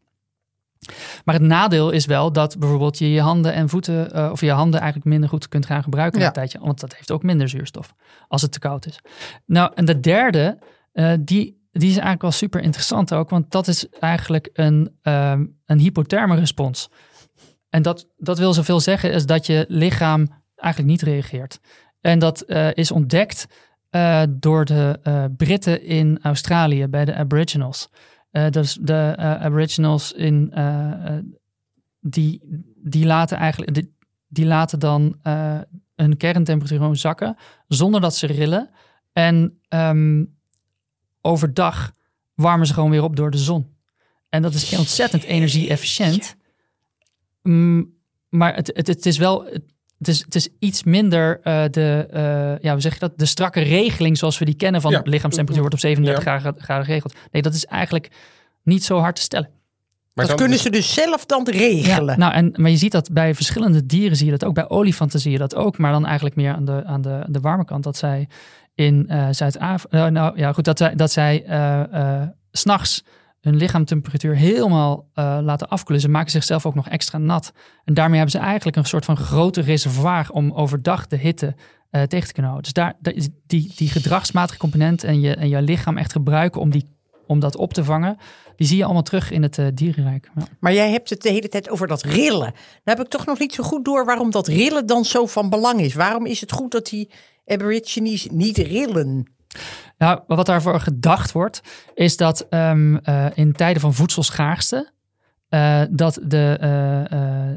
Maar 1.25 1.35
het 1.35 1.43
nadeel 1.43 1.89
is 1.89 2.05
wel 2.05 2.31
dat 2.31 2.59
bijvoorbeeld 2.59 2.97
je 2.97 3.11
je 3.11 3.21
handen 3.21 3.53
en 3.53 3.69
voeten, 3.69 4.13
eh, 4.13 4.29
of 4.31 4.41
je 4.41 4.51
handen 4.51 4.79
eigenlijk 4.79 5.09
minder 5.09 5.29
goed 5.29 5.47
kunt 5.47 5.65
gaan 5.65 5.83
gebruiken 5.83 6.19
Ja. 6.19 6.27
een 6.27 6.33
tijdje. 6.33 6.59
Want 6.59 6.79
dat 6.79 6.95
heeft 6.95 7.11
ook 7.11 7.23
minder 7.23 7.49
zuurstof 7.49 7.93
als 8.27 8.41
het 8.41 8.51
te 8.51 8.59
koud 8.59 8.85
is. 8.85 8.99
Nou, 9.45 9.71
en 9.75 9.85
de 9.85 9.99
derde, 9.99 10.57
eh, 10.91 11.13
die, 11.19 11.67
die 11.71 11.87
is 11.89 11.93
eigenlijk 11.93 12.21
wel 12.21 12.31
super 12.31 12.61
interessant 12.61 13.13
ook, 13.13 13.29
want 13.29 13.51
dat 13.51 13.67
is 13.67 13.89
eigenlijk 13.89 14.49
een, 14.53 14.97
ehm, 15.01 15.45
een 15.65 15.79
hypotherme 15.79 16.35
respons. 16.35 16.89
En 17.69 17.81
dat, 17.81 18.07
dat 18.17 18.37
wil 18.37 18.53
zoveel 18.53 18.79
zeggen 18.79 19.11
is 19.11 19.25
dat 19.25 19.45
je 19.45 19.65
lichaam 19.67 20.27
eigenlijk 20.55 20.91
niet 20.91 21.01
reageert. 21.01 21.59
En 22.01 22.19
dat 22.19 22.41
eh, 22.41 22.73
is 22.73 22.91
ontdekt 22.91 23.45
eh, 23.95 24.23
door 24.29 24.65
de 24.65 24.99
eh, 25.03 25.25
Britten 25.37 25.83
in 25.83 26.19
Australië 26.21 26.87
bij 26.87 27.05
de 27.05 27.15
Aboriginals. 27.15 27.89
Eh, 28.31 28.49
dus 28.49 28.77
de 28.81 29.15
Aboriginals 29.17 30.11
in, 30.11 30.53
die, 31.99 32.41
die 32.75 33.05
laten 33.05 33.37
eigenlijk 33.37 33.73
die, 33.73 33.95
die 34.27 34.45
laten 34.45 34.79
dan 34.79 35.19
hun 35.95 36.17
kerntemperatuur 36.17 36.77
gewoon 36.77 36.97
zakken 36.97 37.37
zonder 37.67 38.01
dat 38.01 38.15
ze 38.15 38.27
rillen. 38.27 38.69
En 39.13 39.59
ehm, 39.67 40.23
overdag 41.21 41.91
warmen 42.33 42.67
ze 42.67 42.73
gewoon 42.73 42.89
weer 42.89 43.03
op 43.03 43.15
door 43.15 43.31
de 43.31 43.37
zon. 43.37 43.75
En 44.29 44.41
dat 44.41 44.53
is 44.53 44.77
ontzettend 44.77 45.23
energie-efficiënt. 45.23 46.35
Mm, 47.41 47.93
maar 48.29 48.55
het, 48.55 48.71
het, 48.73 48.87
het 48.87 49.05
is 49.05 49.17
wel. 49.17 49.45
Het 49.45 49.63
is, 49.99 50.19
het 50.25 50.35
is 50.35 50.49
iets 50.59 50.83
minder 50.83 51.39
eh, 51.43 51.63
de, 51.71 52.07
eh, 52.11 52.21
ja, 52.61 52.71
hoe 52.71 52.81
zeg 52.81 52.93
je 52.93 52.99
dat? 52.99 53.17
De 53.17 53.25
strakke 53.25 53.61
regeling 53.61 54.17
zoals 54.17 54.37
we 54.39 54.45
die 54.45 54.55
kennen 54.55 54.81
van 54.81 54.91
Ja. 54.91 55.01
lichaamstemperatuur 55.03 55.59
wordt 55.61 55.73
op 55.73 55.79
37 55.79 56.23
Ja. 56.23 56.39
graden, 56.39 56.61
graden 56.63 56.85
geregeld. 56.85 57.13
Nee, 57.31 57.41
dat 57.41 57.53
is 57.53 57.65
eigenlijk 57.65 58.09
niet 58.63 58.83
zo 58.83 58.97
hard 58.99 59.15
te 59.15 59.21
stellen. 59.21 59.49
Maar 60.13 60.25
dat 60.25 60.27
dan- 60.27 60.37
kunnen 60.45 60.63
ze 60.63 60.69
dus 60.69 60.93
zelf 60.93 61.25
dan 61.25 61.49
regelen. 61.49 62.05
Ja, 62.05 62.15
nou, 62.15 62.33
en, 62.33 62.53
maar 62.55 62.71
je 62.71 62.77
ziet 62.77 62.91
dat 62.91 63.11
bij 63.13 63.35
verschillende 63.35 63.85
dieren 63.85 64.17
zie 64.17 64.25
je 64.25 64.31
dat 64.31 64.43
ook. 64.45 64.53
Bij 64.53 64.69
olifanten 64.69 65.19
zie 65.19 65.31
je 65.31 65.37
dat 65.37 65.55
ook, 65.55 65.77
maar 65.77 65.91
dan 65.91 66.05
eigenlijk 66.05 66.35
meer 66.35 66.53
aan 66.53 66.65
de, 66.65 66.83
aan 66.85 67.01
de, 67.01 67.23
de 67.27 67.39
warme 67.39 67.65
kant. 67.65 67.83
Dat 67.83 67.97
zij 67.97 68.27
in 68.75 69.05
eh 69.07 69.27
Zuid-Afrika, 69.31 70.09
nou 70.09 70.37
ja 70.37 70.53
goed, 70.53 70.63
dat 70.65 70.77
zij, 70.77 70.95
dat 70.95 71.11
zij 71.11 71.43
eh, 71.45 71.81
eh, 72.21 72.27
's 72.51 72.59
s'nachts 72.59 73.03
hun 73.45 73.55
lichaamtemperatuur 73.55 74.35
helemaal 74.35 75.09
eh, 75.13 75.37
laten 75.41 75.67
afkoelen. 75.67 76.01
Ze 76.01 76.09
maken 76.09 76.31
zichzelf 76.31 76.65
ook 76.65 76.75
nog 76.75 76.89
extra 76.89 77.17
nat. 77.17 77.51
En 77.83 77.93
daarmee 77.93 78.17
hebben 78.17 78.39
ze 78.39 78.45
eigenlijk 78.45 78.77
een 78.77 78.85
soort 78.85 79.05
van 79.05 79.17
grote 79.17 79.61
reservoir 79.61 80.29
om 80.31 80.51
overdag 80.51 81.07
de 81.07 81.15
hitte 81.15 81.55
eh, 81.89 82.01
tegen 82.01 82.27
te 82.27 82.33
kunnen 82.33 82.51
houden. 82.51 82.73
Dus 82.73 82.83
daar, 82.83 82.93
die, 83.47 83.73
die 83.75 83.89
gedragsmatige 83.89 84.59
component 84.59 85.03
en 85.03 85.21
je, 85.21 85.35
en 85.35 85.49
je 85.49 85.61
lichaam 85.61 85.97
echt 85.97 86.11
gebruiken 86.11 86.61
om, 86.61 86.71
die, 86.71 86.85
om 87.27 87.39
dat 87.39 87.55
op 87.55 87.73
te 87.73 87.83
vangen, 87.83 88.17
die 88.55 88.67
zie 88.67 88.77
je 88.77 88.83
allemaal 88.83 89.03
terug 89.03 89.31
in 89.31 89.43
het 89.43 89.57
eh, 89.57 89.65
dierenrijk. 89.73 90.29
Maar 90.59 90.73
jij 90.73 90.91
hebt 90.91 91.09
het 91.09 91.21
de 91.21 91.29
hele 91.29 91.49
tijd 91.49 91.69
over 91.69 91.87
dat 91.87 92.03
rillen. 92.03 92.53
Dan 92.83 92.95
heb 92.95 92.99
ik 92.99 93.07
toch 93.07 93.25
nog 93.25 93.39
niet 93.39 93.53
zo 93.53 93.63
goed 93.63 93.85
door 93.85 94.05
waarom 94.05 94.31
dat 94.31 94.47
rillen 94.47 94.85
dan 94.85 95.05
zo 95.05 95.25
van 95.25 95.49
belang 95.49 95.79
is. 95.79 95.93
Waarom 95.93 96.25
is 96.25 96.41
het 96.41 96.51
goed 96.51 96.71
dat 96.71 96.85
die 96.85 97.09
Aborigines 97.45 98.27
niet 98.31 98.57
rillen? 98.57 99.33
Nou, 99.97 100.19
wat 100.27 100.45
daarvoor 100.45 100.79
gedacht 100.79 101.31
wordt, 101.31 101.61
is 101.93 102.17
dat 102.17 102.47
ehm, 102.49 102.95
eh, 102.95 103.25
in 103.33 103.53
tijden 103.53 103.81
van 103.81 103.93
voedselschaarste, 103.93 104.91
eh, 105.49 105.81
dat 105.89 106.19
de. 106.23 106.57
eh, 107.09 107.55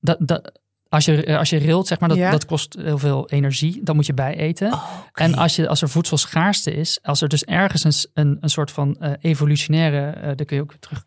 dat, 0.00 0.16
dat, 0.20 0.60
als 0.88 1.04
je, 1.04 1.38
als 1.38 1.50
je 1.50 1.56
rilt, 1.56 1.86
zeg 1.86 2.00
maar, 2.00 2.08
dat, 2.08 2.18
Ja. 2.18 2.30
dat 2.30 2.44
kost 2.46 2.76
heel 2.78 2.98
veel 2.98 3.28
energie. 3.28 3.80
Dan 3.82 3.94
moet 3.96 4.06
je 4.06 4.14
bijeten. 4.14 4.78
En 5.12 5.34
als, 5.34 5.56
je, 5.56 5.68
als 5.68 5.82
er 5.82 5.88
voedselschaarste 5.88 6.74
is, 6.74 6.98
als 7.02 7.20
er 7.22 7.28
dus 7.28 7.44
ergens 7.44 7.84
een, 7.84 8.10
een, 8.26 8.38
een 8.40 8.50
soort 8.50 8.70
van 8.70 8.96
evolutionaire, 9.20 10.34
dan 10.34 10.46
kun 10.46 10.56
je 10.56 10.62
ook 10.62 10.74
terug 10.80 11.04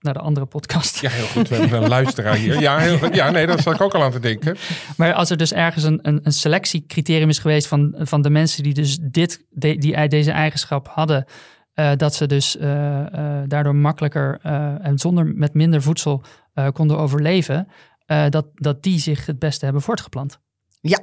naar 0.00 0.14
de 0.14 0.20
andere 0.20 0.46
podcast. 0.46 1.00
Ja, 1.00 1.10
heel 1.10 1.26
goed. 1.26 1.48
We 1.48 1.54
hebben 1.54 1.82
een 1.82 1.88
luisteraar 1.88 2.34
hier. 2.34 2.60
Ja, 2.60 2.78
heel 2.78 2.98
goed. 2.98 3.14
ja, 3.14 3.30
nee, 3.30 3.46
daar 3.46 3.62
zat 3.62 3.74
ik 3.74 3.80
ook 3.80 3.94
al 3.94 4.02
aan 4.02 4.10
te 4.10 4.20
denken. 4.20 4.56
Maar 4.96 5.12
als 5.14 5.30
er 5.30 5.36
dus 5.36 5.52
ergens 5.52 5.84
een, 5.84 5.98
een, 6.02 6.20
een 6.22 6.32
selectiecriterium 6.32 7.28
is 7.28 7.38
geweest 7.38 7.66
van, 7.66 7.94
van 7.98 8.22
de 8.22 8.30
mensen 8.30 8.62
die 8.62 8.74
dus 8.74 8.98
dit, 9.02 9.44
de, 9.50 9.76
die, 9.78 10.08
deze 10.08 10.30
eigenschap 10.30 10.88
hadden, 10.88 11.24
eh, 11.72 11.92
dat 11.96 12.14
ze 12.14 12.26
dus 12.26 12.56
eh, 12.56 13.00
eh, 13.00 13.42
daardoor 13.46 13.74
makkelijker 13.74 14.38
eh, 14.42 14.86
en 14.86 14.98
zonder 14.98 15.26
met 15.26 15.54
minder 15.54 15.82
voedsel 15.82 16.22
eh, 16.54 16.68
konden 16.72 16.98
overleven, 16.98 17.68
eh, 18.06 18.28
dat, 18.28 18.46
dat 18.54 18.82
die 18.82 18.98
zich 18.98 19.26
het 19.26 19.38
beste 19.38 19.64
hebben 19.64 19.82
voortgeplant. 19.82 20.38
Ja, 20.80 20.98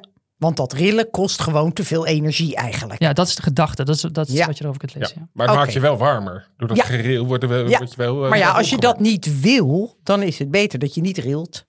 want 0.45 0.57
dat 0.57 0.73
rillen 0.73 1.09
kost 1.09 1.41
gewoon 1.41 1.73
te 1.73 1.83
veel 1.83 2.05
energie 2.05 2.55
eigenlijk. 2.55 3.01
Ja, 3.01 3.13
dat 3.13 3.27
is 3.27 3.35
de 3.35 3.41
gedachte. 3.41 3.83
Dat 3.83 3.95
is, 3.95 4.01
dat 4.01 4.27
is 4.27 4.33
Ja. 4.33 4.45
wat 4.45 4.57
je 4.57 4.63
erover 4.63 4.79
kunt 4.79 4.95
lezen. 4.95 5.15
Ja. 5.19 5.27
maar 5.33 5.47
het 5.47 5.55
maakt 5.55 5.73
je 5.73 5.79
wel 5.79 5.97
warmer. 5.97 6.47
Door 6.57 6.67
dat 6.67 6.77
Ja. 6.77 7.19
wordt 7.23 7.43
er 7.43 7.49
wel, 7.49 7.67
Ja. 7.69 7.77
word 7.77 7.89
je 7.91 7.97
wel... 7.97 8.23
eh, 8.23 8.29
Maar 8.29 8.37
ja, 8.37 8.45
wel 8.47 8.55
als 8.55 8.69
je 8.69 8.77
dat 8.77 8.99
niet 8.99 9.39
wil, 9.41 9.97
dan 10.03 10.21
is 10.23 10.39
het 10.39 10.51
beter 10.51 10.79
dat 10.79 10.93
je 10.93 11.01
niet 11.01 11.17
rilt. 11.17 11.65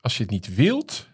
Als 0.00 0.16
je 0.16 0.22
het 0.22 0.32
niet 0.32 0.54
wilt... 0.54 1.08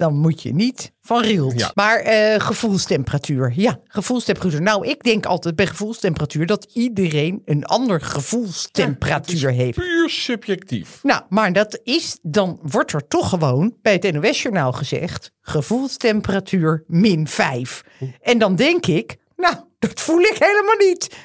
Dan 0.00 0.16
moet 0.16 0.42
je 0.42 0.54
niet 0.54 0.92
van 1.00 1.22
rilt. 1.22 1.58
Ja. 1.58 1.70
Maar 1.74 1.98
eh, 1.98 2.40
gevoelstemperatuur. 2.40 3.52
Ja, 3.56 3.80
gevoelstemperatuur. 3.84 4.62
Nou, 4.62 4.86
ik 4.86 5.02
denk 5.02 5.26
altijd 5.26 5.56
bij 5.56 5.66
gevoelstemperatuur 5.66 6.46
dat 6.46 6.66
iedereen 6.72 7.42
een 7.44 7.64
ander 7.64 8.00
gevoelstemperatuur 8.00 9.50
heeft. 9.50 9.78
Puur 9.78 10.10
subjectief. 10.10 11.02
Nou, 11.02 11.22
maar 11.28 11.52
dat 11.52 11.80
is, 11.82 12.18
dan 12.22 12.58
wordt 12.62 12.92
er 12.92 13.06
toch 13.06 13.28
gewoon 13.28 13.76
bij 13.82 13.92
het 13.92 14.12
NOS-journaal 14.12 14.72
gezegd: 14.72 15.32
gevoelstemperatuur 15.40 16.84
min 16.86 17.28
5. 17.28 17.84
En 18.20 18.38
dan 18.38 18.56
denk 18.56 18.86
ik, 18.86 19.16
nou, 19.36 19.54
dat 19.78 20.00
voel 20.00 20.20
ik 20.20 20.36
helemaal 20.38 20.88
niet. 20.88 21.16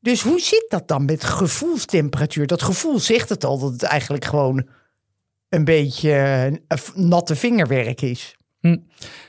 Dus 0.00 0.22
hoe 0.22 0.40
zit 0.40 0.64
dat 0.68 0.88
dan 0.88 1.04
met 1.04 1.24
gevoelstemperatuur? 1.24 2.46
Dat 2.46 2.62
gevoel 2.62 2.98
zegt 2.98 3.28
het 3.28 3.44
al 3.44 3.58
dat 3.58 3.72
het 3.72 3.82
eigenlijk 3.82 4.24
gewoon 4.24 4.68
een 5.54 5.64
beetje 5.64 6.60
natte 6.94 7.36
vingerwerk 7.36 8.00
is. 8.00 8.36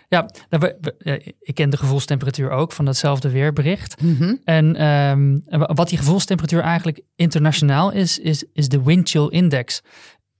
Ja, 0.09 0.29
nou, 0.49 0.63
we- 0.63 0.77
we- 0.81 0.95
ja, 0.99 1.19
ik 1.39 1.55
ken 1.55 1.69
de 1.69 1.77
gevoelstemperatuur 1.77 2.49
ook 2.49 2.71
van 2.71 2.85
datzelfde 2.85 3.29
weerbericht. 3.29 4.01
En 4.43 4.75
ehm, 4.75 5.39
en 5.45 5.59
wa- 5.59 5.73
wat 5.73 5.89
die 5.89 5.97
gevoelstemperatuur 5.97 6.61
eigenlijk 6.61 7.01
internationaal 7.15 7.91
is, 7.91 8.19
is, 8.19 8.43
is 8.53 8.69
de 8.69 8.83
wind 8.83 9.09
chill 9.09 9.27
index. 9.29 9.81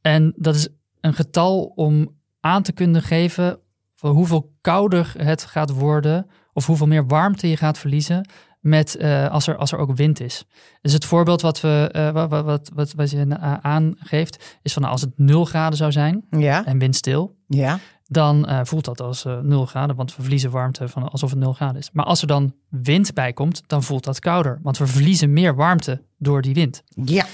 En 0.02 0.34
dat 0.38 0.56
is 0.56 0.68
een 1.02 1.14
getal 1.14 1.64
om 1.76 2.16
aan 2.40 2.64
te 2.64 2.72
kunnen 2.74 3.02
geven 3.02 3.60
hoeveel 4.00 4.54
kouder 4.62 5.14
het 5.18 5.44
gaat 5.46 5.72
worden 5.72 6.28
of 6.54 6.66
hoeveel 6.66 6.88
meer 6.88 7.08
warmte 7.08 7.50
je 7.50 7.58
gaat 7.58 7.78
verliezen 7.78 8.30
met, 8.66 8.96
eh, 8.96 9.30
als, 9.30 9.48
er, 9.48 9.56
als 9.56 9.72
er 9.72 9.78
ook 9.78 9.96
wind 9.96 10.20
is. 10.20 10.46
Dus 10.82 10.94
het 10.94 11.06
voorbeeld 11.06 11.42
wat, 11.42 11.62
we, 11.62 11.90
eh, 11.92 12.28
wat, 12.28 12.70
wat, 12.74 12.94
wat, 12.96 13.12
je 13.12 13.26
eh, 13.26 13.54
aangeeft 13.54 14.58
is 14.62 14.74
van 14.74 14.82
nou, 14.82 14.94
als 14.94 15.02
het 15.02 15.12
0 15.16 15.46
graden 15.46 15.78
zou 15.78 15.92
zijn 15.92 16.26
Ja, 16.30 16.66
en 16.66 16.80
windstil, 16.80 17.36
ja. 17.48 17.80
dan 18.06 18.66
voelt 18.66 18.86
dat 18.86 19.02
als 19.02 19.26
eh 19.26 19.40
0 19.40 19.66
graden, 19.66 19.96
want 19.96 20.16
we 20.16 20.22
verliezen 20.22 20.52
warmte 20.52 20.88
van 20.88 21.10
alsof 21.12 21.30
het 21.30 21.40
0 21.40 21.54
graden 21.54 21.78
is. 21.78 21.90
Maar 21.92 22.06
als 22.06 22.22
er 22.22 22.28
dan 22.28 22.54
wind 22.70 23.14
bij 23.14 23.34
komt, 23.34 23.64
dan 23.68 23.84
voelt 23.84 24.04
dat 24.04 24.20
kouder, 24.20 24.60
want 24.64 24.78
we 24.78 24.88
verliezen 24.88 25.34
meer 25.34 25.56
warmte 25.56 26.02
door 26.18 26.42
die 26.42 26.54
wind. 26.54 26.84
Ja, 27.06 27.26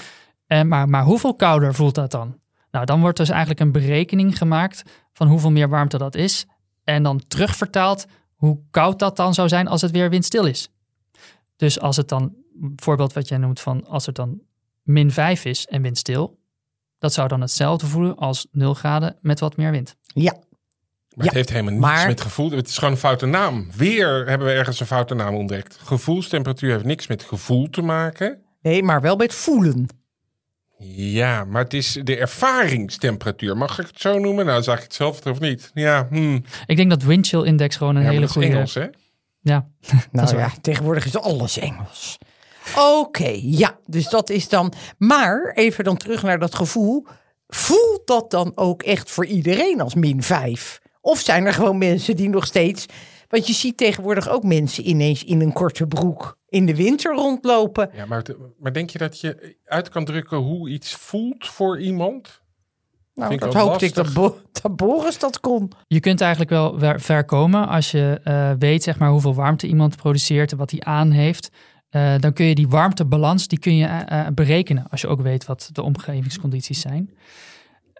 En 0.46 0.68
maar, 0.68 0.88
maar 0.88 1.04
hoeveel 1.04 1.34
kouder 1.34 1.74
voelt 1.74 1.94
dat 1.94 2.10
dan? 2.10 2.38
Nou, 2.70 2.84
dan 2.84 3.00
wordt 3.00 3.16
dus 3.16 3.28
eigenlijk 3.28 3.60
een 3.60 3.72
berekening 3.72 4.38
gemaakt 4.38 4.82
van 5.12 5.26
hoeveel 5.28 5.50
meer 5.50 5.68
warmte 5.68 5.98
dat 5.98 6.14
is. 6.14 6.46
En 6.84 7.02
dan 7.02 7.22
terugvertaald 7.28 8.06
hoe 8.34 8.58
koud 8.70 8.98
dat 8.98 9.16
dan 9.16 9.34
zou 9.34 9.48
zijn 9.48 9.68
als 9.68 9.80
het 9.82 9.90
weer 9.90 10.10
windstil 10.10 10.44
is. 10.44 10.68
Dus 11.62 11.80
als 11.80 11.96
het 11.96 12.08
dan, 12.08 12.34
voorbeeld 12.76 13.12
wat 13.12 13.28
jij 13.28 13.38
noemt 13.38 13.60
van 13.60 13.86
als 13.86 14.06
het 14.06 14.14
dan 14.14 14.40
min 14.82 15.10
5 15.10 15.44
is 15.44 15.66
en 15.66 15.82
windstil, 15.82 16.38
dat 16.98 17.12
zou 17.12 17.28
dan 17.28 17.40
hetzelfde 17.40 17.86
voelen 17.86 18.16
als 18.16 18.46
0 18.52 18.74
graden 18.74 19.16
met 19.20 19.40
wat 19.40 19.56
meer 19.56 19.70
wind. 19.70 19.96
ja. 20.06 20.32
Maar 20.32 21.24
Ja, 21.24 21.24
het 21.24 21.34
heeft 21.34 21.48
helemaal 21.50 21.72
niets 21.72 21.84
maar- 21.86 22.06
met 22.06 22.20
gevoel. 22.20 22.50
Het 22.50 22.68
is 22.68 22.78
gewoon 22.78 22.92
een 22.92 22.98
foute 22.98 23.26
naam. 23.26 23.68
Weer 23.76 24.26
hebben 24.28 24.46
we 24.46 24.52
ergens 24.52 24.80
een 24.80 24.86
foute 24.86 25.14
naam 25.14 25.34
ontdekt. 25.34 25.78
Gevoelstemperatuur 25.84 26.70
heeft 26.72 26.84
niks 26.84 27.06
met 27.06 27.22
gevoel 27.22 27.70
te 27.70 27.82
maken. 27.82 28.42
Nee, 28.62 28.82
maar 28.82 29.00
wel 29.00 29.16
met 29.16 29.34
voelen. 29.34 29.86
Ja, 30.94 31.44
maar 31.44 31.62
het 31.62 31.74
is 31.74 31.98
de 32.02 32.16
ervaringstemperatuur. 32.16 33.56
Mag 33.56 33.78
ik 33.78 33.86
het 33.86 34.00
zo 34.00 34.18
noemen? 34.18 34.46
Nou, 34.46 34.62
zag 34.62 34.76
ik 34.76 34.82
hetzelfde 34.82 35.30
of 35.30 35.40
niet? 35.40 35.70
Ja, 35.74 36.06
hm. 36.10 36.38
Ik 36.66 36.76
denk 36.76 36.90
dat 36.90 37.02
wind 37.02 37.26
chill 37.26 37.42
index 37.44 37.76
gewoon 37.76 37.96
een 37.96 38.02
ja 38.02 38.08
hele 38.08 38.20
dat 38.20 38.28
is 38.28 38.34
goede... 38.34 38.48
Engels, 38.48 38.74
hè? 38.74 38.86
Ja, 39.42 39.68
Nou 40.12 40.36
ja, 40.36 40.50
tegenwoordig 40.60 41.04
is 41.04 41.16
alles 41.16 41.58
Engels. 41.58 42.18
Oké, 42.78 43.38
ja, 43.40 43.78
dus 43.86 44.08
dat 44.08 44.30
is 44.30 44.48
dan. 44.48 44.72
Maar 44.98 45.52
even 45.54 45.84
dan 45.84 45.96
terug 45.96 46.22
naar 46.22 46.38
dat 46.38 46.54
gevoel. 46.54 47.06
Voelt 47.48 48.06
dat 48.06 48.30
dan 48.30 48.52
ook 48.54 48.82
echt 48.82 49.10
voor 49.10 49.26
iedereen 49.26 49.80
als 49.80 49.94
min 49.94 50.22
5? 50.22 50.80
Of 51.00 51.18
zijn 51.18 51.46
er 51.46 51.52
gewoon 51.52 51.78
mensen 51.78 52.16
die 52.16 52.28
nog 52.28 52.46
steeds. 52.46 52.86
Want 53.28 53.46
je 53.46 53.52
ziet 53.52 53.76
tegenwoordig 53.76 54.28
ook 54.28 54.42
mensen 54.42 54.88
ineens 54.88 55.24
in 55.24 55.40
een 55.40 55.52
korte 55.52 55.86
broek 55.86 56.38
in 56.48 56.66
de 56.66 56.76
winter 56.76 57.14
rondlopen. 57.14 57.90
Ja, 57.94 58.06
maar, 58.06 58.24
maar 58.58 58.72
denk 58.72 58.90
je 58.90 58.98
dat 58.98 59.20
je 59.20 59.56
uit 59.64 59.88
kan 59.88 60.04
drukken 60.04 60.38
hoe 60.38 60.68
iets 60.68 60.94
voelt 60.94 61.46
voor 61.46 61.80
iemand? 61.80 62.41
Nou, 63.28 63.36
dat 63.38 63.54
hoopte 63.54 63.84
ik 63.84 63.94
dat. 63.94 64.12
Bo- 64.12 64.36
dat 64.62 64.76
Boris 64.76 65.18
dat 65.18 65.40
kon. 65.40 65.70
Je 65.86 66.00
kunt 66.00 66.20
eigenlijk 66.20 66.50
wel 66.50 66.78
ver- 66.78 67.00
ver 67.00 67.24
komen 67.24 67.68
als 67.68 67.90
je 67.90 68.20
eh, 68.24 68.50
weet 68.58 68.82
zeg 68.82 68.98
maar, 68.98 69.10
hoeveel 69.10 69.34
warmte 69.34 69.66
iemand 69.66 69.96
produceert 69.96 70.52
en 70.52 70.58
wat 70.58 70.70
hij 70.70 70.80
aan 70.80 71.10
heeft. 71.10 71.50
Eh, 71.88 72.12
dan 72.18 72.32
kun 72.32 72.46
je 72.46 72.54
die 72.54 72.68
warmtebalans 72.68 73.48
die 73.48 73.58
kun 73.58 73.76
je 73.76 73.86
eh, 73.86 74.26
berekenen 74.34 74.86
als 74.90 75.00
je 75.00 75.06
ook 75.08 75.20
weet 75.20 75.44
wat 75.46 75.68
de 75.72 75.82
omgevingscondities 75.82 76.80
zijn 76.80 77.10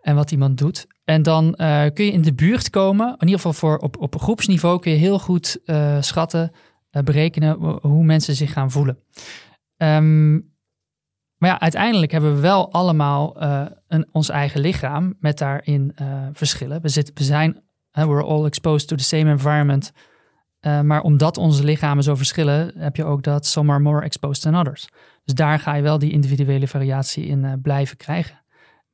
en 0.03 0.15
wat 0.15 0.31
iemand 0.31 0.59
doet. 0.59 0.87
En 1.05 1.23
dan 1.23 1.55
eh, 1.55 1.85
kun 1.95 2.05
je 2.05 2.13
in 2.13 2.23
de 2.23 2.35
buurt 2.35 2.71
komen, 2.71 3.07
in 3.07 3.17
ieder 3.27 3.35
geval 3.37 3.53
voor 3.53 3.79
op, 3.79 3.97
op 3.99 4.21
groepsniveau 4.21 4.79
kun 4.81 4.93
je 4.93 4.99
heel 4.99 5.19
goed 5.19 5.59
eh, 5.65 5.97
schatten, 6.01 6.53
berekenen 7.05 7.59
ho- 7.59 7.79
hoe 7.83 8.05
mensen 8.05 8.35
zich 8.35 8.53
gaan 8.53 8.71
voelen. 8.71 8.99
Ehm, 9.77 10.33
maar 11.37 11.51
ja, 11.51 11.61
uiteindelijk 11.61 12.13
hebben 12.13 12.35
we 12.35 12.41
wel 12.41 12.73
allemaal 12.73 13.41
eh, 13.41 13.63
een, 13.93 14.07
ons 14.11 14.29
eigen 14.29 14.61
lichaam 14.61 15.15
met 15.21 15.39
daarin 15.39 15.93
eh, 15.95 16.27
verschillen. 16.33 16.83
We, 16.83 16.89
zitten, 16.89 17.15
we 17.15 17.25
zijn, 17.25 17.63
uh, 17.93 18.05
we're 18.05 18.25
all 18.25 18.45
exposed 18.45 18.89
to 18.89 18.97
the 18.97 19.05
same 19.05 19.31
environment. 19.31 19.93
Eh, 20.61 20.81
maar 20.81 21.01
omdat 21.01 21.37
onze 21.37 21.65
lichamen 21.65 22.05
zo 22.05 22.15
verschillen, 22.15 22.73
heb 22.79 22.97
je 22.97 23.05
ook 23.05 23.23
dat 23.23 23.47
some 23.47 23.73
are 23.73 23.81
more 23.81 24.03
exposed 24.03 24.43
than 24.43 24.57
others. 24.57 24.89
Dus 25.25 25.35
daar 25.35 25.59
ga 25.59 25.75
je 25.75 25.83
wel 25.83 25.99
die 25.99 26.13
individuele 26.13 26.69
variatie 26.69 27.27
in 27.27 27.61
blijven 27.63 27.97
krijgen. 27.97 28.41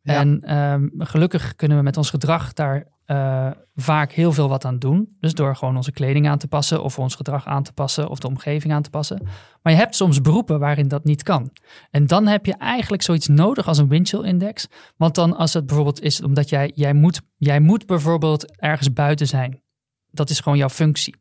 Ja. 0.01 0.15
En 0.15 0.41
ehm, 0.43 0.89
gelukkig 0.99 1.55
kunnen 1.55 1.77
we 1.77 1.83
met 1.83 1.97
ons 1.97 2.11
gedrag 2.11 2.53
daar 2.53 2.87
eh, 3.09 3.51
vaak 3.75 4.13
heel 4.13 4.33
veel 4.33 4.49
wat 4.49 4.65
aan 4.65 4.79
doen. 4.79 5.17
Dus 5.21 5.35
door 5.35 5.57
gewoon 5.57 5.77
onze 5.77 5.93
kleding 5.93 6.29
aan 6.29 6.39
te 6.39 6.49
passen, 6.49 6.83
of 6.83 6.99
ons 6.99 7.15
gedrag 7.15 7.47
aan 7.47 7.63
te 7.63 7.73
passen, 7.73 8.09
of 8.09 8.19
de 8.19 8.27
omgeving 8.27 8.73
aan 8.73 8.83
te 8.83 8.91
passen. 8.91 9.23
Maar 9.63 9.73
je 9.73 9.79
hebt 9.79 9.97
soms 9.97 10.21
beroepen 10.21 10.59
waarin 10.59 10.89
dat 10.89 11.05
niet 11.05 11.23
kan. 11.23 11.51
En 11.91 12.07
dan 12.07 12.27
heb 12.27 12.47
je 12.47 12.55
eigenlijk 12.57 13.03
zoiets 13.03 13.29
nodig 13.29 13.69
als 13.69 13.79
een 13.79 13.89
Winchell 13.89 14.21
index. 14.21 14.69
Want 14.97 15.15
dan 15.15 15.37
als 15.37 15.53
het 15.53 15.67
bijvoorbeeld 15.67 16.03
is 16.03 16.23
omdat 16.23 16.49
jij, 16.49 16.73
jij, 16.75 16.93
moet, 16.93 17.21
jij 17.37 17.61
moet 17.61 17.87
bijvoorbeeld 17.87 18.57
ergens 18.57 18.93
buiten 18.93 19.27
zijn. 19.27 19.63
Dat 20.11 20.31
is 20.31 20.41
gewoon 20.41 20.59
jouw 20.59 20.69
functie. 20.69 21.15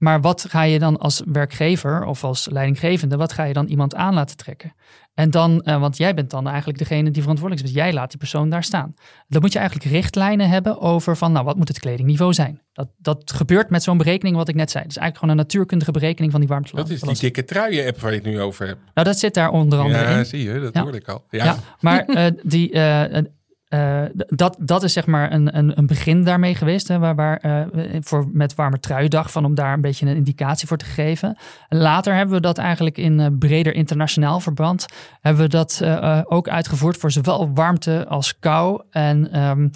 Maar 0.00 0.20
wat 0.20 0.46
ga 0.48 0.62
je 0.62 0.78
dan 0.78 0.98
als 0.98 1.22
werkgever 1.24 2.04
of 2.04 2.24
als 2.24 2.48
leidinggevende, 2.50 3.16
wat 3.16 3.32
ga 3.32 3.44
je 3.44 3.52
dan 3.52 3.66
iemand 3.66 3.94
aan 3.94 4.14
laten 4.14 4.36
trekken? 4.36 4.74
En 5.14 5.30
dan, 5.30 5.60
eh, 5.62 5.80
want 5.80 5.96
jij 5.96 6.14
bent 6.14 6.30
dan 6.30 6.48
eigenlijk 6.48 6.78
degene 6.78 7.10
die 7.10 7.20
verantwoordelijk 7.22 7.66
is. 7.66 7.72
Dus 7.74 7.82
jij 7.84 7.92
laat 7.92 8.08
die 8.10 8.18
persoon 8.18 8.50
daar 8.50 8.64
staan. 8.64 8.94
Dan 9.28 9.40
moet 9.40 9.52
je 9.52 9.58
eigenlijk 9.58 9.90
richtlijnen 9.90 10.48
hebben 10.48 10.80
over 10.80 11.16
van, 11.16 11.32
nou, 11.32 11.44
wat 11.44 11.56
moet 11.56 11.68
het 11.68 11.78
kledingniveau 11.78 12.32
zijn? 12.32 12.60
Dat, 12.72 12.88
dat 12.98 13.32
gebeurt 13.32 13.70
met 13.70 13.82
zo'n 13.82 13.98
berekening 13.98 14.36
wat 14.36 14.48
ik 14.48 14.54
net 14.54 14.70
zei. 14.70 14.84
Dus 14.84 14.96
eigenlijk 14.96 15.18
gewoon 15.24 15.30
een 15.38 15.44
natuurkundige 15.46 15.90
berekening 15.92 16.30
van 16.32 16.40
die 16.40 16.48
warmte. 16.48 16.76
Dat 16.76 16.90
is 16.90 17.00
die 17.00 17.18
dikke 17.18 17.44
truien-app 17.44 18.00
waar 18.00 18.10
je 18.10 18.16
het 18.16 18.26
nu 18.26 18.40
over 18.40 18.66
hebt. 18.66 18.80
Nou, 18.94 19.06
dat 19.06 19.18
zit 19.18 19.34
daar 19.34 19.50
onder 19.50 19.78
andere 19.78 20.04
in. 20.04 20.10
Ja, 20.10 20.24
zie 20.24 20.42
je, 20.52 20.60
dat 20.60 20.74
Ja. 20.74 20.82
hoorde 20.82 20.98
ik 20.98 21.08
al. 21.08 21.24
Ja, 21.30 21.44
Ja, 21.44 21.56
maar 21.80 22.04
eh, 22.06 22.30
die, 22.42 22.72
eh, 22.72 23.22
eh, 23.70 24.02
dat, 24.14 24.56
dat 24.60 24.82
is 24.82 24.92
zeg 24.92 25.06
maar 25.06 25.32
een, 25.32 25.56
een, 25.56 25.78
een 25.78 25.86
begin 25.86 26.24
daarmee 26.24 26.54
geweest. 26.54 26.88
Hè, 26.88 26.98
waar, 26.98 27.14
waar, 27.14 27.36
eh, 27.36 27.62
voor, 28.00 28.28
met 28.32 28.54
Warme 28.54 28.80
Truidag, 28.80 29.30
van 29.30 29.44
om 29.44 29.54
daar 29.54 29.72
een 29.72 29.80
beetje 29.80 30.06
een 30.06 30.16
indicatie 30.16 30.68
voor 30.68 30.76
te 30.76 30.84
geven. 30.84 31.38
Later 31.68 32.14
hebben 32.14 32.34
we 32.34 32.40
dat 32.40 32.58
eigenlijk 32.58 32.98
in 32.98 33.20
eh, 33.20 33.26
breder 33.38 33.74
internationaal 33.74 34.40
verband. 34.40 34.86
Hebben 35.20 35.42
we 35.42 35.48
dat 35.48 35.82
ook 36.24 36.48
uitgevoerd 36.48 36.96
voor 36.96 37.10
zowel 37.10 37.52
warmte 37.52 38.06
als 38.08 38.38
kou. 38.38 38.82
En 38.90 39.32
ehm, 39.32 39.68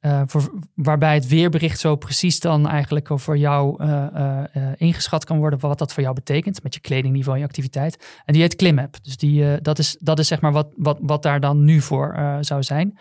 eh, 0.00 0.22
waarbij 0.74 1.14
het 1.14 1.28
weerbericht 1.28 1.80
zo 1.80 1.96
precies 1.96 2.40
dan 2.40 2.68
eigenlijk 2.68 3.08
voor 3.12 3.38
jou 3.38 3.84
ingeschat 4.76 5.24
kan 5.24 5.38
worden. 5.38 5.58
Wat 5.58 5.78
dat 5.78 5.92
voor 5.92 6.02
jou 6.02 6.14
betekent 6.14 6.62
met 6.62 6.74
je 6.74 6.80
kledingniveau 6.80 7.34
en 7.34 7.42
je 7.42 7.48
activiteit. 7.48 8.22
En 8.24 8.32
die 8.32 8.42
heet 8.42 8.56
Klimap. 8.56 8.96
Dus 9.02 9.16
die, 9.16 9.60
dat, 9.60 9.78
is, 9.78 9.96
dat 10.00 10.18
is 10.18 10.28
zeg 10.28 10.40
maar 10.40 10.52
wat, 10.52 10.68
wat, 10.76 10.98
wat 11.00 11.22
daar 11.22 11.40
dan 11.40 11.64
nu 11.64 11.80
voor 11.80 12.36
zou 12.40 12.62
zijn. 12.62 12.98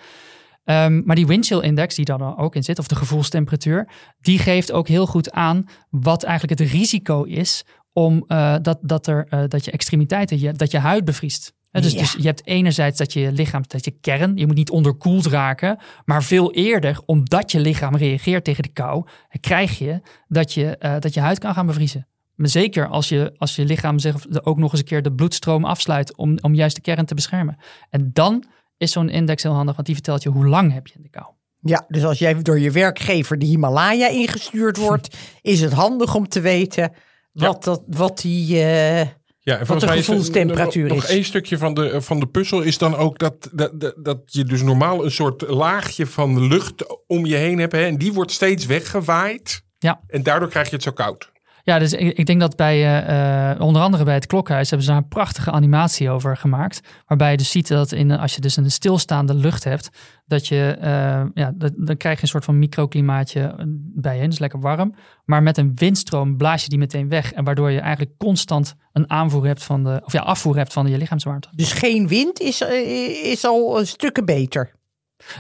Ehm, 0.67 1.01
maar 1.05 1.15
die 1.15 1.27
windchill 1.27 1.59
index 1.59 1.95
die 1.95 2.05
daar 2.05 2.17
dan 2.17 2.37
ook 2.37 2.55
in 2.55 2.63
zit, 2.63 2.79
of 2.79 2.87
de 2.87 2.95
gevoelstemperatuur, 2.95 3.89
die 4.21 4.39
geeft 4.39 4.71
ook 4.71 4.87
heel 4.87 5.05
goed 5.05 5.31
aan 5.31 5.65
wat 5.89 6.23
eigenlijk 6.23 6.59
het 6.59 6.69
risico 6.69 7.23
is 7.23 7.65
om 7.93 8.23
eh, 8.27 8.55
dat, 8.61 8.79
dat, 8.81 9.07
er, 9.07 9.25
eh, 9.29 9.43
dat 9.47 9.65
je 9.65 9.71
extremiteiten, 9.71 10.39
je, 10.39 10.51
dat 10.53 10.71
je 10.71 10.77
huid 10.77 11.05
bevriest. 11.05 11.53
Dus, 11.71 11.91
Ja. 11.91 11.99
dus 11.99 12.15
je 12.17 12.25
hebt 12.25 12.45
enerzijds 12.45 12.97
dat 12.97 13.13
je 13.13 13.31
lichaam, 13.31 13.63
dat 13.67 13.85
je 13.85 13.91
kern, 13.91 14.37
je 14.37 14.45
moet 14.45 14.55
niet 14.55 14.69
onderkoeld 14.69 15.25
raken, 15.25 15.79
maar 16.05 16.23
veel 16.23 16.53
eerder, 16.53 16.99
omdat 17.05 17.51
je 17.51 17.59
lichaam 17.59 17.95
reageert 17.95 18.43
tegen 18.43 18.63
de 18.63 18.69
kou, 18.69 19.05
krijg 19.39 19.77
je 19.77 20.01
dat 20.27 20.53
je, 20.53 20.77
eh, 20.77 20.99
dat 20.99 21.13
je 21.13 21.19
huid 21.19 21.39
kan 21.39 21.53
gaan 21.53 21.65
bevriezen. 21.65 22.07
Maar 22.35 22.49
zeker 22.49 22.87
als 22.87 23.09
je, 23.09 23.33
als 23.37 23.55
je 23.55 23.65
lichaam 23.65 23.97
ook 24.41 24.57
nog 24.57 24.71
eens 24.71 24.79
een 24.79 24.87
keer 24.87 25.01
de 25.01 25.13
bloedstroom 25.13 25.65
afsluit 25.65 26.15
om, 26.15 26.37
om 26.41 26.53
juist 26.53 26.75
de 26.75 26.81
kern 26.81 27.05
te 27.05 27.15
beschermen. 27.15 27.57
En 27.89 28.09
dan 28.13 28.43
is 28.77 28.91
zo'n 28.91 29.09
index 29.09 29.43
heel 29.43 29.53
handig, 29.53 29.75
want 29.75 29.87
die 29.87 29.95
vertelt 29.95 30.23
je 30.23 30.29
hoe 30.29 30.47
lang 30.47 30.73
heb 30.73 30.87
je 30.87 30.93
in 30.95 31.01
de 31.01 31.09
kou. 31.09 31.25
Ja, 31.61 31.85
dus 31.87 32.03
als 32.03 32.19
jij 32.19 32.41
door 32.41 32.59
je 32.59 32.71
werkgever 32.71 33.39
de 33.39 33.45
Himalaya 33.45 34.07
ingestuurd 34.09 34.77
wordt, 34.77 35.17
is 35.41 35.61
het 35.61 35.73
handig 35.73 36.15
om 36.15 36.27
te 36.27 36.39
weten 36.41 36.91
wat, 37.31 37.63
dat, 37.63 37.83
wat 37.87 38.21
die. 38.21 38.55
eh, 38.63 38.99
Ja, 39.39 39.57
en 39.57 39.65
volgens 39.65 39.79
de 39.79 39.85
mij 39.85 39.97
is 39.97 40.07
er 40.07 40.13
gevoelstemperatuur 40.13 40.87
nog, 40.87 40.97
is. 40.97 41.01
Nog 41.03 41.11
één 41.11 41.23
stukje 41.25 41.57
van 41.57 41.73
de, 41.73 42.01
van 42.01 42.19
de 42.19 42.27
puzzel 42.27 42.61
is 42.61 42.77
dan 42.77 42.95
ook 42.95 43.19
dat, 43.19 43.49
dat, 43.53 43.79
dat, 43.79 43.95
dat 43.97 44.19
je 44.25 44.43
dus 44.43 44.61
normaal 44.61 45.05
een 45.05 45.11
soort 45.11 45.41
laagje 45.41 46.05
van 46.07 46.47
lucht 46.47 47.05
om 47.07 47.25
je 47.25 47.35
heen 47.35 47.59
hebt. 47.59 47.71
Hè, 47.71 47.85
en 47.85 47.97
die 47.97 48.13
wordt 48.13 48.31
steeds 48.31 48.65
weggewaaid. 48.65 49.61
Ja. 49.79 50.01
En 50.07 50.23
daardoor 50.23 50.49
krijg 50.49 50.69
je 50.69 50.75
het 50.75 50.83
zo 50.83 50.91
koud. 50.91 51.31
Ja, 51.67 51.79
dus 51.79 51.93
ik, 51.93 52.17
ik 52.17 52.25
denk 52.25 52.39
dat 52.39 52.55
bij, 52.55 53.05
eh, 53.05 53.61
onder 53.61 53.81
andere 53.81 54.03
bij 54.03 54.13
het 54.13 54.25
klokhuis, 54.25 54.69
hebben 54.69 54.87
ze 54.87 54.93
daar 54.93 55.01
een 55.01 55.07
prachtige 55.07 55.51
animatie 55.51 56.09
over 56.09 56.37
gemaakt. 56.37 56.79
Waarbij 57.05 57.31
je 57.31 57.37
dus 57.37 57.51
ziet 57.51 57.67
dat 57.67 57.91
in, 57.91 58.11
als 58.11 58.35
je 58.35 58.41
dus 58.41 58.57
een 58.57 58.71
stilstaande 58.71 59.33
lucht 59.33 59.63
hebt, 59.63 59.89
dat 60.25 60.47
je, 60.47 60.77
eh, 60.79 61.23
ja, 61.33 61.51
dat, 61.55 61.73
dan 61.75 61.97
krijg 61.97 62.15
je 62.15 62.21
een 62.21 62.27
soort 62.27 62.45
van 62.45 62.59
microklimaatje 62.59 63.55
bij 63.95 64.21
je, 64.21 64.27
dus 64.27 64.39
lekker 64.39 64.59
warm. 64.59 64.95
Maar 65.25 65.43
met 65.43 65.57
een 65.57 65.71
windstroom 65.75 66.37
blaas 66.37 66.63
je 66.63 66.69
die 66.69 66.77
meteen 66.77 67.09
weg. 67.09 67.33
En 67.33 67.43
waardoor 67.43 67.71
je 67.71 67.79
eigenlijk 67.79 68.17
constant 68.17 68.75
een 68.93 69.09
aanvoer 69.09 69.45
hebt 69.45 69.63
van 69.63 69.83
de, 69.83 70.01
of 70.03 70.13
ja, 70.13 70.21
afvoer 70.21 70.55
hebt 70.55 70.73
van 70.73 70.87
je 70.87 70.97
lichaamswarmte. 70.97 71.49
dus 71.55 71.71
geen 71.71 72.07
wind 72.07 72.39
is, 72.39 72.61
is 73.23 73.45
al 73.45 73.79
een 73.79 73.87
stukken 73.87 74.25
beter. 74.25 74.75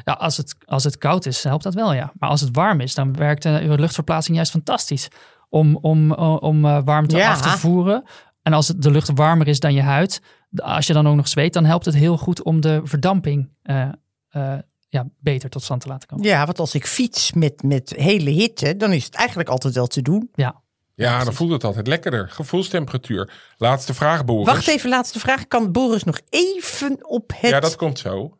Ja, 0.03 0.13
als 0.13 0.37
het, 0.37 0.55
als 0.65 0.83
het 0.83 0.97
koud 0.97 1.25
is, 1.25 1.43
helpt 1.43 1.63
dat 1.63 1.73
wel, 1.73 1.93
ja. 1.93 2.11
Maar 2.19 2.29
als 2.29 2.41
het 2.41 2.55
warm 2.55 2.79
is, 2.79 2.93
dan 2.93 3.13
werkt 3.13 3.43
de 3.43 3.75
luchtverplaatsing 3.77 4.35
juist 4.35 4.51
fantastisch 4.51 5.07
om, 5.49 5.75
om, 5.75 6.11
om 6.13 6.65
eh, 6.65 6.79
warmte 6.83 7.17
Ja. 7.17 7.31
af 7.31 7.41
te 7.41 7.49
voeren. 7.57 8.03
En 8.41 8.53
als 8.53 8.67
het, 8.67 8.81
de 8.81 8.91
lucht 8.91 9.11
warmer 9.13 9.47
is 9.47 9.59
dan 9.59 9.73
je 9.73 9.81
huid, 9.81 10.21
als 10.55 10.87
je 10.87 10.93
dan 10.93 11.07
ook 11.07 11.15
nog 11.15 11.27
zweet, 11.27 11.53
dan 11.53 11.65
helpt 11.65 11.85
het 11.85 11.95
heel 11.95 12.17
goed 12.17 12.43
om 12.43 12.61
de 12.61 12.81
verdamping 12.83 13.49
eh, 13.61 13.89
eh, 14.29 14.53
ja, 14.87 15.05
beter 15.19 15.49
tot 15.49 15.63
stand 15.63 15.81
te 15.81 15.87
laten 15.87 16.07
komen. 16.07 16.25
Ja, 16.25 16.45
want 16.45 16.59
als 16.59 16.75
ik 16.75 16.85
fiets 16.87 17.33
met, 17.33 17.63
met 17.63 17.93
hele 17.97 18.29
hitte, 18.29 18.77
dan 18.77 18.93
is 18.93 19.05
het 19.05 19.15
eigenlijk 19.15 19.49
altijd 19.49 19.73
wel 19.73 19.87
te 19.87 20.01
doen. 20.01 20.29
Ja, 20.33 20.61
Ja, 20.95 21.23
dan 21.23 21.33
voelt 21.33 21.51
het 21.51 21.63
altijd 21.63 21.87
lekkerder. 21.87 22.29
Gevoelstemperatuur. 22.29 23.31
Laatste 23.57 23.93
vraag, 23.93 24.25
Boris. 24.25 24.45
Wacht 24.45 24.67
even, 24.67 24.89
laatste 24.89 25.19
vraag. 25.19 25.47
Kan 25.47 25.71
Boris 25.71 26.03
nog 26.03 26.19
even 26.29 27.09
op 27.09 27.31
het... 27.35 27.49
Ja, 27.51 27.59
dat 27.59 27.75
komt 27.75 27.99
zo. 27.99 28.37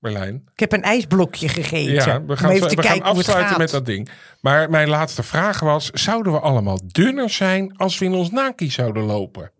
Ik 0.00 0.60
heb 0.60 0.72
een 0.72 0.82
ijsblokje 0.82 1.48
gegeten. 1.48 1.92
Ja, 1.94 2.24
we 2.24 2.36
gaan, 2.36 2.50
even 2.50 2.68
we 2.68 2.74
te 2.74 2.82
gaan 2.82 2.92
kijken 2.92 3.10
afsluiten 3.10 3.58
met 3.58 3.70
dat 3.70 3.86
ding. 3.86 4.08
Maar 4.40 4.70
mijn 4.70 4.88
laatste 4.88 5.22
vraag 5.22 5.60
was: 5.60 5.90
zouden 5.90 6.32
we 6.32 6.38
allemaal 6.38 6.78
dunner 6.86 7.30
zijn 7.30 7.76
als 7.76 7.98
we 7.98 8.04
in 8.04 8.12
ons 8.12 8.30
naki 8.30 8.70
zouden 8.70 9.02
lopen? 9.02 9.52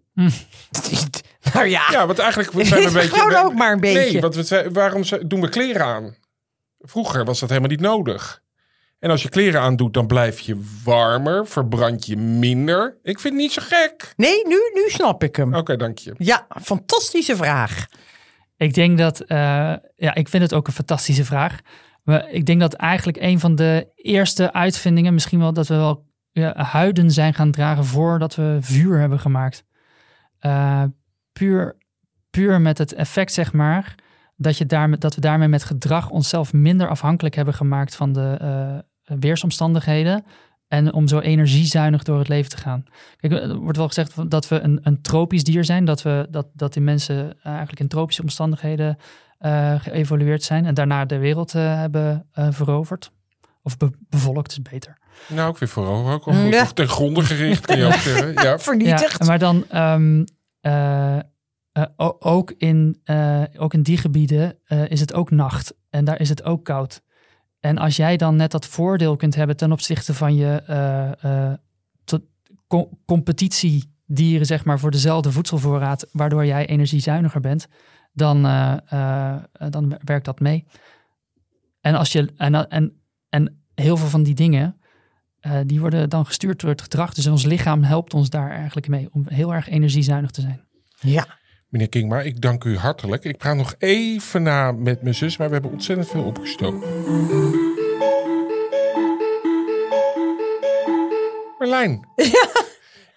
nou 1.53 1.67
ja, 1.67 1.83
Ja, 1.91 2.07
want 2.07 2.19
eigenlijk 2.19 2.53
we 2.53 2.65
zijn 2.65 2.81
we 2.81 2.87
een 2.87 2.93
beetje. 2.93 3.09
Gewoon 3.09 3.45
ook 3.45 3.55
maar 3.55 3.73
een 3.73 3.81
beetje. 3.81 4.13
Nee, 4.13 4.21
want 4.21 4.35
we, 4.35 4.71
waarom 4.73 5.03
doen 5.27 5.41
we 5.41 5.49
kleren 5.49 5.85
aan? 5.85 6.17
Vroeger 6.79 7.25
was 7.25 7.41
dat 7.41 7.49
helemaal 7.49 7.71
niet 7.71 7.81
nodig. 7.81 8.43
En 8.99 9.11
als 9.11 9.23
je 9.23 9.29
kleren 9.29 9.61
aandoet, 9.61 9.95
dan 9.95 10.07
blijf 10.07 10.41
je 10.41 10.61
warmer, 10.85 11.47
verbrand 11.47 12.07
je 12.07 12.17
minder. 12.17 12.99
Ik 13.03 13.21
vind 13.21 13.35
het 13.35 13.43
niet 13.43 13.53
zo 13.53 13.63
gek. 13.65 14.13
nee, 14.17 14.47
nu, 14.47 14.57
nu 14.75 14.89
snap 14.89 15.23
ik 15.23 15.37
hem. 15.37 15.55
Oké, 15.55 15.77
dank 15.77 15.99
je. 15.99 16.15
Ja, 16.17 16.47
fantastische 16.63 17.37
vraag. 17.37 17.87
Ik 18.59 18.75
denk 18.75 18.99
dat, 18.99 19.21
eh, 19.21 19.37
ja, 19.97 20.15
ik 20.15 20.29
vind 20.29 20.43
het 20.43 20.55
ook 20.55 20.67
een 20.67 20.73
fantastische 20.73 21.25
vraag. 21.25 21.61
Maar 22.03 22.31
ik 22.31 22.47
denk 22.47 22.61
dat 22.61 22.75
eigenlijk 22.75 23.19
een 23.21 23.41
van 23.41 23.55
de 23.55 23.93
eerste 23.95 24.53
uitvindingen, 24.53 25.15
misschien 25.15 25.39
wel 25.39 25.53
dat 25.53 25.67
we 25.67 25.75
wel 25.75 26.07
ja, 26.33 26.65
huiden 26.65 27.11
zijn 27.11 27.35
gaan 27.35 27.51
dragen 27.51 27.85
voordat 27.85 28.35
we 28.35 28.59
vuur 28.61 28.99
hebben 28.99 29.21
gemaakt. 29.21 29.65
Eh, 30.39 30.83
puur, 31.33 31.77
puur 32.31 32.61
met 32.61 32.79
het 32.79 32.95
effect, 32.95 33.33
zeg 33.33 33.53
maar, 33.53 33.95
dat, 34.37 34.59
je 34.59 34.67
daarmee, 34.67 34.99
dat 34.99 35.15
we 35.15 35.21
daarmee 35.21 35.49
met 35.49 35.65
gedrag 35.65 36.11
onszelf 36.11 36.53
minder 36.53 36.89
afhankelijk 36.89 37.35
hebben 37.35 37.55
gemaakt 37.55 37.97
van 37.97 38.13
de 38.13 38.37
eh, 38.41 39.17
weersomstandigheden. 39.19 40.25
En 40.69 40.93
om 40.93 41.09
zo 41.09 41.19
energiezuinig 41.21 42.03
door 42.03 42.19
het 42.19 42.29
leven 42.29 42.51
te 42.51 42.57
gaan. 42.57 42.85
Kijk, 43.17 43.33
er 43.33 43.57
wordt 43.57 43.77
wel 43.79 43.87
gezegd 43.87 44.31
dat 44.31 44.49
we 44.49 44.61
een, 44.61 44.79
een 44.83 45.03
tropisch 45.03 45.45
dier 45.45 45.65
zijn. 45.65 45.85
Dat, 45.85 46.03
we, 46.03 46.27
dat, 46.31 46.47
dat 46.53 46.73
die 46.73 46.83
mensen 46.83 47.17
eh, 47.43 47.47
eigenlijk 47.51 47.81
in 47.81 47.89
tropische 47.89 48.23
omstandigheden 48.23 48.97
eh, 49.39 49.75
geëvolueerd 49.81 50.43
zijn. 50.43 50.67
En 50.67 50.75
daarna 50.75 51.05
de 51.05 51.19
wereld 51.19 51.55
eh, 51.55 51.63
hebben 51.79 52.27
eh, 52.33 52.47
veroverd. 52.51 53.11
Of 53.63 53.77
be- 53.77 53.91
bevolkt 54.09 54.51
is 54.51 54.63
beter. 54.63 54.97
Nou, 55.29 55.51
ik 55.51 55.57
vind 55.57 55.71
vooral 55.71 56.09
ook 56.11 56.27
Mm, 56.27 56.47
ja. 56.47 56.63
of 56.63 56.73
ten 56.73 56.89
gronde 56.89 57.23
gericht, 57.25 57.67
kun 57.67 57.77
je 57.79 57.85
ook 57.85 57.93
zeggen. 57.93 58.33
Ja. 58.45 58.59
Vernietigd. 58.59 59.19
Ja, 59.19 59.27
maar 59.27 59.39
dan 59.39 59.65
ehm, 59.69 60.25
eh, 60.61 61.17
eh, 61.73 61.85
ook, 62.19 62.51
in, 62.57 63.01
eh, 63.05 63.43
ook 63.57 63.75
in 63.75 63.83
die 63.83 63.97
gebieden 63.97 64.59
eh, 64.65 64.91
is 64.91 65.01
het 65.01 65.13
ook 65.15 65.31
nacht. 65.31 65.75
En 65.91 66.05
daar 66.05 66.21
is 66.21 66.29
het 66.29 66.45
ook 66.45 66.65
koud. 66.65 67.03
En 67.61 67.79
als 67.79 67.97
jij 67.97 68.17
dan 68.17 68.37
net 68.37 68.51
dat 68.51 68.67
voordeel 68.67 69.17
kunt 69.17 69.35
hebben 69.35 69.57
ten 69.57 69.73
opzichte 69.73 70.15
van 70.15 70.35
je 70.35 70.63
co- 72.67 72.91
competitiedieren, 73.05 74.47
zeg 74.47 74.65
maar, 74.65 74.79
voor 74.79 74.91
dezelfde 74.91 75.33
voedselvoorraad, 75.33 76.07
waardoor 76.13 76.47
jij 76.47 76.67
energiezuiniger 76.67 77.41
bent, 77.41 77.69
dan, 78.13 78.47
eh, 78.47 79.37
dan 79.69 79.99
werkt 80.05 80.25
dat 80.25 80.41
mee. 80.41 80.67
En, 81.81 81.95
als 81.95 82.13
je, 82.13 82.33
en, 82.37 82.69
en, 82.69 83.01
en 83.29 83.63
heel 83.75 83.97
veel 83.97 84.09
van 84.09 84.23
die 84.23 84.35
dingen, 84.35 84.81
die 85.67 85.81
worden 85.81 86.11
dan 86.11 86.27
gestuurd 86.27 86.61
door 86.61 86.71
het 86.71 86.83
gedrag. 86.83 87.15
Dus 87.15 87.27
ons 87.27 87.45
lichaam 87.45 87.83
helpt 87.83 88.15
ons 88.15 88.31
daar 88.31 88.51
eigenlijk 88.51 88.89
mee 88.89 89.09
om 89.13 89.29
heel 89.29 89.55
erg 89.55 89.69
energiezuinig 89.69 90.31
te 90.31 90.41
zijn. 90.41 90.67
Ja. 91.01 91.27
Meneer 91.69 91.89
Kingma, 91.89 92.21
ik 92.21 92.41
dank 92.41 92.65
u 92.65 92.77
hartelijk. 92.77 93.25
Ik 93.25 93.37
praat 93.37 93.57
nog 93.57 93.75
even 93.79 94.43
na 94.43 94.73
met 94.73 95.03
mijn 95.03 95.15
zus, 95.15 95.37
maar 95.37 95.47
we 95.47 95.53
hebben 95.53 95.71
ontzettend 95.71 96.09
veel 96.09 96.25
opgestoken. 96.25 96.89
Marlijn. 101.59 102.07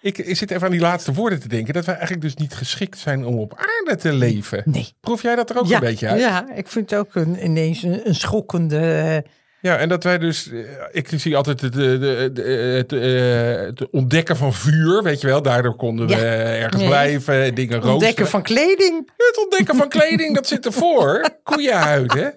Ik, 0.00 0.18
ik 0.18 0.36
zit 0.36 0.50
even 0.50 0.64
aan 0.64 0.70
die 0.70 0.80
laatste 0.80 1.12
woorden 1.12 1.40
te 1.40 1.48
denken. 1.48 1.74
Dat 1.74 1.84
wij 1.84 1.94
eigenlijk 1.94 2.24
dus 2.24 2.34
niet 2.34 2.54
geschikt 2.54 2.98
zijn 2.98 3.24
om 3.24 3.38
op 3.38 3.54
aarde 3.56 4.00
te 4.00 4.12
leven. 4.12 4.62
Nee. 4.64 4.92
Proef 5.00 5.22
jij 5.22 5.36
dat 5.36 5.50
er 5.50 5.58
ook 5.58 5.66
ja, 5.66 5.74
een 5.74 5.80
beetje 5.80 6.08
uit? 6.08 6.20
ja, 6.20 6.52
ik 6.54 6.68
vind 6.68 6.90
het 6.90 6.98
ook 6.98 7.14
een, 7.14 7.44
ineens 7.44 7.82
een, 7.82 8.06
een 8.06 8.14
schokkende... 8.14 9.24
eh, 9.62 9.70
Ja, 9.70 9.76
en 9.78 9.88
dat 9.88 10.04
wij 10.04 10.18
dus... 10.18 10.50
eh, 10.50 10.58
Ik 10.92 11.08
zie 11.16 11.36
altijd 11.36 11.60
het, 11.60 11.74
eh, 11.74 11.80
de, 11.80 12.06
het, 12.78 12.92
eh, 12.92 13.66
het 13.66 13.90
ontdekken 13.90 14.36
van 14.36 14.52
vuur, 14.54 15.02
weet 15.02 15.20
je 15.20 15.26
wel. 15.26 15.42
Daardoor 15.42 15.76
konden 15.76 16.06
we 16.06 16.12
Ja. 16.14 16.20
ergens 16.22 16.76
Nee. 16.76 16.86
blijven, 16.86 17.54
dingen 17.54 17.72
roosteren. 17.72 17.94
ontdekken 17.94 18.26
van 18.26 18.42
kleding. 18.42 19.10
Het 19.16 19.38
ontdekken 19.42 19.76
van 19.76 19.88
kleding, 19.88 20.34
dat 20.34 20.46
zit 20.46 20.66
ervoor. 20.66 21.28
Koeienhuid, 21.42 22.12
hè? 22.12 22.28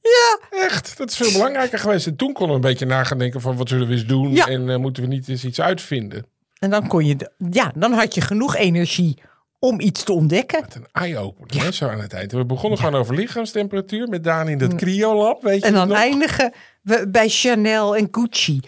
Ja. 0.00 0.38
Echt, 0.50 0.98
dat 0.98 1.10
is 1.10 1.16
veel 1.16 1.32
belangrijker 1.32 1.78
geweest. 1.78 2.06
En 2.06 2.16
toen 2.16 2.32
konden 2.32 2.48
we 2.48 2.54
een 2.62 2.70
beetje 2.70 2.86
na 2.86 3.04
gaan 3.04 3.18
denken 3.18 3.40
van 3.40 3.56
wat 3.56 3.68
zullen 3.68 3.86
we 3.86 3.92
eens 3.92 4.06
doen 4.06 4.32
Ja. 4.34 4.46
en 4.46 4.68
eh, 4.70 4.76
moeten 4.76 5.02
we 5.02 5.08
niet 5.08 5.28
eens 5.28 5.44
iets 5.44 5.60
uitvinden. 5.60 6.26
En 6.58 6.70
dan 6.70 6.86
kon 6.86 7.06
je, 7.06 7.30
ja, 7.50 7.72
dan 7.76 7.92
had 7.92 8.14
je 8.14 8.20
genoeg 8.20 8.56
energie 8.56 9.22
om 9.64 9.80
iets 9.80 10.02
te 10.04 10.12
ontdekken. 10.12 10.60
Wat 10.60 10.74
een 10.74 10.86
eye-opener, 10.92 11.72
zo 11.72 11.88
aan 11.88 12.00
het 12.00 12.12
eind. 12.12 12.32
We 12.32 12.44
begonnen 12.44 12.78
gewoon 12.78 12.94
over 12.94 13.14
lichaamstemperatuur 13.14 14.08
met 14.08 14.24
Daan 14.24 14.48
in 14.48 14.58
dat 14.58 14.74
cryolab, 14.74 15.42
weet 15.42 15.60
je 15.60 15.66
En 15.66 15.72
dan 15.72 15.88
nog? 15.88 15.96
eindigen 15.96 16.52
we 16.82 17.08
bij 17.08 17.28
Chanel 17.28 17.96
en 17.96 18.08
Gucci. 18.10 18.60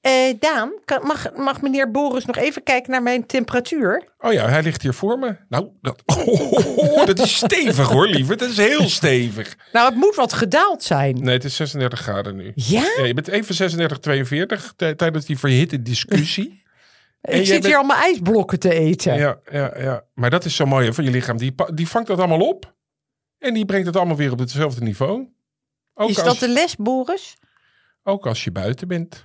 Eh, 0.00 0.12
Daan, 0.38 0.72
kan- 0.84 1.06
mag, 1.06 1.32
mag 1.36 1.60
meneer 1.62 1.90
Boris 1.90 2.24
nog 2.24 2.36
even 2.36 2.62
kijken 2.62 2.90
naar 2.90 3.02
mijn 3.02 3.26
temperatuur? 3.26 4.08
Oh 4.18 4.32
ja, 4.32 4.48
hij 4.48 4.62
ligt 4.62 4.82
hier 4.82 4.94
voor 4.94 5.18
me. 5.18 5.36
Nou, 5.48 5.66
dat, 5.82 6.02
oh, 6.16 7.06
dat 7.06 7.18
is 7.18 7.36
stevig 7.36 7.88
hoor, 7.88 8.06
lieve. 8.08 8.36
Dat 8.36 8.48
is 8.48 8.56
heel 8.56 8.88
stevig. 8.88 9.56
Nou, 9.72 9.88
het 9.88 9.96
moet 9.96 10.14
wat 10.14 10.32
gedaald 10.32 10.82
zijn. 10.82 11.18
Nee, 11.22 11.34
het 11.34 11.44
is 11.44 11.56
36 11.56 12.00
graden 12.00 12.36
nu. 12.36 12.52
Ja? 12.54 12.82
Ja, 12.96 13.04
je 13.04 13.14
bent 13.14 13.28
even 13.28 13.54
36, 13.54 13.98
42 13.98 14.72
tij- 14.76 14.94
tijdens 14.94 15.24
die 15.26 15.38
verhitte 15.38 15.82
discussie. 15.82 16.56
Ik 17.20 17.36
zit 17.36 17.48
bent- 17.48 17.64
hier 17.66 17.76
allemaal 17.76 17.96
ijsblokken 17.96 18.58
te 18.58 18.74
eten. 18.74 19.14
Ja, 19.14 19.38
ja, 19.50 19.78
ja. 19.80 20.04
Maar 20.14 20.30
dat 20.30 20.44
is 20.44 20.56
zo 20.56 20.66
mooi 20.66 20.92
van 20.92 21.04
je 21.04 21.10
lichaam. 21.10 21.36
Die, 21.36 21.54
die 21.74 21.88
vangt 21.88 22.08
dat 22.08 22.18
allemaal 22.18 22.48
op. 22.48 22.74
En 23.38 23.54
die 23.54 23.64
brengt 23.64 23.86
het 23.86 23.96
allemaal 23.96 24.16
weer 24.16 24.32
op 24.32 24.38
hetzelfde 24.38 24.82
niveau. 24.84 25.28
Ook, 25.94 26.08
Is 26.08 26.16
dat 26.16 26.26
als, 26.26 26.38
de 26.38 26.48
les, 26.48 26.76
Boris? 26.76 27.36
ook 28.02 28.26
als 28.26 28.44
je 28.44 28.50
buiten 28.52 28.88
bent. 28.88 29.24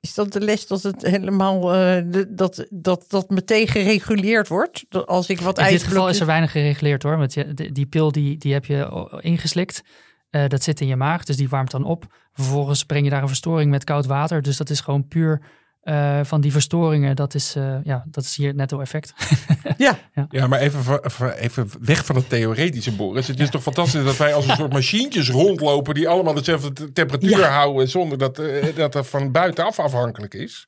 Is 0.00 0.14
dat 0.14 0.32
de 0.32 0.40
les 0.40 0.66
dat 0.66 0.82
het 0.82 1.02
helemaal 1.02 1.74
eh, 1.74 2.24
dat, 2.28 2.66
dat, 2.70 3.04
dat 3.08 3.30
meteen 3.30 3.68
gereguleerd 3.68 4.48
wordt? 4.48 4.84
Dat 4.88 5.06
als 5.06 5.28
ik 5.28 5.40
wat 5.40 5.58
In 5.58 5.66
dit 5.66 5.82
geval 5.82 6.08
is 6.08 6.20
er 6.20 6.26
weinig 6.26 6.50
gereguleerd 6.50 7.02
hoor. 7.02 7.16
Want 7.18 7.34
je, 7.34 7.54
die, 7.54 7.72
die 7.72 7.86
pil 7.86 8.12
die, 8.12 8.38
die 8.38 8.52
heb 8.52 8.64
je 8.64 8.90
o- 8.90 9.18
ingeslikt. 9.18 9.82
Eh, 10.30 10.46
dat 10.48 10.62
zit 10.62 10.80
in 10.80 10.86
je 10.86 10.96
maag, 10.96 11.24
dus 11.24 11.36
die 11.36 11.48
warmt 11.48 11.70
dan 11.70 11.84
op. 11.84 12.04
Vervolgens 12.32 12.84
breng 12.84 13.04
je 13.04 13.10
daar 13.10 13.22
een 13.22 13.28
verstoring 13.28 13.70
met 13.70 13.84
koud 13.84 14.06
water. 14.06 14.42
Dus 14.42 14.56
dat 14.56 14.70
is 14.70 14.80
gewoon 14.80 15.08
puur 15.08 15.42
eh, 15.82 16.20
van 16.24 16.40
die 16.40 16.52
verstoringen. 16.52 17.16
Dat 17.16 17.34
is, 17.34 17.54
eh, 17.56 17.76
ja, 17.84 18.04
dat 18.10 18.24
is 18.24 18.36
hier 18.36 18.46
het 18.46 18.56
netto-effect. 18.56 19.12
Ja, 19.76 19.98
Ja, 20.28 20.46
maar 20.46 20.60
even, 20.60 21.04
even 21.38 21.68
weg 21.80 22.04
van 22.04 22.16
het 22.16 22.28
theoretische, 22.28 22.92
Boris. 22.92 23.26
Het 23.28 23.40
is 23.40 23.50
toch 23.50 23.62
fantastisch 23.62 24.04
dat 24.04 24.16
wij 24.16 24.34
als 24.34 24.46
een 24.48 24.56
soort 24.56 24.72
machientjes 24.72 25.30
rondlopen... 25.30 25.94
die 25.94 26.08
allemaal 26.08 26.34
dezelfde 26.34 26.72
te- 26.72 26.92
temperatuur 26.92 27.38
Ja. 27.38 27.48
houden... 27.50 27.88
zonder 27.88 28.18
dat, 28.18 28.38
eh, 28.38 28.76
dat 28.76 28.94
er 28.94 29.04
van 29.04 29.32
buitenaf 29.32 29.78
afhankelijk 29.78 30.34
is. 30.34 30.66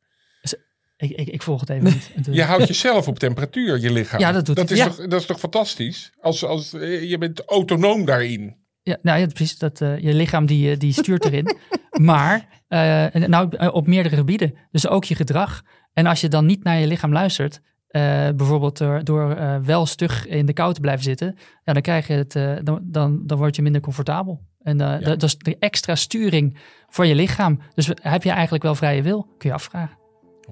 ik, 0.97 1.11
ik, 1.11 1.29
ik 1.29 1.43
volg 1.43 1.61
het 1.61 1.69
even 1.71 1.85
niet. 1.85 2.11
Je 2.37 2.43
houdt 2.43 2.67
jezelf 2.69 3.09
op 3.09 3.19
temperatuur, 3.19 3.79
je 3.81 3.93
lichaam. 3.93 4.21
Ja, 4.21 4.33
dat 4.33 4.47
doet 4.47 4.57
dat 4.57 4.71
is, 4.71 4.79
Ja. 4.79 4.85
toch, 4.87 4.97
dat 5.07 5.21
is 5.21 5.27
toch 5.27 5.39
fantastisch? 5.39 6.13
Als, 6.21 6.45
als, 6.45 6.71
je 6.81 7.17
bent 7.19 7.45
autonoom 7.45 8.05
daarin. 8.05 8.57
Ja, 8.83 8.97
nou 9.03 9.21
ja, 9.21 9.27
precies. 9.27 9.59
Dat, 9.59 9.79
je 9.79 10.15
lichaam 10.15 10.47
die, 10.47 10.77
die 10.77 10.93
stuurt 10.93 11.25
erin. 11.25 11.57
maar 12.11 12.64
eh, 12.75 13.15
en 13.15 13.31
nou, 13.31 13.57
eh, 13.57 13.75
op 13.75 13.87
meerdere 13.87 14.17
gebieden. 14.17 14.55
Dus 14.71 14.89
ook 14.89 15.05
je 15.05 15.15
gedrag. 15.15 15.63
En 15.93 16.07
als 16.07 16.21
je 16.21 16.29
dan 16.29 16.47
niet 16.47 16.65
naar 16.65 16.79
je 16.79 16.87
lichaam 16.87 17.13
luistert, 17.13 17.61
eh, 17.89 18.03
bijvoorbeeld 18.37 18.79
door, 18.79 19.05
door 19.05 19.37
wel 19.65 19.87
stug 19.87 20.27
in 20.27 20.47
de 20.47 20.53
kou 20.53 20.75
te 20.75 20.81
blijven 20.81 21.05
zitten, 21.05 21.37
ja, 21.65 21.73
dan 21.73 21.83
krijg 21.83 22.07
je 22.07 22.13
het, 22.13 22.37
eh, 22.37 22.53
dan, 22.63 22.81
dan, 22.83 23.21
dan 23.27 23.39
word 23.39 23.57
je 23.57 23.63
minder 23.63 23.81
comfortabel. 23.81 24.41
En 24.63 24.81
eh, 24.81 24.91
dat, 25.05 25.21
dat 25.21 25.23
is 25.23 25.39
de 25.39 25.57
extra 25.59 25.95
sturing 25.95 26.57
voor 26.89 27.07
je 27.07 27.15
lichaam. 27.15 27.61
Dus 27.75 27.91
heb 28.03 28.23
je 28.23 28.31
eigenlijk 28.31 28.63
wel 28.65 28.75
vrije 28.75 29.03
wil? 29.03 29.27
Kun 29.39 29.49
je 29.49 29.55
afvragen. 29.55 29.97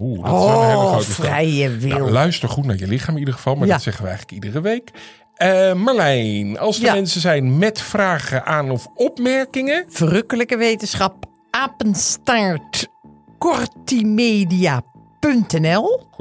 Oeh, 0.01 0.25
dat 0.25 0.33
is 0.41 0.47
wel 0.47 0.61
een 0.61 0.67
hele 0.69 0.77
oh, 0.81 0.89
grote 0.89 1.11
stap. 1.11 1.25
vrije 1.25 1.77
wil. 1.77 1.99
Nou, 1.99 2.11
luister 2.11 2.49
goed 2.49 2.65
naar 2.65 2.79
je 2.79 2.87
lichaam 2.87 3.13
in 3.15 3.19
ieder 3.19 3.35
geval, 3.35 3.55
maar 3.55 3.67
Ja. 3.67 3.73
dat 3.73 3.83
zeggen 3.83 4.03
we 4.03 4.09
eigenlijk 4.09 4.45
iedere 4.45 4.63
week. 4.63 4.91
Eh 5.35 5.75
Marlijn, 5.75 6.59
als 6.59 6.79
er 6.79 6.85
Ja. 6.85 6.95
mensen 6.95 7.21
zijn 7.21 7.59
met 7.59 7.81
vragen 7.81 8.45
aan 8.45 8.71
of 8.71 8.87
opmerkingen, 8.95 9.85
Verrukkelijke 9.89 10.57
wetenschap, 10.57 11.27
apenstaart, 11.57 12.89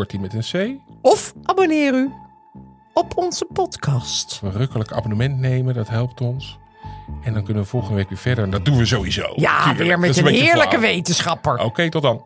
die 0.09 0.19
met 0.19 0.33
een 0.33 0.77
C, 0.77 0.79
of 1.01 1.33
abonneer 1.43 1.93
u 1.93 2.11
op 2.93 3.17
onze 3.17 3.45
podcast. 3.53 4.37
verrukkelijk 4.37 4.91
abonnement 4.91 5.39
nemen, 5.39 5.73
dat 5.73 5.89
helpt 5.89 6.21
ons. 6.21 6.59
En 7.23 7.33
dan 7.33 7.43
kunnen 7.43 7.63
we 7.63 7.69
volgende 7.69 7.95
week 7.95 8.09
weer 8.09 8.17
verder. 8.17 8.43
En 8.43 8.51
dat 8.51 8.65
doen 8.65 8.77
we 8.77 8.85
sowieso. 8.85 9.33
Ja, 9.35 9.57
Tuurlijk, 9.57 9.77
weer 9.77 9.89
dat 9.91 9.99
met 9.99 10.09
is 10.09 10.17
een 10.17 10.23
beetje 10.23 10.41
heerlijke 10.41 10.77
flauw. 10.77 10.81
wetenschapper. 10.91 11.57
Oké, 11.59 11.89
tot 11.89 12.01
dan. 12.01 12.21